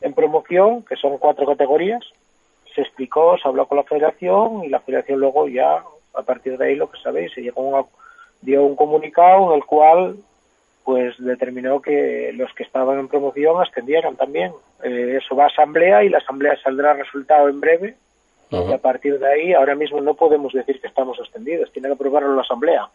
en 0.00 0.14
promoción, 0.14 0.82
que 0.84 0.96
son 0.96 1.18
cuatro 1.18 1.46
categorías, 1.46 2.04
se 2.74 2.82
explicó, 2.82 3.36
se 3.38 3.48
habló 3.48 3.66
con 3.66 3.76
la 3.76 3.84
federación 3.84 4.64
y 4.64 4.68
la 4.68 4.80
federación 4.80 5.20
luego 5.20 5.48
ya, 5.48 5.82
a 6.14 6.22
partir 6.22 6.56
de 6.56 6.66
ahí, 6.66 6.74
lo 6.76 6.90
que 6.90 7.00
sabéis, 7.00 7.32
se 7.32 7.42
llegó 7.42 7.76
a 7.76 7.86
dio 8.40 8.62
un 8.64 8.76
comunicado 8.76 9.50
en 9.50 9.56
el 9.56 9.64
cual 9.64 10.16
pues 10.84 11.14
determinó 11.18 11.82
que 11.82 12.30
los 12.34 12.52
que 12.54 12.62
estaban 12.62 12.98
en 12.98 13.08
promoción 13.08 13.60
ascendieran 13.60 14.16
también. 14.16 14.52
Eh, 14.82 15.18
eso 15.22 15.36
va 15.36 15.44
a 15.44 15.48
asamblea 15.48 16.02
y 16.02 16.08
la 16.08 16.18
asamblea 16.18 16.56
saldrá 16.62 16.94
resultado 16.94 17.48
en 17.48 17.60
breve 17.60 17.96
y 18.50 18.72
a 18.72 18.78
partir 18.78 19.18
de 19.18 19.26
ahí 19.32 19.52
ahora 19.52 19.74
mismo 19.74 20.00
no 20.00 20.14
podemos 20.14 20.52
decir 20.52 20.80
que 20.80 20.86
estamos 20.88 21.18
ascendidos, 21.20 21.70
tiene 21.72 21.88
que 21.88 21.94
aprobarlo 21.94 22.34
la 22.34 22.42
asamblea. 22.42 22.88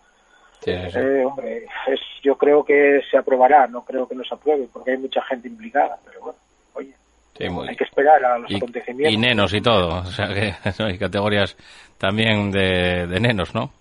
Eh, 0.66 1.24
hombre, 1.26 1.66
es, 1.88 2.00
yo 2.24 2.38
creo 2.38 2.64
que 2.64 3.02
se 3.12 3.18
aprobará, 3.18 3.68
no 3.68 3.84
creo 3.84 4.08
que 4.08 4.16
no 4.16 4.24
se 4.24 4.34
apruebe 4.34 4.68
porque 4.72 4.92
hay 4.92 4.98
mucha 4.98 5.22
gente 5.24 5.48
implicada, 5.50 5.98
pero 6.06 6.22
bueno, 6.22 6.40
oye, 6.76 6.94
Sí, 7.38 7.50
muy- 7.50 7.68
hay 7.68 7.76
que 7.76 7.84
esperar 7.84 8.24
a 8.24 8.38
los 8.38 8.50
y, 8.50 8.56
acontecimientos. 8.56 9.14
y 9.14 9.18
nenos 9.18 9.54
y 9.54 9.60
todo, 9.62 10.00
o 10.00 10.06
sea 10.06 10.28
que 10.34 10.54
hay 10.84 10.98
categorías 10.98 11.58
también 11.98 12.50
de, 12.52 13.08
de 13.08 13.20
nenos, 13.20 13.54
¿no? 13.54 13.72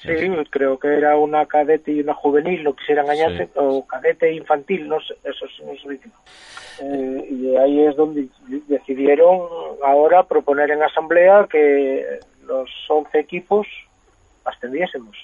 Sí, 0.00 0.08
creo 0.50 0.78
que 0.78 0.88
era 0.88 1.16
una 1.16 1.46
cadete 1.46 1.90
y 1.92 2.00
una 2.00 2.14
juvenil, 2.14 2.62
lo 2.62 2.74
quisiera 2.76 3.02
engañarse, 3.02 3.46
Sí. 3.46 3.50
o 3.56 3.86
cadete 3.86 4.32
infantil, 4.32 4.88
no 4.88 5.00
sé, 5.00 5.14
eso 5.24 5.46
sí, 5.48 5.62
no 5.64 5.72
sé 5.80 5.88
último. 5.88 6.14
Eh, 6.82 7.28
y 7.30 7.56
ahí 7.56 7.86
es 7.86 7.96
donde 7.96 8.26
decidieron 8.68 9.40
ahora 9.84 10.22
proponer 10.24 10.70
en 10.70 10.82
asamblea 10.82 11.46
que 11.50 12.04
los 12.46 12.70
11 12.88 13.18
equipos 13.18 13.66
ascendiésemos. 14.44 15.16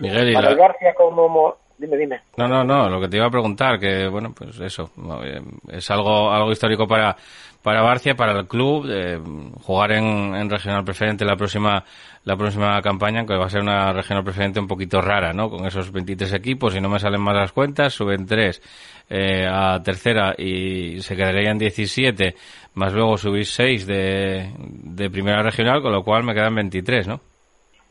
Miguel, 0.00 0.30
y 0.30 0.34
Para 0.34 0.46
la- 0.46 0.52
el 0.52 0.58
Barcia 0.58 0.94
como... 0.94 1.56
Dime, 1.80 1.96
dime. 1.96 2.20
No, 2.36 2.46
no, 2.46 2.62
no, 2.62 2.90
lo 2.90 3.00
que 3.00 3.08
te 3.08 3.16
iba 3.16 3.26
a 3.26 3.30
preguntar, 3.30 3.78
que 3.80 4.06
bueno, 4.06 4.34
pues 4.36 4.60
eso, 4.60 4.90
eh, 5.24 5.40
es 5.72 5.90
algo 5.90 6.30
algo 6.30 6.52
histórico 6.52 6.86
para 6.86 7.16
para 7.62 7.80
Barcia, 7.80 8.14
para 8.14 8.38
el 8.38 8.46
club, 8.46 8.86
eh, 8.90 9.18
jugar 9.62 9.92
en, 9.92 10.34
en 10.34 10.50
regional 10.50 10.84
preferente 10.84 11.24
la 11.24 11.36
próxima 11.36 11.82
la 12.24 12.36
próxima 12.36 12.82
campaña, 12.82 13.24
que 13.24 13.34
va 13.34 13.46
a 13.46 13.48
ser 13.48 13.62
una 13.62 13.94
regional 13.94 14.22
preferente 14.22 14.60
un 14.60 14.68
poquito 14.68 15.00
rara, 15.00 15.32
¿no? 15.32 15.48
Con 15.48 15.66
esos 15.66 15.90
23 15.90 16.34
equipos, 16.34 16.74
si 16.74 16.80
no 16.82 16.90
me 16.90 16.98
salen 16.98 17.22
más 17.22 17.34
las 17.34 17.52
cuentas, 17.52 17.94
suben 17.94 18.26
3 18.26 19.06
eh, 19.08 19.46
a 19.50 19.82
tercera 19.82 20.34
y 20.36 21.00
se 21.00 21.16
quedarían 21.16 21.56
17, 21.56 22.34
más 22.74 22.92
luego 22.92 23.16
subís 23.16 23.48
6 23.54 23.86
de, 23.86 24.50
de 24.58 25.08
primera 25.08 25.42
regional, 25.42 25.80
con 25.80 25.92
lo 25.92 26.04
cual 26.04 26.24
me 26.24 26.34
quedan 26.34 26.54
23, 26.54 27.08
¿no? 27.08 27.20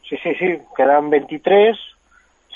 Sí, 0.08 0.16
sí, 0.22 0.30
sí, 0.38 0.60
quedan 0.78 1.10
23. 1.10 1.76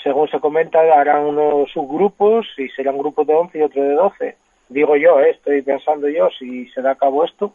Según 0.04 0.28
se 0.28 0.38
comenta, 0.38 0.78
harán 0.80 1.22
unos 1.24 1.70
subgrupos 1.72 2.46
y 2.58 2.68
serán 2.68 2.98
grupos 2.98 3.26
de 3.26 3.34
11 3.34 3.58
y 3.58 3.62
otro 3.62 3.82
de 3.82 3.94
12. 3.94 4.36
Digo 4.68 4.96
yo, 4.96 5.18
eh, 5.20 5.30
estoy 5.30 5.62
pensando 5.62 6.08
yo 6.08 6.28
si 6.38 6.68
se 6.68 6.82
da 6.82 6.92
a 6.92 6.94
cabo 6.94 7.24
esto. 7.24 7.52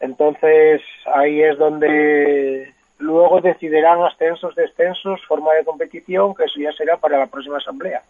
Entonces, 0.00 0.80
ahí 1.14 1.42
es 1.42 1.58
donde 1.58 2.72
luego 2.98 3.40
decidirán 3.40 4.02
ascensos, 4.02 4.54
descensos, 4.54 5.20
forma 5.26 5.52
de 5.54 5.64
competición, 5.64 6.34
que 6.34 6.44
eso 6.44 6.60
ya 6.60 6.72
será 6.72 6.96
para 6.96 7.18
la 7.18 7.26
próxima 7.26 7.58
asamblea. 7.58 8.02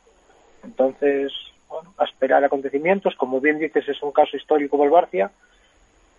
Entonces, 0.64 1.32
bueno, 1.68 1.90
a 1.98 2.04
esperar 2.04 2.44
acontecimientos. 2.44 3.14
Como 3.16 3.40
bien 3.40 3.58
dices, 3.58 3.88
es 3.88 4.02
un 4.02 4.12
caso 4.12 4.36
histórico. 4.36 4.76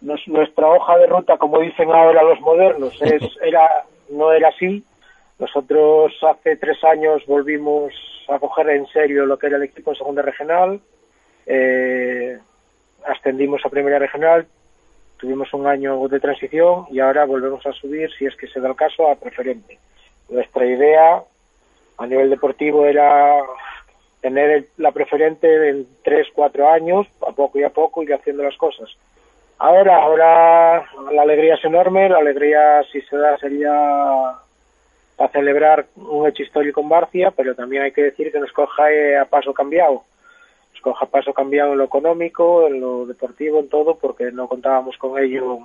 Nos- 0.02 0.28
nuestra 0.28 0.68
hoja 0.68 0.98
de 0.98 1.08
ruta, 1.08 1.38
como 1.38 1.60
dicen 1.60 1.90
ahora 1.92 2.24
los 2.24 2.40
modernos, 2.42 3.00
es, 3.02 3.22
era, 3.42 3.86
no 4.10 4.32
era 4.32 4.50
así. 4.50 4.84
Nosotros 5.40 6.14
hace 6.24 6.56
tres 6.58 6.84
años 6.84 7.26
volvimos 7.26 7.94
a 8.30 8.40
coger 8.40 8.70
en 8.70 8.88
serio 8.88 9.26
lo 9.26 9.38
que 9.38 9.48
era 9.48 9.58
el 9.58 9.64
equipo 9.64 9.92
en 9.92 9.98
segunda 9.98 10.22
regional. 10.22 10.80
Eh, 11.46 12.38
ascendimos 13.06 13.66
a 13.66 13.70
primera 13.70 14.00
regional. 14.00 14.46
tuvimos 15.18 15.54
un 15.54 15.68
año 15.68 16.08
de 16.08 16.20
transición 16.20 16.86
y 16.92 17.00
ahora 17.00 17.26
volvemos 17.26 17.66
a 17.66 17.72
subir, 17.72 18.12
si 18.18 18.26
es 18.26 18.36
que 18.36 18.48
se 18.48 18.60
da 18.60 18.70
el 18.70 18.76
caso, 18.76 19.10
a 19.10 19.16
preferente. 19.16 19.80
Nuestra 20.30 20.66
idea 20.66 21.24
a 21.98 22.06
nivel 22.08 22.30
deportivo 22.30 22.86
era 22.86 23.42
tener 24.22 24.66
la 24.78 24.92
preferente 24.92 25.70
en 25.70 25.88
tres, 26.04 26.28
cuatro 26.34 26.70
años, 26.70 27.08
a 27.28 27.32
poco 27.32 27.60
y 27.60 27.64
a 27.64 27.70
poco, 27.70 28.04
ir 28.04 28.14
haciendo 28.14 28.44
las 28.44 28.58
cosas. 28.58 28.90
Ahora, 29.60 29.98
ahora 29.98 30.86
la 31.12 31.22
alegría 31.22 31.56
es 31.56 31.66
enorme, 31.66 32.10
la 32.10 32.18
alegría 32.18 32.84
si 32.92 33.02
se 33.02 33.16
da 33.16 33.38
sería 33.38 34.34
a 35.18 35.28
celebrar 35.30 35.86
un 35.96 36.28
hecho 36.28 36.44
histórico 36.44 36.82
en 36.82 36.90
Barcia, 36.90 37.32
pero 37.32 37.56
también 37.56 37.84
hay 37.84 37.92
que 37.92 38.04
decir 38.04 38.32
que 38.32 38.40
nos 38.40 38.52
coja 38.52 38.92
eh, 38.92 39.18
a 39.18 39.26
paso 39.26 39.54
cambiado. 39.54 40.04
Nos 40.74 40.82
coja 40.82 41.06
a 41.06 41.10
paso 41.10 41.34
cambiado 41.34 41.74
en 41.74 41.78
lo 41.78 41.84
económico, 41.84 42.68
en 42.68 42.82
lo 42.82 43.06
deportivo, 43.06 43.60
en 43.60 43.70
todo, 43.70 43.96
porque 43.96 44.32
no 44.32 44.48
contábamos 44.48 44.98
con 44.98 45.22
ello, 45.22 45.60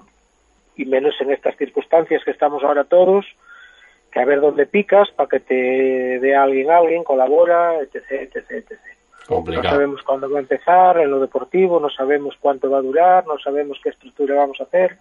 y 0.77 0.85
menos 0.85 1.15
en 1.21 1.33
estas 1.33 1.57
circunstancias 1.57 2.23
que 2.25 2.31
estamos 2.31 2.63
ahora 2.63 2.85
todos, 2.85 3.27
que 4.13 4.21
a 4.21 4.25
ver 4.25 4.41
dónde 4.41 4.67
picas 4.67 5.11
para 5.11 5.29
que 5.29 5.41
te 5.41 6.19
dé 6.21 6.35
alguien, 6.37 6.71
alguien, 6.71 7.05
colabora, 7.05 7.81
etc, 7.81 8.05
etc, 8.11 8.51
etc. 8.51 8.73
Complicado. 9.27 9.65
No 9.65 9.71
sabemos 9.71 10.03
cuándo 10.03 10.31
va 10.31 10.39
a 10.39 10.43
empezar, 10.43 10.99
en 10.99 11.11
lo 11.11 11.21
deportivo, 11.21 11.81
no 11.81 11.91
sabemos 11.91 12.37
cuánto 12.41 12.71
va 12.71 12.79
a 12.79 12.83
durar, 12.83 13.27
no 13.27 13.39
sabemos 13.39 13.79
qué 13.83 13.91
estructura 13.91 14.37
vamos 14.37 14.61
a 14.61 14.65
hacer. 14.65 14.97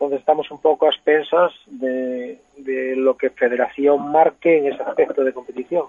Entonces 0.00 0.20
estamos 0.20 0.50
un 0.50 0.62
poco 0.62 0.86
a 0.86 0.88
expensas 0.88 1.52
de, 1.66 2.38
de 2.56 2.96
lo 2.96 3.18
que 3.18 3.28
Federación 3.28 4.10
marque 4.10 4.56
en 4.56 4.72
ese 4.72 4.82
aspecto 4.82 5.22
de 5.22 5.34
competición. 5.34 5.84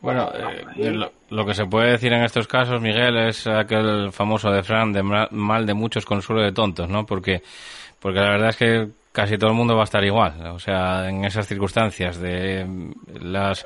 Bueno, 0.00 0.30
eh, 0.78 0.98
lo, 1.28 1.44
que 1.44 1.52
se 1.52 1.66
puede 1.66 1.90
decir 1.90 2.10
en 2.14 2.22
estos 2.24 2.48
casos, 2.48 2.80
Miguel, 2.80 3.18
es 3.18 3.46
aquel 3.46 4.12
famoso 4.12 4.50
de 4.50 4.62
Fran, 4.62 4.94
de 4.94 5.02
ma- 5.02 5.28
mal 5.30 5.66
de 5.66 5.74
muchos, 5.74 6.06
consuelo 6.06 6.40
de 6.40 6.52
tontos, 6.52 6.88
¿no? 6.88 7.04
Porque, 7.04 7.42
porque 8.00 8.18
la 8.18 8.30
verdad 8.30 8.48
es 8.48 8.56
que 8.56 8.88
casi 9.12 9.36
todo 9.36 9.50
el 9.50 9.56
mundo 9.56 9.74
va 9.74 9.82
a 9.82 9.84
estar 9.84 10.02
igual. 10.02 10.46
O 10.54 10.58
sea, 10.58 11.06
en 11.10 11.26
esas 11.26 11.46
circunstancias 11.46 12.18
de 12.18 12.66
las, 13.20 13.62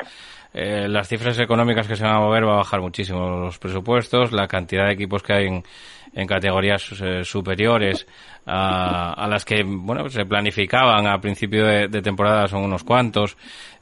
eh, 0.52 0.88
las 0.88 1.06
cifras 1.06 1.38
económicas 1.38 1.86
que 1.86 1.94
se 1.94 2.02
van 2.02 2.16
a 2.16 2.20
mover 2.20 2.44
va 2.44 2.54
a 2.54 2.56
bajar 2.56 2.80
muchísimo 2.80 3.28
los 3.38 3.60
presupuestos, 3.60 4.32
la 4.32 4.48
cantidad 4.48 4.86
de 4.86 4.94
equipos 4.94 5.22
que 5.22 5.34
hay 5.34 5.46
en, 5.46 5.62
en 6.14 6.26
categorías 6.26 6.92
eh, 7.00 7.24
superiores 7.24 8.06
a, 8.46 9.12
a 9.14 9.28
las 9.28 9.44
que 9.44 9.62
bueno 9.64 10.08
se 10.08 10.24
planificaban 10.26 11.06
a 11.06 11.18
principio 11.18 11.66
de, 11.66 11.88
de 11.88 12.02
temporada 12.02 12.46
son 12.46 12.62
unos 12.62 12.84
cuantos 12.84 13.36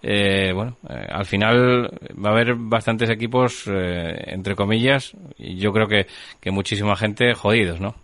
Eh, 0.04 0.52
bueno 0.52 0.76
eh, 0.90 1.06
al 1.10 1.26
final 1.26 1.88
va 2.18 2.30
a 2.30 2.32
haber 2.32 2.54
bastantes 2.56 3.08
equipos 3.08 3.68
eh, 3.68 4.34
entre 4.34 4.56
comillas 4.56 5.14
y 5.38 5.58
yo 5.58 5.72
creo 5.72 5.86
que, 5.86 6.06
que 6.40 6.50
muchísima 6.50 6.96
gente 6.96 7.34
jodidos 7.34 7.80
no 7.80 7.94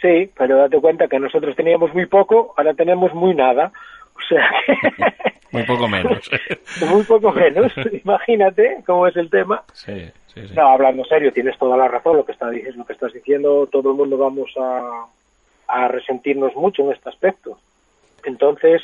Sí, 0.00 0.30
pero 0.36 0.58
date 0.58 0.80
cuenta 0.80 1.08
que 1.08 1.18
nosotros 1.18 1.56
teníamos 1.56 1.92
muy 1.92 2.06
poco, 2.06 2.54
ahora 2.56 2.72
tenemos 2.74 3.12
muy 3.14 3.34
nada. 3.34 3.72
O 4.14 4.20
sea 4.28 4.48
que 4.64 5.32
muy 5.50 5.62
poco 5.64 5.88
menos 5.88 6.30
muy 6.90 7.02
poco 7.04 7.32
menos. 7.32 7.72
Imagínate 8.04 8.82
cómo 8.86 9.06
es 9.06 9.16
el 9.16 9.30
tema. 9.30 9.62
sí 9.72 10.10
sí 10.34 10.46
sí 10.46 10.54
No, 10.54 10.68
hablando 10.68 11.04
serio, 11.04 11.32
tienes 11.32 11.58
toda 11.58 11.76
la 11.76 11.88
razón 11.88 12.16
lo 12.16 12.24
que, 12.24 12.32
está, 12.32 12.50
lo 12.50 12.84
que 12.84 12.92
estás 12.92 13.12
diciendo. 13.12 13.66
Todo 13.66 13.90
el 13.90 13.96
mundo 13.96 14.16
vamos 14.16 14.50
a, 14.58 15.06
a 15.68 15.88
resentirnos 15.88 16.54
mucho 16.56 16.82
en 16.82 16.92
este 16.92 17.08
aspecto. 17.08 17.58
Entonces, 18.24 18.82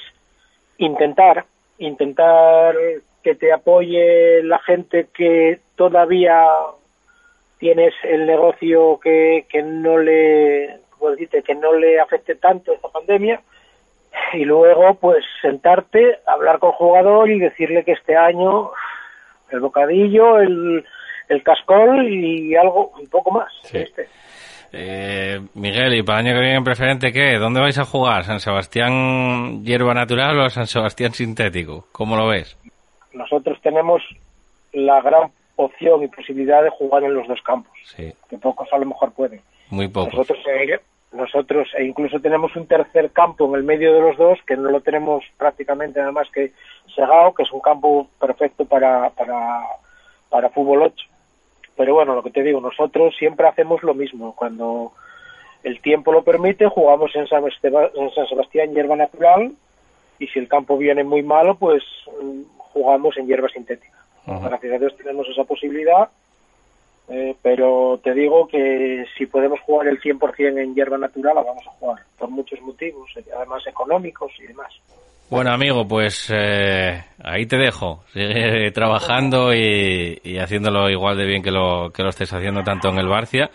intentar, 0.78 1.44
intentar 1.78 2.74
que 3.22 3.34
te 3.34 3.52
apoye 3.52 4.42
la 4.42 4.58
gente 4.60 5.08
que 5.14 5.60
todavía 5.76 6.44
tienes 7.58 7.94
el 8.02 8.26
negocio 8.26 9.00
que, 9.02 9.46
que 9.48 9.62
no 9.62 9.98
le, 9.98 10.80
¿cómo 10.90 11.10
decirte? 11.10 11.42
que 11.42 11.54
no 11.54 11.72
le 11.74 11.98
afecte 11.98 12.34
tanto 12.34 12.72
esta 12.72 12.88
pandemia 12.88 13.40
y 14.32 14.44
luego 14.44 14.94
pues 14.94 15.24
sentarte, 15.42 16.18
hablar 16.26 16.58
con 16.58 16.70
el 16.70 16.76
jugador 16.76 17.30
y 17.30 17.38
decirle 17.38 17.84
que 17.84 17.92
este 17.92 18.16
año 18.16 18.70
el 19.50 19.60
bocadillo, 19.60 20.40
el, 20.40 20.84
el 21.28 21.42
cascol 21.42 22.08
y 22.08 22.56
algo, 22.56 22.92
un 22.98 23.06
poco 23.08 23.30
más. 23.30 23.52
Sí. 23.62 23.78
¿viste? 23.78 24.08
Eh, 24.72 25.40
Miguel, 25.54 25.94
¿y 25.94 26.02
para 26.02 26.20
el 26.20 26.26
año 26.26 26.34
que 26.34 26.40
viene 26.40 26.56
en 26.56 26.64
preferente 26.64 27.12
qué? 27.12 27.38
¿Dónde 27.38 27.60
vais 27.60 27.78
a 27.78 27.84
jugar? 27.84 28.24
¿San 28.24 28.40
Sebastián 28.40 29.62
hierba 29.64 29.94
natural 29.94 30.38
o 30.40 30.50
San 30.50 30.66
Sebastián 30.66 31.12
sintético? 31.12 31.86
¿Cómo 31.92 32.16
lo 32.16 32.26
ves? 32.28 32.58
Nosotros 33.12 33.58
tenemos 33.62 34.02
la 34.72 35.00
gran 35.00 35.30
opción 35.54 36.02
y 36.02 36.08
posibilidad 36.08 36.62
de 36.64 36.70
jugar 36.70 37.04
en 37.04 37.14
los 37.14 37.28
dos 37.28 37.40
campos, 37.42 37.72
Sí, 37.84 38.12
que 38.28 38.36
pocos 38.38 38.68
a 38.72 38.78
lo 38.78 38.86
mejor 38.86 39.12
pueden. 39.12 39.40
muy 39.70 39.86
pocos. 39.86 40.14
Nosotros, 40.14 40.40
nosotros 41.14 41.68
e 41.78 41.84
incluso 41.84 42.20
tenemos 42.20 42.54
un 42.56 42.66
tercer 42.66 43.10
campo 43.10 43.46
en 43.48 43.54
el 43.54 43.62
medio 43.62 43.94
de 43.94 44.00
los 44.00 44.16
dos 44.16 44.38
que 44.46 44.56
no 44.56 44.70
lo 44.70 44.80
tenemos 44.80 45.24
prácticamente 45.38 45.98
nada 46.00 46.12
más 46.12 46.28
que 46.30 46.52
Segao, 46.94 47.34
que 47.34 47.44
es 47.44 47.52
un 47.52 47.60
campo 47.60 48.08
perfecto 48.20 48.64
para, 48.64 49.10
para, 49.10 49.62
para 50.28 50.50
fútbol 50.50 50.82
8. 50.82 51.06
Pero 51.76 51.94
bueno, 51.94 52.14
lo 52.14 52.22
que 52.22 52.30
te 52.30 52.42
digo, 52.42 52.60
nosotros 52.60 53.14
siempre 53.16 53.48
hacemos 53.48 53.82
lo 53.82 53.94
mismo. 53.94 54.34
Cuando 54.36 54.92
el 55.62 55.80
tiempo 55.80 56.12
lo 56.12 56.22
permite, 56.22 56.68
jugamos 56.68 57.14
en 57.16 57.26
San, 57.26 57.42
Esteba- 57.44 57.90
en 57.94 58.10
San 58.12 58.26
Sebastián 58.28 58.72
hierba 58.74 58.96
natural 58.96 59.52
y 60.18 60.26
si 60.28 60.38
el 60.38 60.46
campo 60.48 60.76
viene 60.78 61.02
muy 61.04 61.22
malo, 61.22 61.56
pues 61.56 61.82
mm, 62.22 62.42
jugamos 62.58 63.16
en 63.16 63.26
hierba 63.26 63.48
sintética. 63.48 63.98
Gracias 64.26 64.72
a 64.74 64.78
Dios 64.78 64.96
tenemos 64.96 65.28
esa 65.28 65.44
posibilidad, 65.44 66.08
eh, 67.08 67.36
pero 67.42 68.00
te 68.02 68.14
digo 68.14 68.48
que 68.48 69.04
si 69.16 69.26
podemos 69.26 69.60
jugar 69.60 69.88
el 69.88 70.00
100% 70.00 70.62
en 70.62 70.74
hierba 70.74 70.96
natural, 70.96 71.34
la 71.34 71.42
vamos 71.42 71.66
a 71.66 71.70
jugar, 71.72 71.98
por 72.18 72.30
muchos 72.30 72.60
motivos, 72.62 73.10
eh, 73.16 73.24
además 73.36 73.62
económicos 73.66 74.32
y 74.38 74.46
demás. 74.46 74.72
Bueno, 75.30 75.52
amigo, 75.52 75.86
pues 75.86 76.30
eh, 76.34 77.02
ahí 77.22 77.46
te 77.46 77.56
dejo. 77.56 78.04
Sigue 78.12 78.70
trabajando 78.74 79.54
y, 79.54 80.20
y 80.22 80.38
haciéndolo 80.38 80.88
igual 80.90 81.16
de 81.16 81.26
bien 81.26 81.42
que 81.42 81.50
lo, 81.50 81.90
que 81.90 82.02
lo 82.02 82.10
estés 82.10 82.32
haciendo 82.32 82.62
tanto 82.62 82.88
en 82.88 82.98
el 82.98 83.08
Barcia, 83.08 83.50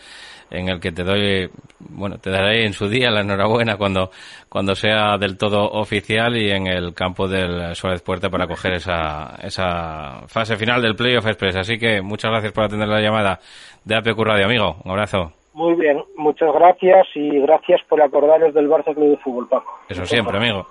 en 0.51 0.69
el 0.69 0.79
que 0.79 0.91
te 0.91 1.03
doy, 1.03 1.49
bueno, 1.79 2.17
te 2.17 2.29
daré 2.29 2.65
en 2.65 2.73
su 2.73 2.87
día 2.87 3.11
la 3.11 3.21
enhorabuena 3.21 3.77
cuando, 3.77 4.09
cuando 4.47 4.75
sea 4.75 5.17
del 5.17 5.37
todo 5.37 5.69
oficial 5.71 6.35
y 6.37 6.51
en 6.51 6.67
el 6.67 6.93
campo 6.93 7.27
del 7.27 7.75
Suárez 7.75 8.01
Puerta 8.01 8.29
para 8.29 8.47
coger 8.47 8.73
esa, 8.73 9.35
esa 9.41 10.27
fase 10.27 10.55
final 10.55 10.81
del 10.81 10.95
Playoff 10.95 11.27
Express. 11.27 11.57
Así 11.57 11.77
que 11.77 12.01
muchas 12.01 12.31
gracias 12.31 12.53
por 12.53 12.65
atender 12.65 12.87
la 12.87 13.01
llamada 13.01 13.39
de 13.83 13.95
APQ 13.95 14.19
Radio, 14.19 14.45
amigo. 14.45 14.77
Un 14.83 14.91
abrazo. 14.91 15.33
Muy 15.53 15.75
bien, 15.75 16.01
muchas 16.15 16.53
gracias 16.53 17.07
y 17.15 17.39
gracias 17.41 17.81
por 17.89 18.01
acordaros 18.01 18.53
del 18.53 18.69
Barça 18.69 18.93
Club 18.93 19.11
de 19.11 19.17
Fútbol, 19.17 19.47
Paco. 19.49 19.79
Eso 19.89 20.05
siempre, 20.05 20.37
amigo. 20.37 20.65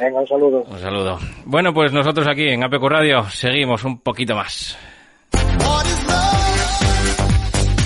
Venga, 0.00 0.20
un 0.20 0.26
saludo. 0.26 0.62
Un 0.62 0.78
saludo. 0.78 1.18
Bueno, 1.44 1.72
pues 1.72 1.92
nosotros 1.92 2.26
aquí 2.28 2.48
en 2.48 2.64
APQ 2.64 2.84
Radio 2.84 3.22
seguimos 3.24 3.84
un 3.84 4.00
poquito 4.00 4.34
más. 4.34 4.78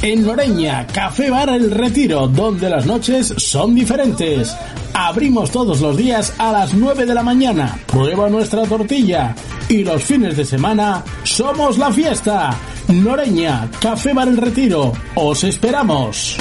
En 0.07 0.24
Noreña, 0.24 0.86
Café 0.86 1.30
Bar 1.30 1.48
El 1.48 1.68
Retiro, 1.68 2.28
donde 2.28 2.70
las 2.70 2.86
noches 2.86 3.34
son 3.38 3.74
diferentes. 3.74 4.57
Abrimos 4.94 5.50
todos 5.50 5.80
los 5.80 5.96
días 5.96 6.32
a 6.38 6.52
las 6.52 6.74
9 6.74 7.07
de 7.07 7.12
la 7.12 7.24
mañana. 7.24 7.76
Prueba 7.88 8.30
nuestra 8.30 8.62
tortilla. 8.66 9.34
Y 9.68 9.82
los 9.82 10.04
fines 10.04 10.36
de 10.36 10.44
semana 10.44 11.02
somos 11.24 11.76
la 11.76 11.90
fiesta. 11.90 12.57
Noreña, 12.86 13.68
Café 13.80 14.14
Bar 14.14 14.28
El 14.28 14.36
Retiro. 14.36 14.92
Os 15.16 15.42
esperamos. 15.42 16.36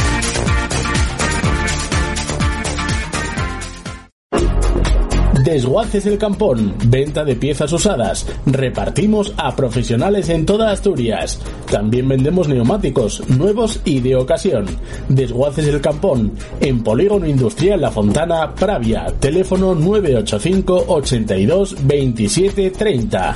Desguaces 5.45 6.07
El 6.07 6.17
Campón, 6.17 6.73
venta 6.87 7.23
de 7.23 7.35
piezas 7.35 7.71
usadas. 7.71 8.25
Repartimos 8.47 9.31
a 9.37 9.55
profesionales 9.55 10.29
en 10.29 10.43
toda 10.43 10.71
Asturias. 10.71 11.39
También 11.69 12.09
vendemos 12.09 12.47
neumáticos, 12.47 13.21
nuevos 13.29 13.79
y 13.85 13.99
de 13.99 14.15
ocasión. 14.15 14.65
Desguaces 15.07 15.67
El 15.67 15.81
Campón, 15.81 16.33
en 16.61 16.81
Polígono 16.81 17.27
Industrial 17.27 17.79
La 17.79 17.91
Fontana, 17.91 18.55
Pravia. 18.55 19.05
Teléfono 19.19 19.75
985 19.75 20.85
82 20.87 21.75
27 21.85 22.71
30. 22.71 23.35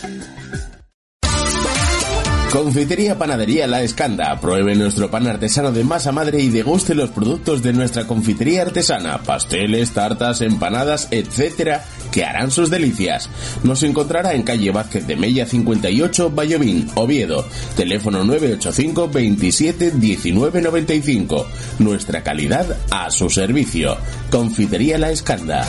Confitería 2.51 3.17
Panadería 3.17 3.65
La 3.65 3.81
Escanda. 3.81 4.37
Pruebe 4.41 4.75
nuestro 4.75 5.09
pan 5.09 5.25
artesano 5.25 5.71
de 5.71 5.85
masa 5.85 6.11
madre 6.11 6.41
y 6.41 6.49
deguste 6.49 6.93
los 6.93 7.09
productos 7.09 7.63
de 7.63 7.71
nuestra 7.71 8.05
confitería 8.05 8.63
artesana, 8.63 9.23
pasteles, 9.23 9.91
tartas, 9.91 10.41
empanadas, 10.41 11.07
etcétera, 11.11 11.85
que 12.11 12.25
harán 12.25 12.51
sus 12.51 12.69
delicias. 12.69 13.29
Nos 13.63 13.83
encontrará 13.83 14.33
en 14.33 14.43
calle 14.43 14.69
Vázquez 14.69 15.07
de 15.07 15.15
Mella 15.15 15.45
58, 15.45 16.29
Vallovín, 16.31 16.89
Oviedo. 16.95 17.47
Teléfono 17.77 18.25
985 18.25 19.07
27 19.07 19.91
19 19.91 20.61
95. 20.61 21.47
Nuestra 21.79 22.21
calidad 22.21 22.65
a 22.91 23.09
su 23.11 23.29
servicio. 23.29 23.95
Confitería 24.29 24.97
La 24.97 25.09
Escanda. 25.09 25.65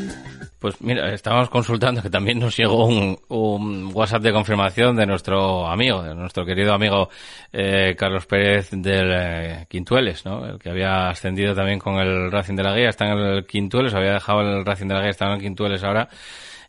Pues 0.61 0.79
mira, 0.83 1.13
estábamos 1.15 1.49
consultando 1.49 2.03
que 2.03 2.11
también 2.11 2.39
nos 2.39 2.55
llegó 2.55 2.85
un, 2.85 3.19
un 3.29 3.91
WhatsApp 3.95 4.23
de 4.23 4.31
confirmación 4.31 4.95
de 4.95 5.07
nuestro 5.07 5.67
amigo, 5.67 6.03
de 6.03 6.15
nuestro 6.15 6.45
querido 6.45 6.75
amigo 6.75 7.09
eh, 7.51 7.97
Carlos 7.97 8.27
Pérez 8.27 8.69
del 8.71 9.11
eh, 9.11 9.67
Quintueles, 9.71 10.27
¿no? 10.27 10.45
El 10.45 10.59
que 10.59 10.69
había 10.69 11.09
ascendido 11.09 11.55
también 11.55 11.79
con 11.79 11.95
el 11.95 12.31
Racing 12.31 12.57
de 12.57 12.63
la 12.63 12.77
Guía, 12.77 12.91
está 12.91 13.07
en 13.07 13.19
el 13.19 13.47
Quintueles, 13.47 13.95
había 13.95 14.13
dejado 14.13 14.43
el 14.43 14.65
Racing 14.67 14.87
de 14.87 14.95
la 14.95 15.01
Guía, 15.01 15.11
está 15.11 15.27
en 15.29 15.33
el 15.33 15.41
Quintueles 15.41 15.83
ahora 15.83 16.11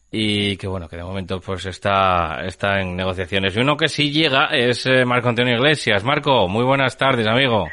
y 0.10 0.56
que 0.58 0.68
bueno, 0.68 0.88
que 0.88 0.98
de 0.98 1.04
momento 1.04 1.42
pues 1.42 1.66
está, 1.66 2.46
está 2.46 2.80
en 2.80 2.96
negociaciones. 2.96 3.56
Y 3.56 3.60
uno 3.60 3.76
que 3.76 3.90
sí 3.90 4.12
llega 4.12 4.48
es 4.48 4.86
eh, 4.86 5.06
Marco 5.06 5.30
Antonio 5.30 5.56
Iglesias. 5.56 6.04
Marco, 6.04 6.48
muy 6.48 6.64
buenas 6.64 6.98
tardes, 6.98 7.28
amigo. 7.28 7.68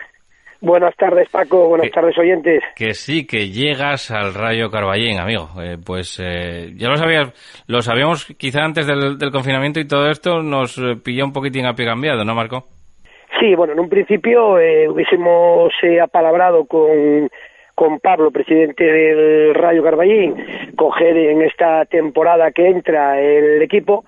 Buenas 0.60 0.94
tardes, 0.96 1.28
Paco. 1.30 1.68
Buenas 1.68 1.86
Que- 1.86 1.92
tardes, 1.92 2.18
oyentes. 2.18 2.62
Que 2.74 2.92
sí, 2.94 3.26
que 3.26 3.48
llegas 3.48 4.10
al 4.10 4.34
Rayo 4.34 4.70
Carballín, 4.70 5.20
amigo. 5.20 5.48
Eh, 5.62 5.76
pues 5.84 6.18
eh, 6.20 6.72
ya 6.76 6.88
lo 6.88 6.96
sabías, 6.96 7.32
lo 7.68 7.80
sabíamos 7.80 8.26
quizá 8.36 8.64
antes 8.64 8.86
del, 8.86 9.18
del 9.18 9.30
confinamiento 9.30 9.78
y 9.78 9.86
todo 9.86 10.10
esto 10.10 10.42
nos 10.42 10.76
eh, 10.78 10.96
pilló 11.02 11.24
un 11.26 11.32
poquitín 11.32 11.64
a 11.66 11.74
pie 11.74 11.86
cambiado, 11.86 12.24
¿no, 12.24 12.34
Marco? 12.34 12.64
Sí, 13.38 13.54
bueno, 13.54 13.72
en 13.74 13.78
un 13.80 13.88
principio 13.88 14.58
eh, 14.58 14.88
hubiésemos 14.88 15.72
eh, 15.84 16.00
apalabrado 16.00 16.64
con, 16.64 17.30
con 17.76 18.00
Pablo, 18.00 18.32
presidente 18.32 18.82
del 18.82 19.54
Rayo 19.54 19.84
Carballín, 19.84 20.34
coger 20.76 21.16
en 21.16 21.42
esta 21.42 21.84
temporada 21.84 22.50
que 22.50 22.66
entra 22.66 23.20
el 23.20 23.62
equipo, 23.62 24.04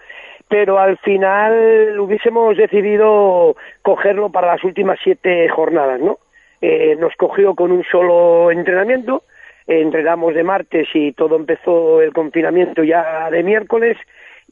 pero 0.49 0.81
al 0.81 0.99
final 0.99 1.97
hubiésemos 2.01 2.57
decidido 2.57 3.55
cogerlo 3.83 4.31
para 4.33 4.49
las 4.49 4.65
últimas 4.65 4.99
siete 5.05 5.49
jornadas, 5.49 6.01
¿no? 6.01 6.19
Eh, 6.61 6.97
nos 6.99 7.15
cogió 7.17 7.55
con 7.55 7.73
un 7.73 7.83
solo 7.91 8.51
entrenamiento, 8.51 9.23
eh, 9.67 9.81
entrenamos 9.81 10.35
de 10.35 10.43
martes 10.45 10.89
y 10.95 11.13
todo 11.13 11.37
empezó 11.37 12.03
el 12.03 12.13
confinamiento 12.13 12.83
ya 12.85 13.31
de 13.31 13.43
miércoles 13.43 13.97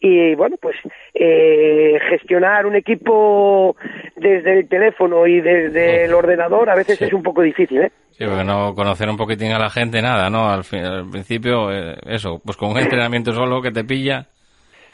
y 0.00 0.34
bueno 0.36 0.56
pues 0.62 0.76
eh, 1.12 1.98
gestionar 2.09 2.64
un 2.66 2.76
equipo 2.76 3.74
desde 4.16 4.61
el 4.61 4.68
teléfono 4.68 5.26
y 5.26 5.40
desde 5.40 6.04
el 6.04 6.14
ordenador 6.14 6.70
a 6.70 6.76
veces 6.76 6.98
Sí. 6.98 7.04
es 7.06 7.12
un 7.12 7.22
poco 7.24 7.42
difícil 7.42 7.82
¿eh? 7.82 7.90
Sí, 8.12 8.24
porque 8.24 8.44
no 8.44 8.74
conocer 8.74 9.09
un 9.09 9.16
poquitín 9.16 9.52
a 9.52 9.59
la 9.59 9.70
gente, 9.70 10.00
nada, 10.00 10.30
¿no? 10.30 10.48
Al, 10.50 10.64
fin- 10.64 10.84
al 10.84 11.09
principio, 11.11 11.70
eh, 11.72 11.96
eso, 12.06 12.40
pues 12.44 12.56
con 12.56 12.70
un 12.70 12.78
entrenamiento 12.78 13.32
solo 13.32 13.61
que 13.62 13.70
te 13.70 13.84
pilla. 13.84 14.26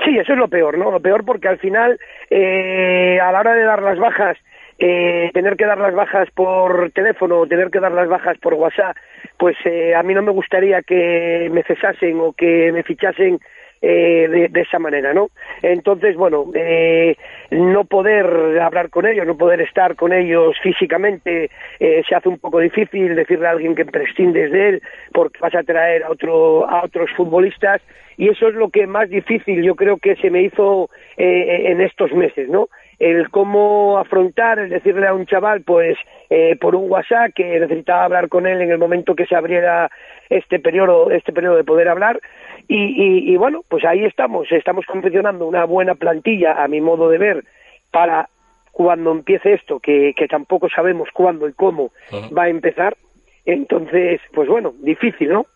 Sí, 0.04 0.18
eso 0.18 0.32
es 0.34 0.38
lo 0.38 0.48
peor, 0.48 0.76
¿no? 0.76 0.90
Lo 0.90 1.00
peor 1.00 1.24
porque 1.24 1.48
al 1.48 1.58
final, 1.58 1.98
eh, 2.28 3.18
a 3.22 3.32
la 3.32 3.40
hora 3.40 3.54
de 3.54 3.64
dar 3.64 3.80
las 3.82 3.98
bajas, 3.98 4.36
eh, 4.79 5.31
tener 5.33 5.57
que 5.57 5.66
dar 5.66 5.79
las 5.79 5.95
bajas 5.95 6.29
por 6.35 6.91
teléfono, 6.93 7.47
tener 7.47 7.70
que 7.70 7.81
dar 7.81 7.93
las 7.93 8.09
bajas 8.09 8.39
por 8.39 8.55
WhatsApp, 8.55 8.97
pues 9.39 9.57
eh, 9.64 9.95
a 9.95 10.03
mí 10.03 10.14
no 10.14 10.22
me 10.22 10.33
gustaría 10.33 10.83
que 10.83 11.49
me 11.53 11.62
cesasen 11.62 12.18
o 12.20 12.33
que 12.33 12.72
me 12.72 12.83
fichasen 12.83 13.39
eh, 13.87 14.29
de, 14.31 14.49
de 14.49 14.61
esa 14.62 14.79
manera, 14.79 15.12
¿no? 15.12 15.29
Entonces, 15.61 16.16
bueno, 16.16 16.47
eh, 16.55 17.16
no 17.51 17.85
poder 17.85 18.59
hablar 18.59 18.89
con 18.89 19.07
ellos, 19.07 19.27
no 19.27 19.37
poder 19.37 19.61
estar 19.61 19.95
con 19.95 20.14
ellos 20.14 20.57
físicamente, 20.62 21.51
eh, 21.79 22.03
se 22.09 22.14
hace 22.14 22.31
un 22.31 22.39
poco 22.39 22.61
difícil 22.61 23.14
decirle 23.14 23.47
a 23.47 23.51
alguien 23.51 23.75
que 23.75 23.85
prescindes 23.85 24.51
de 24.53 24.68
él 24.70 24.83
porque 25.12 25.39
vas 25.39 25.55
a 25.55 25.62
traer 25.64 26.03
a, 26.05 26.11
otro, 26.11 26.66
a 26.66 26.83
otros 26.83 27.11
futbolistas 27.14 27.83
y 28.16 28.31
eso 28.31 28.49
es 28.49 28.55
lo 28.55 28.70
que 28.70 28.87
más 28.87 29.11
difícil 29.11 29.62
yo 29.62 29.75
creo 29.75 29.99
que 29.99 30.16
se 30.16 30.31
me 30.31 30.43
hizo 30.43 30.89
eh, 31.18 31.70
en 31.70 31.83
estos 31.83 32.11
meses, 32.12 32.49
¿no? 32.49 32.68
El 33.05 33.28
cómo 33.30 33.98
afrontar, 33.98 34.59
el 34.59 34.70
decirle 34.70 35.07
a 35.07 35.12
un 35.12 35.26
chaval, 35.26 35.61
pues, 35.61 35.98
eh, 36.30 36.57
por 36.59 36.74
un 36.74 36.90
WhatsApp 36.90 37.32
que 37.34 37.61
necesitaba 37.61 38.05
hablar 38.05 38.28
con 38.30 38.46
él 38.46 38.62
en 38.62 38.70
el 38.70 38.78
momento 38.78 39.14
que 39.14 39.26
se 39.26 39.36
abriera 39.36 39.90
este 40.30 40.59
periodo, 40.59 41.11
este 41.11 41.32
periodo 41.32 41.57
de 41.57 41.64
poder 41.64 41.88
hablar 41.88 42.18
y, 42.66 42.76
y, 42.76 43.32
y 43.32 43.36
bueno, 43.36 43.61
pues 43.68 43.84
ahí 43.84 44.05
estamos, 44.05 44.50
estamos 44.50 44.86
confeccionando 44.86 45.46
una 45.46 45.66
buena 45.66 45.94
plantilla 45.94 46.64
a 46.64 46.66
mi 46.66 46.80
modo 46.80 47.11
de 47.11 47.18
ver 47.18 47.44
para 47.90 48.28
cuando 48.72 49.12
empiece 49.12 49.52
esto, 49.52 49.80
que, 49.80 50.14
que 50.16 50.26
tampoco 50.26 50.68
sabemos 50.68 51.09
cuándo 51.12 51.46
y 51.46 51.52
cómo 51.52 51.90
va 52.36 52.44
a 52.44 52.48
empezar. 52.48 52.96
Entonces, 53.44 54.20
pues 54.32 54.48
bueno, 54.48 54.72
difícil, 54.80 55.28
¿no? 55.28 55.46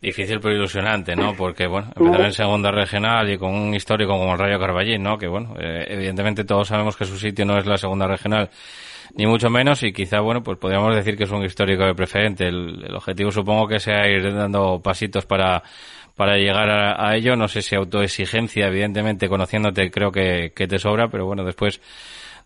Difícil 0.00 0.38
pero 0.40 0.54
ilusionante, 0.54 1.16
¿no? 1.16 1.34
Porque, 1.34 1.66
bueno, 1.66 1.90
empezar 1.96 2.26
en 2.26 2.32
segunda 2.32 2.70
regional 2.70 3.30
y 3.30 3.38
con 3.38 3.54
un 3.54 3.74
histórico 3.74 4.12
como 4.12 4.32
el 4.34 4.38
Rayo 4.38 4.58
Carballín, 4.58 5.02
¿no? 5.02 5.16
Que, 5.16 5.26
bueno, 5.28 5.54
eh, 5.58 5.86
evidentemente 5.88 6.44
todos 6.44 6.68
sabemos 6.68 6.96
que 6.96 7.06
su 7.06 7.16
sitio 7.16 7.46
no 7.46 7.56
es 7.56 7.64
la 7.64 7.78
segunda 7.78 8.06
regional, 8.06 8.50
ni 9.16 9.26
mucho 9.26 9.48
menos, 9.48 9.82
y 9.82 9.92
quizá, 9.92 10.20
bueno, 10.20 10.42
pues 10.42 10.58
podríamos 10.58 10.94
decir 10.94 11.16
que 11.16 11.24
es 11.24 11.30
un 11.30 11.42
histórico 11.42 11.84
de 11.84 11.94
preferente. 11.94 12.46
El, 12.46 12.84
el 12.86 12.94
objetivo 12.94 13.30
supongo 13.30 13.66
que 13.66 13.78
sea 13.80 14.06
ir 14.08 14.34
dando 14.34 14.80
pasitos 14.82 15.24
para, 15.24 15.62
para 16.16 16.36
llegar 16.36 16.68
a, 16.68 17.08
a 17.08 17.16
ello. 17.16 17.34
No 17.34 17.48
sé 17.48 17.62
si 17.62 17.74
autoexigencia, 17.74 18.66
evidentemente, 18.66 19.28
conociéndote, 19.28 19.90
creo 19.90 20.12
que, 20.12 20.52
que 20.54 20.66
te 20.66 20.78
sobra, 20.78 21.08
pero 21.08 21.24
bueno, 21.24 21.44
después, 21.44 21.80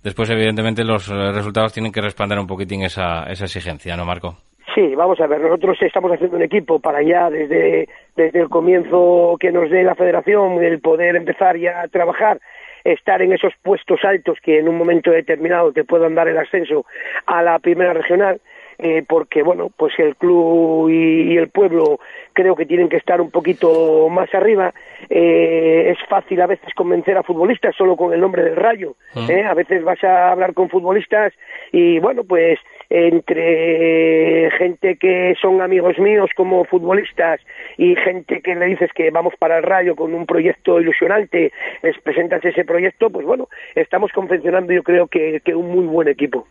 después 0.04 0.30
evidentemente 0.30 0.84
los 0.84 1.08
resultados 1.08 1.72
tienen 1.72 1.90
que 1.90 2.02
respaldar 2.02 2.38
un 2.38 2.46
poquitín 2.46 2.82
esa, 2.84 3.24
esa 3.24 3.46
exigencia, 3.46 3.96
¿no, 3.96 4.04
Marco? 4.04 4.38
Sí, 4.78 4.94
vamos 4.94 5.20
a 5.20 5.26
ver, 5.26 5.40
nosotros 5.40 5.76
estamos 5.80 6.12
haciendo 6.12 6.36
un 6.36 6.42
equipo 6.44 6.78
para 6.78 7.02
ya 7.02 7.28
desde, 7.30 7.88
desde 8.14 8.38
el 8.38 8.48
comienzo 8.48 9.36
que 9.40 9.50
nos 9.50 9.68
dé 9.70 9.82
la 9.82 9.96
federación, 9.96 10.62
el 10.62 10.78
poder 10.78 11.16
empezar 11.16 11.56
ya 11.56 11.80
a 11.80 11.88
trabajar, 11.88 12.38
estar 12.84 13.20
en 13.20 13.32
esos 13.32 13.52
puestos 13.60 13.98
altos 14.04 14.38
que 14.40 14.60
en 14.60 14.68
un 14.68 14.78
momento 14.78 15.10
determinado 15.10 15.72
te 15.72 15.82
puedan 15.82 16.14
dar 16.14 16.28
el 16.28 16.38
ascenso 16.38 16.86
a 17.26 17.42
la 17.42 17.58
primera 17.58 17.92
regional, 17.92 18.40
eh, 18.78 19.02
porque 19.08 19.42
bueno, 19.42 19.72
pues 19.76 19.92
el 19.98 20.14
club 20.14 20.88
y, 20.90 21.32
y 21.32 21.36
el 21.36 21.48
pueblo 21.48 21.98
creo 22.32 22.54
que 22.54 22.64
tienen 22.64 22.88
que 22.88 22.98
estar 22.98 23.20
un 23.20 23.32
poquito 23.32 24.08
más 24.08 24.32
arriba. 24.32 24.72
Eh, 25.10 25.90
es 25.90 25.98
fácil 26.08 26.40
a 26.40 26.46
veces 26.46 26.72
convencer 26.74 27.16
a 27.18 27.24
futbolistas 27.24 27.74
solo 27.74 27.96
con 27.96 28.12
el 28.12 28.20
nombre 28.20 28.44
del 28.44 28.54
rayo. 28.54 28.94
¿eh? 29.28 29.42
A 29.42 29.54
veces 29.54 29.82
vas 29.82 30.04
a 30.04 30.30
hablar 30.30 30.54
con 30.54 30.68
futbolistas 30.68 31.32
y 31.72 31.98
bueno, 31.98 32.22
pues 32.22 32.60
entre 32.90 34.50
gente 34.52 34.96
que 34.96 35.34
son 35.40 35.60
amigos 35.60 35.98
míos 35.98 36.30
como 36.34 36.64
futbolistas 36.64 37.40
y 37.76 37.94
gente 37.96 38.40
que 38.40 38.54
le 38.54 38.66
dices 38.66 38.90
que 38.94 39.10
vamos 39.10 39.34
para 39.38 39.58
el 39.58 39.62
rayo 39.62 39.94
con 39.94 40.14
un 40.14 40.24
proyecto 40.24 40.80
ilusionante, 40.80 41.52
les 41.82 41.98
presentas 42.00 42.44
ese 42.44 42.64
proyecto, 42.64 43.10
pues 43.10 43.26
bueno, 43.26 43.48
estamos 43.74 44.10
confeccionando 44.12 44.72
yo 44.72 44.82
creo 44.82 45.06
que, 45.06 45.40
que 45.44 45.54
un 45.54 45.70
muy 45.70 45.86
buen 45.86 46.08
equipo. 46.08 46.46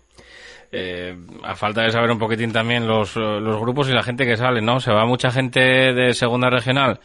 Eh, 0.71 1.15
a 1.43 1.55
falta 1.55 1.83
de 1.83 1.91
saber 1.91 2.11
un 2.11 2.19
poquitín 2.19 2.51
también 2.51 2.85
los, 2.85 3.15
los 3.15 3.59
grupos 3.59 3.89
y 3.89 3.93
la 3.93 4.03
gente 4.03 4.25
que 4.25 4.35
sale, 4.35 4.61
¿no? 4.61 4.79
Se 4.79 4.91
va 4.91 5.05
mucha 5.05 5.31
gente 5.31 5.59
de 5.93 6.13
segunda 6.13 6.49
regional. 6.49 6.99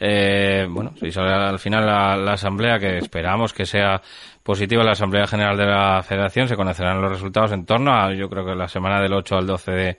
Eh, 0.00 0.66
bueno, 0.68 0.90
si 0.96 1.12
sale 1.12 1.32
al 1.32 1.60
final 1.60 1.86
la 1.86 2.32
asamblea, 2.32 2.80
que 2.80 2.98
esperamos 2.98 3.52
que 3.54 3.64
sea 3.64 4.02
positiva 4.44 4.84
la 4.84 4.92
asamblea 4.92 5.26
general 5.26 5.56
de 5.56 5.66
la 5.66 6.02
federación, 6.02 6.46
se 6.46 6.54
conocerán 6.54 7.00
los 7.00 7.10
resultados 7.10 7.50
en 7.52 7.64
torno 7.64 7.92
a, 7.92 8.12
yo 8.12 8.28
creo 8.28 8.44
que 8.44 8.54
la 8.54 8.68
semana 8.68 9.00
del 9.00 9.14
8 9.14 9.36
al 9.36 9.46
12 9.46 9.72
de, 9.72 9.96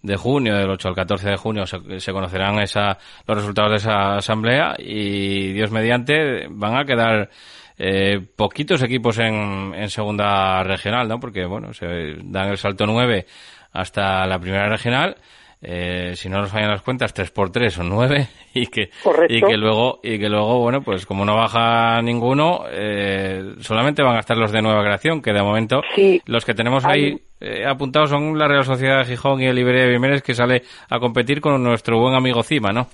de 0.00 0.16
junio, 0.16 0.56
del 0.56 0.70
8 0.70 0.88
al 0.88 0.94
14 0.94 1.28
de 1.28 1.36
junio, 1.36 1.66
se, 1.66 2.00
se 2.00 2.12
conocerán 2.12 2.58
esa, 2.60 2.98
los 3.26 3.36
resultados 3.36 3.70
de 3.70 3.76
esa 3.76 4.16
asamblea 4.16 4.74
y 4.78 5.52
Dios 5.52 5.70
mediante 5.70 6.46
van 6.48 6.76
a 6.76 6.84
quedar 6.86 7.28
eh, 7.76 8.18
poquitos 8.34 8.82
equipos 8.82 9.18
en, 9.18 9.74
en 9.74 9.90
segunda 9.90 10.62
regional, 10.62 11.06
¿no? 11.06 11.20
Porque, 11.20 11.44
bueno, 11.44 11.74
se 11.74 11.86
dan 12.24 12.48
el 12.48 12.56
salto 12.56 12.86
9 12.86 13.26
hasta 13.72 14.26
la 14.26 14.38
primera 14.38 14.68
regional. 14.70 15.16
Eh, 15.64 16.14
si 16.16 16.28
no 16.28 16.40
nos 16.40 16.50
fallan 16.50 16.70
las 16.70 16.82
cuentas, 16.82 17.14
3 17.14 17.30
por 17.30 17.50
3 17.52 17.72
son 17.72 17.88
9 17.88 18.26
y 18.54 18.66
que, 18.66 18.90
Correcto. 19.02 19.32
y 19.32 19.40
que 19.40 19.56
luego, 19.56 20.00
y 20.02 20.18
que 20.18 20.28
luego, 20.28 20.58
bueno, 20.58 20.82
pues 20.82 21.06
como 21.06 21.24
no 21.24 21.36
baja 21.36 22.02
ninguno, 22.02 22.64
eh, 22.68 23.54
solamente 23.60 24.02
van 24.02 24.16
a 24.16 24.20
estar 24.20 24.36
los 24.36 24.50
de 24.50 24.60
nueva 24.60 24.82
creación, 24.82 25.22
que 25.22 25.32
de 25.32 25.42
momento 25.42 25.82
Sí. 25.94 26.20
los 26.26 26.44
que 26.44 26.54
tenemos 26.54 26.84
ahí 26.84 27.16
eh, 27.40 27.64
apuntados 27.64 28.10
son 28.10 28.36
la 28.38 28.48
Real 28.48 28.64
Sociedad 28.64 28.98
de 28.98 29.04
Gijón 29.04 29.40
y 29.40 29.46
el 29.46 29.58
Iberia 29.58 29.86
de 29.86 30.20
que 30.20 30.34
sale 30.34 30.62
a 30.90 30.98
competir 30.98 31.40
con 31.40 31.62
nuestro 31.62 31.98
buen 31.98 32.14
amigo 32.14 32.42
Cima, 32.42 32.72
¿no? 32.72 32.88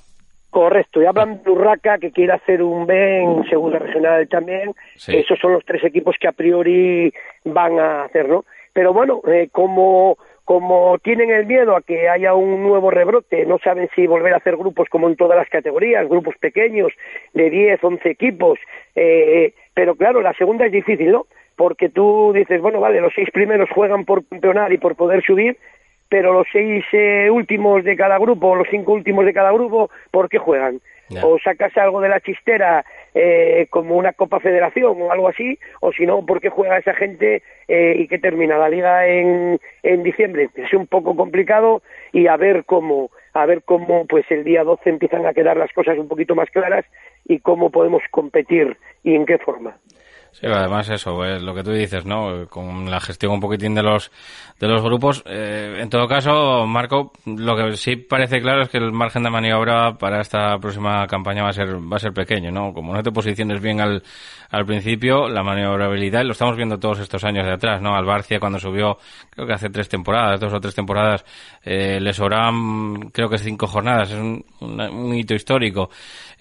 Correcto, 0.51 1.03
y 1.03 1.07
hablan 1.07 1.43
de 1.43 1.51
Urraca 1.51 1.99
que 1.99 2.11
quiere 2.11 2.33
hacer 2.33 2.63
un 2.63 2.87
B 2.87 3.23
en 3.23 3.45
segunda 3.49 3.79
regional 3.79 4.27
también. 4.29 4.73
Sí. 4.97 5.15
Esos 5.17 5.39
son 5.39 5.53
los 5.53 5.65
tres 5.65 5.85
equipos 5.85 6.17
que 6.19 6.27
a 6.29 6.33
priori 6.33 7.13
van 7.45 7.79
a 7.79 8.05
hacerlo. 8.05 8.45
Pero 8.73 8.93
bueno, 8.95 9.21
eh, 9.31 9.49
como, 9.53 10.17
como 10.49 10.97
tienen 11.01 11.31
el 11.31 11.45
miedo 11.45 11.77
a 11.77 11.83
que 11.83 12.09
haya 12.09 12.33
un 12.33 12.63
nuevo 12.63 12.91
rebrote, 12.91 13.45
no 13.45 13.59
saben 13.59 13.91
si 13.95 14.07
volver 14.07 14.33
a 14.33 14.39
hacer 14.39 14.57
grupos 14.57 14.89
como 14.89 15.07
en 15.07 15.15
todas 15.15 15.37
las 15.37 15.51
categorías, 15.51 16.09
grupos 16.09 16.37
pequeños 16.41 16.91
de 17.35 17.51
10, 17.51 17.85
11 17.85 18.09
equipos. 18.09 18.59
Eh, 18.95 19.53
pero 19.75 19.95
claro, 19.95 20.23
la 20.23 20.33
segunda 20.33 20.65
es 20.65 20.73
difícil, 20.73 21.13
¿no? 21.13 21.27
Porque 21.55 21.91
tú 21.91 22.33
dices, 22.35 22.63
bueno, 22.63 22.81
vale, 22.81 23.03
los 23.03 23.13
seis 23.15 23.29
primeros 23.31 23.69
juegan 23.69 24.07
por 24.07 24.27
campeonar 24.27 24.73
y 24.73 24.79
por 24.79 24.97
poder 24.97 25.23
subir, 25.23 25.59
pero 26.09 26.33
los 26.33 26.47
seis 26.51 26.83
eh, 26.93 27.29
últimos 27.31 27.85
de 27.85 27.95
cada 27.95 28.19
grupo, 28.19 28.57
los 28.57 28.69
cinco 28.71 28.93
últimos 28.93 29.27
de 29.27 29.35
cada 29.35 29.53
grupo, 29.53 29.91
¿por 30.11 30.31
qué 30.31 30.39
juegan? 30.39 30.81
O 31.23 31.39
sacas 31.39 31.77
algo 31.77 32.01
de 32.01 32.09
la 32.09 32.21
chistera 32.21 32.85
eh, 33.15 33.67
como 33.71 33.97
una 33.97 34.13
Copa 34.13 34.41
Federación 34.41 35.01
o 35.01 35.11
algo 35.11 35.29
así, 35.29 35.59
o 35.81 35.93
si 35.93 36.07
no, 36.07 36.25
¿por 36.27 36.41
qué 36.41 36.51
juega 36.51 36.79
esa 36.79 36.95
gente 36.95 37.43
eh, 37.67 37.95
y 37.99 38.09
qué 38.09 38.19
termina 38.19 38.59
la 38.59 38.69
liga 38.69 39.07
en, 39.07 39.59
en 39.83 40.03
diciembre? 40.03 40.51
Es 40.55 40.73
un 40.75 40.87
poco 40.87 41.17
complicado 41.17 41.83
y 42.13 42.27
a 42.27 42.37
ver 42.37 42.65
cómo, 42.65 43.11
a 43.33 43.47
ver 43.47 43.63
cómo 43.63 44.07
pues 44.07 44.27
el 44.31 44.45
día 44.45 44.65
12 44.65 44.91
empiezan 44.91 45.27
a 45.27 45.33
quedar 45.33 45.57
las 45.57 45.73
cosas 45.73 45.99
un 45.99 46.09
poquito 46.09 46.35
más 46.35 46.51
claras 46.51 46.85
y 47.27 47.41
cómo 47.41 47.71
podemos 47.71 48.03
competir 48.11 48.77
y 49.03 49.15
en 49.15 49.27
qué 49.27 49.39
forma. 49.39 49.77
Sí, 50.41 50.47
además 50.47 50.89
eso, 50.89 51.17
pues, 51.17 51.43
lo 51.43 51.53
que 51.53 51.65
tú 51.65 51.73
dices, 51.73 52.05
¿no? 52.05 52.47
Con 52.49 52.89
la 52.89 53.01
gestión 53.01 53.33
un 53.33 53.41
poquitín 53.41 53.75
de 53.75 53.83
los 53.83 54.13
de 54.61 54.69
los 54.69 54.83
grupos. 54.83 55.23
eh, 55.27 55.79
en 55.81 55.89
todo 55.91 56.07
caso, 56.07 56.65
Marco, 56.67 57.13
lo 57.27 57.57
que 57.57 57.77
sí 57.77 57.97
parece 57.97 58.41
claro 58.41 58.63
es 58.63 58.69
que 58.69 58.79
el 58.79 58.93
margen 58.93 59.23
de 59.25 59.31
maniobra 59.31 59.95
para 59.99 60.21
esta 60.21 60.57
próxima 60.59 61.07
campaña 61.09 61.43
va 61.43 61.51
a 61.51 61.53
ser 61.53 61.77
va 61.77 61.97
a 61.97 62.01
ser 62.01 62.13
pequeño, 62.13 62.53
¿no? 62.53 62.73
Como 62.73 62.93
no 62.95 63.03
te 63.03 63.11
posiciones 63.11 63.61
bien 63.61 63.81
al, 63.81 64.03
al 64.51 64.65
principio, 64.65 65.29
la 65.29 65.43
maniobrabilidad, 65.43 66.25
lo 66.25 66.33
estamos 66.33 66.57
viendo 66.57 66.79
todos 66.79 67.01
estos 67.01 67.25
años 67.25 67.45
de 67.45 67.53
atrás, 67.55 67.81
¿no? 67.83 67.95
Al 67.97 68.05
Barcia 68.05 68.39
cuando 68.41 68.59
subió, 68.61 68.99
creo 69.31 69.47
que 69.47 69.55
hace 69.55 69.71
tres 69.71 69.89
temporadas, 69.89 70.39
dos 70.41 70.53
o 70.53 70.61
tres 70.61 70.75
temporadas, 70.75 71.25
eh, 71.65 71.99
le 72.01 72.13
sobraban, 72.13 73.11
creo 73.13 73.29
que 73.29 73.39
cinco 73.39 73.67
jornadas, 73.67 74.11
es 74.11 74.19
un, 74.19 74.45
una- 74.61 74.91
un 74.91 75.15
hito 75.15 75.35
histórico. 75.35 75.91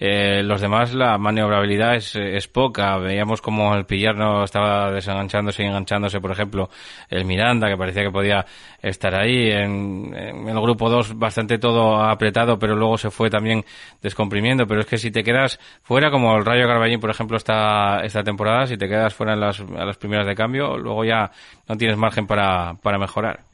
Eh, 0.00 0.42
los 0.44 0.60
demás, 0.60 0.94
la 0.94 1.18
maniobrabilidad 1.18 1.96
es, 1.96 2.14
es 2.16 2.46
poca. 2.48 2.96
Veíamos 2.98 3.40
como 3.42 3.74
el 3.74 3.84
Pillar 3.88 4.14
no 4.14 4.44
estaba 4.44 4.92
desenganchándose 4.92 5.64
y 5.64 5.66
enganchándose, 5.66 6.20
por 6.20 6.30
ejemplo, 6.30 6.70
el 7.08 7.24
Miranda, 7.24 7.68
que 7.68 7.76
parecía 7.76 8.04
que 8.04 8.12
podía 8.12 8.46
estar 8.80 9.14
ahí. 9.14 9.50
En, 9.50 10.14
el 10.14 10.60
grupo 10.60 10.88
2 10.88 11.18
bastante 11.18 11.58
todo 11.58 12.00
apretado, 12.04 12.58
pero 12.58 12.76
luego 12.76 12.96
se 12.96 13.10
fue 13.10 13.30
también 13.30 13.64
descomprimiendo. 14.00 14.66
Pero 14.66 14.82
es 14.82 14.86
que 14.86 14.98
si 14.98 15.10
te 15.10 15.24
quedas 15.24 15.58
fuera, 15.82 16.10
como 16.10 16.36
el 16.36 16.44
Rayo 16.44 16.68
Carballín, 16.68 17.00
por 17.00 17.10
ejemplo, 17.10 17.36
esta, 17.36 18.00
esta 18.04 18.22
temporada, 18.22 18.66
si 18.66 18.76
te 18.76 18.88
quedas 18.88 19.12
fuera 19.14 19.32
en 19.32 19.40
las, 19.40 19.60
a 19.60 19.84
las 19.84 19.96
primeras 19.96 20.26
de 20.26 20.36
cambio, 20.36 20.76
luego 20.76 21.04
ya 21.04 21.30
no 21.68 21.76
tienes 21.76 21.96
margen 21.96 22.26
para, 22.26 22.74
para 22.74 22.98
mejorar. 22.98 23.47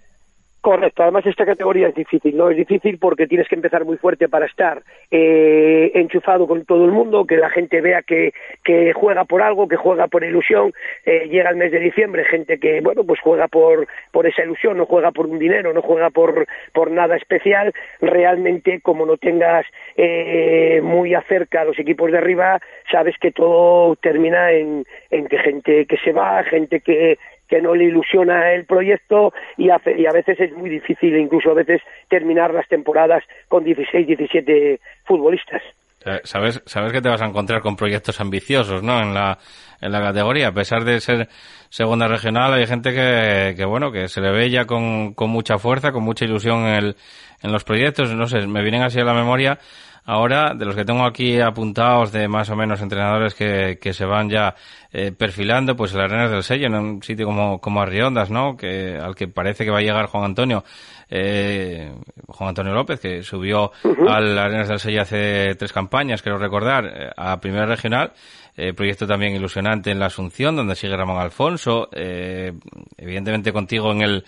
Correcto, 0.64 1.02
además 1.02 1.26
esta 1.26 1.44
categoría 1.44 1.88
es 1.88 1.94
difícil, 1.94 2.34
¿no? 2.38 2.48
Es 2.48 2.56
difícil 2.56 2.96
porque 2.96 3.26
tienes 3.26 3.46
que 3.48 3.54
empezar 3.54 3.84
muy 3.84 3.98
fuerte 3.98 4.30
para 4.30 4.46
estar 4.46 4.82
eh, 5.10 5.90
enchufado 5.92 6.46
con 6.46 6.64
todo 6.64 6.86
el 6.86 6.90
mundo, 6.90 7.26
que 7.26 7.36
la 7.36 7.50
gente 7.50 7.82
vea 7.82 8.00
que, 8.00 8.32
que 8.64 8.94
juega 8.94 9.26
por 9.26 9.42
algo, 9.42 9.68
que 9.68 9.76
juega 9.76 10.06
por 10.06 10.24
ilusión. 10.24 10.72
Eh, 11.04 11.28
llega 11.28 11.50
el 11.50 11.56
mes 11.56 11.70
de 11.70 11.80
diciembre, 11.80 12.24
gente 12.24 12.58
que, 12.58 12.80
bueno, 12.80 13.04
pues 13.04 13.20
juega 13.20 13.46
por, 13.46 13.86
por 14.10 14.26
esa 14.26 14.42
ilusión, 14.42 14.78
no 14.78 14.86
juega 14.86 15.12
por 15.12 15.26
un 15.26 15.38
dinero, 15.38 15.70
no 15.74 15.82
juega 15.82 16.08
por, 16.08 16.46
por 16.72 16.90
nada 16.90 17.16
especial. 17.16 17.74
Realmente, 18.00 18.80
como 18.80 19.04
no 19.04 19.18
tengas 19.18 19.66
eh, 19.98 20.80
muy 20.82 21.12
acerca 21.12 21.60
a 21.60 21.64
los 21.66 21.78
equipos 21.78 22.10
de 22.10 22.16
arriba, 22.16 22.58
sabes 22.90 23.16
que 23.20 23.32
todo 23.32 23.96
termina 23.96 24.50
en, 24.52 24.86
en 25.10 25.26
que 25.26 25.36
gente 25.40 25.84
que 25.84 25.98
se 25.98 26.12
va, 26.12 26.42
gente 26.44 26.80
que 26.80 27.18
que 27.48 27.60
no 27.60 27.74
le 27.74 27.84
ilusiona 27.84 28.52
el 28.52 28.64
proyecto 28.64 29.32
y 29.56 29.70
a, 29.70 29.78
veces 30.12 30.40
es 30.40 30.52
muy 30.52 30.70
difícil 30.70 31.16
incluso 31.16 31.50
a 31.50 31.54
veces 31.54 31.82
terminar 32.08 32.52
las 32.52 32.68
temporadas 32.68 33.22
con 33.48 33.64
16, 33.64 34.06
17 34.06 34.80
futbolistas. 35.04 35.62
Eh, 36.06 36.20
Sabes, 36.24 36.62
sabes 36.66 36.92
que 36.92 37.00
te 37.00 37.08
vas 37.08 37.22
a 37.22 37.26
encontrar 37.26 37.60
con 37.62 37.76
proyectos 37.76 38.20
ambiciosos, 38.20 38.82
¿no? 38.82 39.00
En 39.00 39.14
la, 39.14 39.38
en 39.84 39.92
la 39.92 40.00
categoría. 40.00 40.48
A 40.48 40.52
pesar 40.52 40.84
de 40.84 41.00
ser 41.00 41.28
segunda 41.68 42.08
regional, 42.08 42.54
hay 42.54 42.66
gente 42.66 42.92
que, 42.92 43.54
que 43.56 43.64
bueno, 43.64 43.92
que 43.92 44.08
se 44.08 44.20
le 44.20 44.30
ve 44.32 44.50
ya 44.50 44.64
con, 44.64 45.14
con 45.14 45.30
mucha 45.30 45.58
fuerza, 45.58 45.92
con 45.92 46.02
mucha 46.02 46.24
ilusión 46.24 46.66
en, 46.66 46.74
el, 46.74 46.96
en 47.42 47.52
los 47.52 47.64
proyectos. 47.64 48.12
No 48.14 48.26
sé, 48.26 48.46
me 48.46 48.62
vienen 48.62 48.82
así 48.82 48.98
a 48.98 49.04
la 49.04 49.14
memoria 49.14 49.58
ahora 50.06 50.54
de 50.54 50.64
los 50.66 50.76
que 50.76 50.84
tengo 50.84 51.04
aquí 51.04 51.40
apuntados 51.40 52.12
de 52.12 52.28
más 52.28 52.50
o 52.50 52.56
menos 52.56 52.80
entrenadores 52.82 53.34
que, 53.34 53.78
que 53.80 53.92
se 53.92 54.04
van 54.04 54.28
ya 54.28 54.54
eh, 54.92 55.12
perfilando, 55.12 55.76
pues 55.76 55.94
el 55.94 56.00
Arenas 56.00 56.30
del 56.30 56.42
Sello, 56.42 56.66
en 56.66 56.74
un 56.74 57.02
sitio 57.02 57.26
como, 57.26 57.58
como 57.58 57.80
Arriondas, 57.80 58.30
¿no? 58.30 58.56
Que, 58.56 58.98
al 58.98 59.14
que 59.14 59.28
parece 59.28 59.64
que 59.64 59.70
va 59.70 59.78
a 59.78 59.82
llegar 59.82 60.06
Juan 60.06 60.24
Antonio, 60.24 60.62
eh, 61.08 61.90
Juan 62.26 62.50
Antonio 62.50 62.74
López, 62.74 63.00
que 63.00 63.22
subió 63.22 63.72
al 64.06 64.38
Arenas 64.38 64.68
del 64.68 64.78
Sello 64.78 65.02
hace 65.02 65.54
tres 65.54 65.72
campañas, 65.72 66.22
creo 66.22 66.36
recordar, 66.36 66.84
eh, 66.84 67.10
a 67.16 67.40
Primera 67.40 67.64
Regional, 67.66 68.12
eh, 68.56 68.72
proyecto 68.72 69.06
también 69.06 69.34
ilusionante 69.34 69.90
en 69.90 69.98
la 69.98 70.06
Asunción, 70.06 70.56
donde 70.56 70.74
sigue 70.74 70.96
Ramón 70.96 71.20
Alfonso, 71.20 71.88
eh, 71.92 72.52
evidentemente 72.96 73.52
contigo 73.52 73.92
en 73.92 74.02
el 74.02 74.24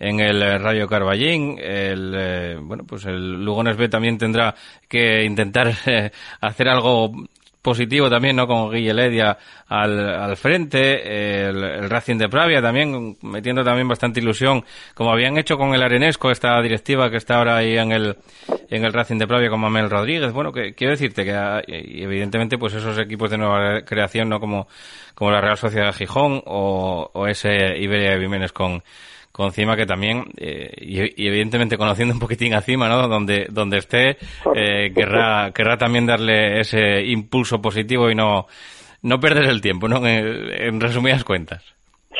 en 0.00 0.18
el 0.18 0.40
Rayo 0.60 0.88
Carballín, 0.88 1.58
el 1.60 2.14
eh, 2.16 2.58
bueno 2.60 2.84
pues 2.84 3.04
el 3.04 3.44
Lugones 3.44 3.76
B 3.76 3.88
también 3.88 4.16
tendrá 4.16 4.54
que 4.88 5.24
intentar 5.24 5.72
eh, 5.86 6.10
hacer 6.40 6.68
algo 6.68 7.12
positivo 7.62 8.08
también, 8.08 8.36
¿no? 8.36 8.46
Con 8.46 8.70
Guille 8.70 8.94
Ledia 8.94 9.36
al, 9.66 9.98
al 9.98 10.36
frente, 10.36 11.48
el, 11.48 11.62
el 11.62 11.90
Racing 11.90 12.16
de 12.16 12.28
Pravia 12.28 12.62
también, 12.62 13.16
metiendo 13.22 13.62
también 13.62 13.88
bastante 13.88 14.20
ilusión, 14.20 14.64
como 14.94 15.12
habían 15.12 15.36
hecho 15.38 15.56
con 15.56 15.74
el 15.74 15.82
Arenesco, 15.82 16.30
esta 16.30 16.60
directiva 16.62 17.10
que 17.10 17.16
está 17.16 17.36
ahora 17.36 17.56
ahí 17.56 17.76
en 17.76 17.92
el, 17.92 18.16
en 18.68 18.84
el 18.84 18.92
Racing 18.92 19.18
de 19.18 19.26
Pravia 19.26 19.50
con 19.50 19.60
Mamel 19.60 19.90
Rodríguez. 19.90 20.32
Bueno, 20.32 20.52
que 20.52 20.74
quiero 20.74 20.92
decirte 20.92 21.24
que 21.24 21.32
ah, 21.32 21.62
y 21.66 22.02
evidentemente 22.02 22.58
pues 22.58 22.74
esos 22.74 22.98
equipos 22.98 23.30
de 23.30 23.38
nueva 23.38 23.82
creación, 23.82 24.28
¿no? 24.28 24.40
Como, 24.40 24.68
como 25.14 25.30
la 25.30 25.40
Real 25.40 25.56
Sociedad 25.56 25.86
de 25.86 25.92
Gijón 25.92 26.42
o, 26.46 27.10
o 27.12 27.26
ese 27.26 27.76
Iberia 27.78 28.12
de 28.12 28.20
Jiménez 28.20 28.52
con, 28.52 28.82
con 29.40 29.52
Cima 29.52 29.74
que 29.74 29.86
también 29.86 30.24
eh, 30.36 30.70
y, 30.76 31.00
y, 31.22 31.28
evidentemente 31.28 31.78
conociendo 31.78 32.12
un 32.12 32.20
poquitín 32.20 32.52
a 32.52 32.60
Cima 32.60 32.90
no 32.90 33.08
donde 33.08 33.46
donde 33.50 33.78
esté 33.78 34.18
eh, 34.54 34.92
querrá 34.94 35.50
querrá 35.54 35.78
también 35.78 36.04
darle 36.04 36.60
ese 36.60 37.02
impulso 37.06 37.62
positivo 37.62 38.10
y 38.10 38.14
no 38.14 38.44
no 39.02 39.18
perder 39.18 39.44
el 39.44 39.62
tiempo 39.62 39.88
no 39.88 39.96
en, 40.06 40.52
en 40.52 40.78
resumidas 40.78 41.24
cuentas. 41.24 41.64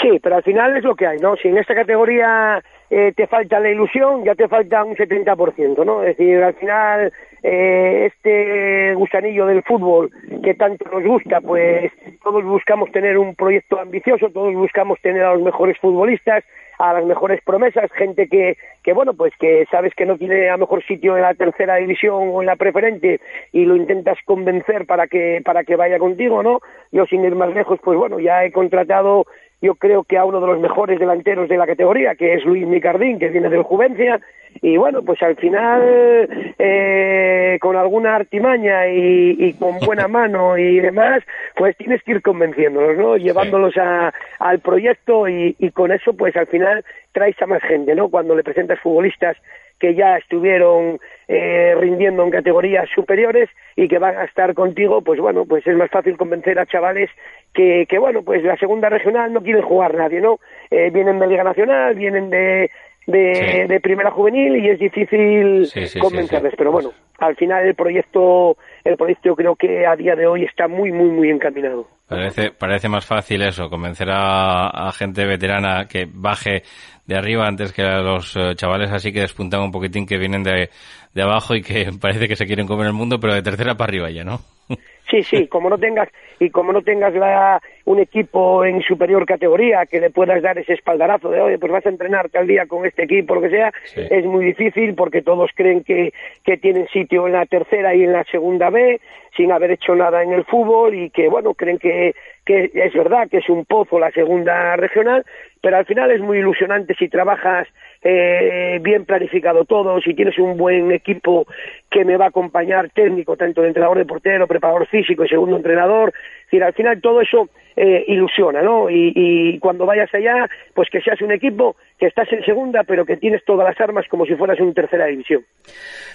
Sí, 0.00 0.18
pero 0.22 0.36
al 0.36 0.42
final 0.42 0.74
es 0.78 0.84
lo 0.84 0.94
que 0.94 1.06
hay, 1.06 1.18
¿no? 1.18 1.36
Si 1.36 1.48
en 1.48 1.58
esta 1.58 1.74
categoría 1.74 2.62
eh, 2.91 3.12
te 3.14 3.28
falta 3.28 3.61
la 3.61 3.70
ilusión, 3.70 4.24
ya 4.24 4.34
te 4.34 4.49
falta 4.49 4.82
un 4.82 4.97
70%, 4.97 5.84
¿no? 5.84 6.03
Es 6.03 6.16
decir, 6.16 6.43
al 6.43 6.55
final 6.55 7.12
eh, 7.43 8.11
este 8.12 8.95
gusanillo 8.95 9.47
del 9.47 9.62
fútbol 9.62 10.11
que 10.43 10.55
tanto 10.55 10.91
nos 10.91 11.05
gusta, 11.05 11.41
pues 11.41 11.93
todos 12.22 12.45
buscamos 12.45 12.91
tener 12.91 13.16
un 13.16 13.36
proyecto 13.36 13.78
ambicioso, 13.78 14.30
todos 14.30 14.53
buscamos 14.55 15.01
tener 15.01 15.22
a 15.22 15.34
los 15.34 15.43
mejores 15.43 15.78
futbolistas, 15.78 16.43
a 16.80 16.95
las 16.95 17.05
mejores 17.05 17.41
promesas, 17.45 17.93
gente 17.93 18.26
que, 18.26 18.57
que 18.82 18.93
bueno, 18.93 19.14
pues 19.14 19.32
que 19.38 19.66
sabes 19.70 19.95
que 19.95 20.07
no 20.07 20.16
tiene 20.16 20.49
a 20.49 20.57
mejor 20.57 20.82
sitio 20.84 21.14
en 21.14 21.22
la 21.22 21.34
tercera 21.34 21.76
división 21.76 22.30
o 22.32 22.43
en 22.43 22.47
la 22.47 22.57
preferente 22.57 23.20
y 23.53 23.66
lo 23.66 23.76
intentas 23.76 24.18
convencer 24.24 24.86
para 24.86 25.07
que, 25.07 25.43
para 25.45 25.62
que 25.62 25.76
vaya 25.76 25.99
contigo, 25.99 26.43
¿no? 26.43 26.61
Yo 26.91 27.07
sin 27.07 27.24
ir 27.24 27.36
más 27.36 27.55
lejos, 27.55 27.78
pues 27.84 27.99
bueno, 27.99 28.18
ya 28.18 28.45
he 28.45 28.51
contratado 28.51 29.26
yo 29.61 29.74
creo 29.74 30.04
que 30.04 30.16
a 30.16 30.24
uno 30.24 30.40
de 30.40 30.46
los 30.46 30.61
mejores 30.61 30.98
delanteros 30.98 31.48
de 31.48 31.58
la 31.58 31.66
categoría, 31.66 32.14
que 32.14 32.34
es 32.34 32.44
Luis 32.44 32.66
Micardín, 32.66 33.18
que 33.18 33.28
viene 33.28 33.48
del 33.48 33.62
Juvencia, 33.62 34.20
y 34.62 34.76
bueno, 34.76 35.02
pues 35.02 35.22
al 35.22 35.36
final, 35.36 36.28
eh, 36.58 37.58
con 37.61 37.76
alguna 37.76 38.16
artimaña 38.16 38.88
y, 38.88 39.36
y, 39.38 39.52
con 39.54 39.78
buena 39.78 40.08
mano 40.08 40.58
y 40.58 40.80
demás, 40.80 41.22
pues 41.56 41.76
tienes 41.76 42.02
que 42.02 42.12
ir 42.12 42.22
convenciéndolos, 42.22 42.96
¿no? 42.98 43.16
Llevándolos 43.16 43.76
a, 43.76 44.12
al 44.38 44.58
proyecto 44.61 45.28
y, 45.28 45.54
y 45.58 45.70
con 45.70 45.92
eso, 45.92 46.14
pues 46.14 46.36
al 46.36 46.46
final 46.46 46.84
traes 47.12 47.40
a 47.40 47.46
más 47.46 47.62
gente, 47.62 47.94
¿no? 47.94 48.08
Cuando 48.08 48.34
le 48.34 48.42
presentas 48.42 48.80
futbolistas 48.80 49.36
que 49.80 49.94
ya 49.94 50.18
estuvieron 50.18 51.00
eh, 51.26 51.74
rindiendo 51.78 52.22
en 52.22 52.30
categorías 52.30 52.88
superiores 52.94 53.48
y 53.74 53.88
que 53.88 53.98
van 53.98 54.16
a 54.16 54.24
estar 54.24 54.52
contigo, 54.54 55.00
pues 55.00 55.18
bueno, 55.18 55.46
pues 55.46 55.66
es 55.66 55.74
más 55.74 55.90
fácil 55.90 56.16
convencer 56.18 56.58
a 56.58 56.66
chavales 56.66 57.11
que, 57.55 57.86
que 57.88 57.98
bueno, 57.98 58.22
pues 58.22 58.42
la 58.42 58.57
segunda 58.57 58.88
regional 58.88 59.32
no 59.32 59.40
quieren 59.40 59.62
jugar 59.62 59.94
nadie, 59.94 60.20
¿no? 60.20 60.38
Eh, 60.70 60.90
vienen 60.90 61.18
de 61.18 61.26
Liga 61.26 61.44
Nacional, 61.44 61.94
vienen 61.94 62.30
de, 62.30 62.70
de, 63.07 63.66
de 63.68 63.80
primera 63.80 64.11
juvenil 64.11 64.57
y 64.57 64.68
es 64.68 64.78
difícil 64.78 65.66
Sí, 65.66 65.80
sí, 65.80 65.86
sí, 65.88 65.98
convencerles. 65.98 66.55
Pero 66.57 66.72
bueno, 66.72 66.92
al 67.18 67.36
final 67.36 67.66
el 67.66 67.74
proyecto, 67.74 68.57
el 68.84 68.96
proyecto 68.96 69.30
yo 69.30 69.36
creo 69.36 69.57
que 69.57 69.86
a 69.86 69.96
día 69.96 70.14
de 70.14 70.26
hoy 70.26 70.44
está 70.44 70.68
muy, 70.68 70.92
muy, 70.92 71.09
muy 71.09 71.30
encaminado. 71.30 71.86
Parece, 72.09 72.51
parece 72.51 72.88
más 72.88 73.07
fácil 73.07 73.42
eso, 73.42 73.70
convencer 73.70 74.09
a, 74.11 74.66
a 74.68 74.92
gente 74.92 75.24
veterana 75.24 75.86
que 75.88 76.09
baje 76.12 76.62
de 77.07 77.16
arriba 77.16 77.46
antes 77.46 77.72
que 77.72 77.82
a 77.82 78.01
los 78.01 78.36
eh, 78.36 78.55
chavales 78.57 78.90
así 78.90 79.12
que 79.12 79.20
despuntan 79.20 79.62
un 79.62 79.70
poquitín 79.70 80.07
que 80.07 80.18
vienen 80.18 80.42
de, 80.42 80.70
de 81.14 81.22
abajo 81.22 81.55
y 81.55 81.62
que 81.62 81.90
parece 82.01 82.28
que 82.28 82.36
se 82.36 82.46
quieren 82.46 82.66
comer 82.66 82.86
el 82.86 82.92
mundo, 82.92 83.18
pero 83.20 83.34
de 83.34 83.42
tercera 83.42 83.74
para 83.74 83.90
arriba 83.90 84.11
ya, 84.11 84.24
¿no? 84.24 84.40
Sí, 85.11 85.22
sí, 85.22 85.46
como 85.48 85.68
no 85.68 85.78
tengas 85.78 86.08
y 86.38 86.50
como 86.50 86.72
no 86.72 86.82
tengas 86.82 87.12
la, 87.14 87.61
un 87.84 87.98
equipo 87.98 88.64
en 88.64 88.80
superior 88.82 89.26
categoría 89.26 89.84
que 89.86 90.00
le 90.00 90.11
puedas 90.11 90.40
dar 90.42 90.58
ese 90.58 90.74
espaldarazo 90.74 91.30
de, 91.30 91.40
oye, 91.40 91.58
pues 91.58 91.72
vas 91.72 91.84
a 91.84 91.90
entrenar 91.90 92.30
tal 92.30 92.46
día 92.46 92.66
con 92.66 92.86
este 92.86 93.02
equipo, 93.04 93.34
lo 93.34 93.42
que 93.42 93.50
sea, 93.50 93.72
Sí. 93.84 94.02
es 94.11 94.24
muy 94.24 94.44
difícil 94.44 94.94
porque 94.94 95.22
todos 95.22 95.50
creen 95.54 95.82
que, 95.84 96.12
que 96.44 96.56
tienen 96.56 96.86
sitio 96.88 97.26
en 97.26 97.34
la 97.34 97.46
tercera 97.46 97.94
y 97.94 98.04
en 98.04 98.12
la 98.12 98.24
segunda 98.24 98.70
B 98.70 99.00
sin 99.36 99.52
haber 99.52 99.70
hecho 99.72 99.94
nada 99.94 100.22
en 100.22 100.32
el 100.32 100.44
fútbol 100.44 100.94
y 100.94 101.11
que, 101.11 101.28
bueno, 101.28 101.54
creen 101.54 101.78
que, 101.78 102.14
que 102.44 102.70
es 102.74 102.92
verdad 102.94 103.28
que 103.30 103.38
es 103.38 103.48
un 103.48 103.64
pozo 103.64 103.98
la 103.98 104.11
segunda 104.11 104.74
regional, 104.76 105.24
pero 105.61 105.76
al 105.76 105.86
final 105.86 106.11
es 106.11 106.20
muy 106.20 106.38
ilusionante 106.38 106.94
si 106.94 107.08
trabajas 107.08 107.68
eh, 108.02 108.78
bien 108.82 109.04
planificado 109.04 109.64
todo, 109.64 110.00
si 110.00 110.14
tienes 110.14 110.38
un 110.38 110.56
buen 110.56 110.90
equipo 110.90 111.46
que 111.90 112.04
me 112.04 112.16
va 112.16 112.26
a 112.26 112.28
acompañar 112.28 112.90
técnico, 112.90 113.36
tanto 113.36 113.61
de 113.61 113.68
entrenador 113.68 113.98
de 113.98 114.06
portero, 114.06 114.46
preparador 114.46 114.86
físico 114.86 115.24
y 115.24 115.28
segundo 115.28 115.56
entrenador, 115.56 116.14
decir, 116.51 116.62
al 116.62 116.74
final 116.74 117.01
todo 117.01 117.20
eso 117.20 117.48
eh, 117.76 118.05
ilusiona, 118.09 118.62
¿no? 118.62 118.90
Y, 118.90 119.59
cuando 119.61 119.86
vayas 119.86 120.12
allá, 120.12 120.48
pues 120.74 120.88
que 120.90 121.01
seas 121.01 121.20
un 121.22 121.32
equipo 121.32 121.76
que 121.98 122.07
estás 122.07 122.30
en 122.32 122.44
segunda, 122.44 122.82
pero 122.84 123.05
que 123.05 123.16
tienes 123.16 123.44
todas 123.44 123.66
las 123.66 123.80
armas 123.80 124.07
como 124.09 124.26
si 124.26 124.34
fueras 124.34 124.59
en 124.59 124.74
tercera 124.74 125.07
división. 125.07 125.42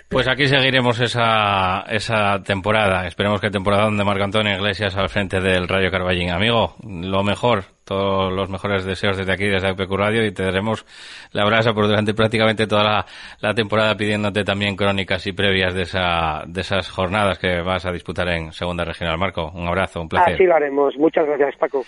Pues 0.09 0.27
aquí 0.27 0.45
seguiremos 0.45 0.99
esa, 0.99 1.83
esa 1.89 2.43
temporada. 2.43 3.07
Esperemos 3.07 3.41
que 3.41 3.49
temporada 3.49 3.86
donde 3.86 4.03
Marco 4.03 4.23
Antonio 4.23 4.53
Iglesias 4.53 4.95
al 4.97 5.09
frente 5.09 5.39
del 5.39 5.67
Rayo 5.67 5.89
Carballín. 5.89 6.29
Amigo, 6.29 6.75
lo 6.83 7.23
mejor, 7.23 7.63
todos 7.86 8.31
los 8.33 8.49
mejores 8.49 8.83
deseos 8.83 9.17
desde 9.17 9.31
aquí, 9.31 9.45
desde 9.45 9.69
APQ 9.69 9.91
Radio, 9.91 10.25
y 10.25 10.31
te 10.31 10.43
daremos 10.43 10.86
la 11.31 11.45
brasa 11.45 11.73
por 11.73 11.88
durante 11.88 12.13
prácticamente 12.13 12.67
toda 12.67 12.83
la, 12.83 13.05
la 13.39 13.53
temporada 13.53 13.95
pidiéndote 13.95 14.43
también 14.43 14.75
crónicas 14.75 15.25
y 15.25 15.31
previas 15.31 15.73
de, 15.73 15.83
esa, 15.83 16.43
de 16.47 16.61
esas 16.61 16.89
jornadas 16.89 17.39
que 17.39 17.61
vas 17.61 17.86
a 17.86 17.91
disputar 17.91 18.27
en 18.29 18.51
Segunda 18.51 18.83
Regional. 18.86 19.17
Marco, 19.17 19.51
un 19.53 19.67
abrazo, 19.67 20.01
un 20.01 20.09
placer. 20.09 20.24
Así 20.34 20.43
lo 20.43 20.55
haremos. 20.55 20.95
Muchas 20.97 21.26
gracias, 21.26 21.55
Paco. 21.57 21.84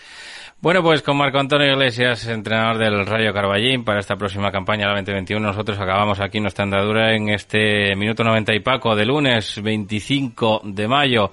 Bueno, 0.59 0.81
pues 0.81 1.03
con 1.03 1.17
Marco 1.17 1.37
Antonio 1.37 1.71
Iglesias, 1.71 2.27
entrenador 2.27 2.79
del 2.79 3.05
Rayo 3.05 3.31
Carballín, 3.31 3.83
para 3.83 3.99
esta 3.99 4.15
próxima 4.15 4.51
campaña, 4.51 4.87
la 4.87 4.95
2021, 4.95 5.45
nosotros 5.45 5.79
acabamos 5.79 6.19
aquí 6.19 6.39
nuestra 6.39 6.63
andadura 6.63 7.13
en 7.13 7.29
este 7.29 7.95
minuto 7.95 8.23
90 8.23 8.55
y 8.55 8.59
paco 8.61 8.95
de 8.95 9.05
lunes 9.05 9.61
25 9.61 10.61
de 10.63 10.87
mayo, 10.87 11.29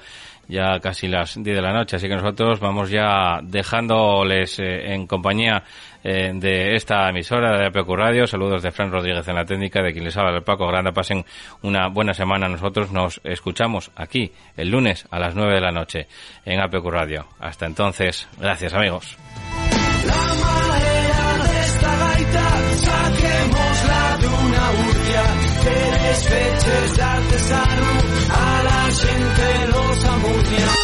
ya 0.46 0.78
casi 0.78 1.08
las 1.08 1.42
10 1.42 1.56
de 1.56 1.62
la 1.62 1.72
noche, 1.72 1.96
así 1.96 2.06
que 2.06 2.16
nosotros 2.16 2.60
vamos 2.60 2.90
ya 2.90 3.40
dejándoles 3.42 4.58
eh, 4.58 4.92
en 4.92 5.06
compañía 5.06 5.62
eh, 6.04 6.32
de 6.34 6.76
esta 6.76 7.08
emisora 7.08 7.58
de 7.58 7.66
APQ 7.66 7.88
Radio. 7.96 8.26
Saludos 8.26 8.62
de 8.62 8.70
Fran 8.70 8.92
Rodríguez 8.92 9.26
en 9.26 9.34
la 9.34 9.44
técnica, 9.44 9.82
de 9.82 9.92
quien 9.92 10.04
les 10.04 10.16
habla 10.16 10.36
el 10.36 10.42
Paco 10.42 10.66
Granda. 10.68 10.92
Pasen 10.92 11.24
una 11.62 11.88
buena 11.88 12.12
semana. 12.12 12.46
Nosotros 12.46 12.92
nos 12.92 13.20
escuchamos 13.24 13.90
aquí 13.96 14.30
el 14.56 14.70
lunes 14.70 15.06
a 15.10 15.18
las 15.18 15.34
9 15.34 15.54
de 15.54 15.60
la 15.60 15.72
noche 15.72 16.06
en 16.44 16.60
APQ 16.60 16.86
Radio. 16.86 17.26
Hasta 17.40 17.66
entonces, 17.66 18.28
gracias 18.38 18.74
amigos. 18.74 19.16
La 20.06 20.14
madera 20.14 21.44
de 21.48 21.60
esta 21.60 21.96
gaita, 21.96 22.48
saquémosla 22.76 24.18
de 24.20 24.26
una 24.26 24.70
urcia, 24.88 25.22
que 25.64 26.08
despeches 26.08 26.96
de 26.96 27.02
artesano 27.02 27.86
a 28.30 28.62
la 28.62 28.82
gente 28.92 29.66
los 29.72 30.04
amurcia. 30.04 30.83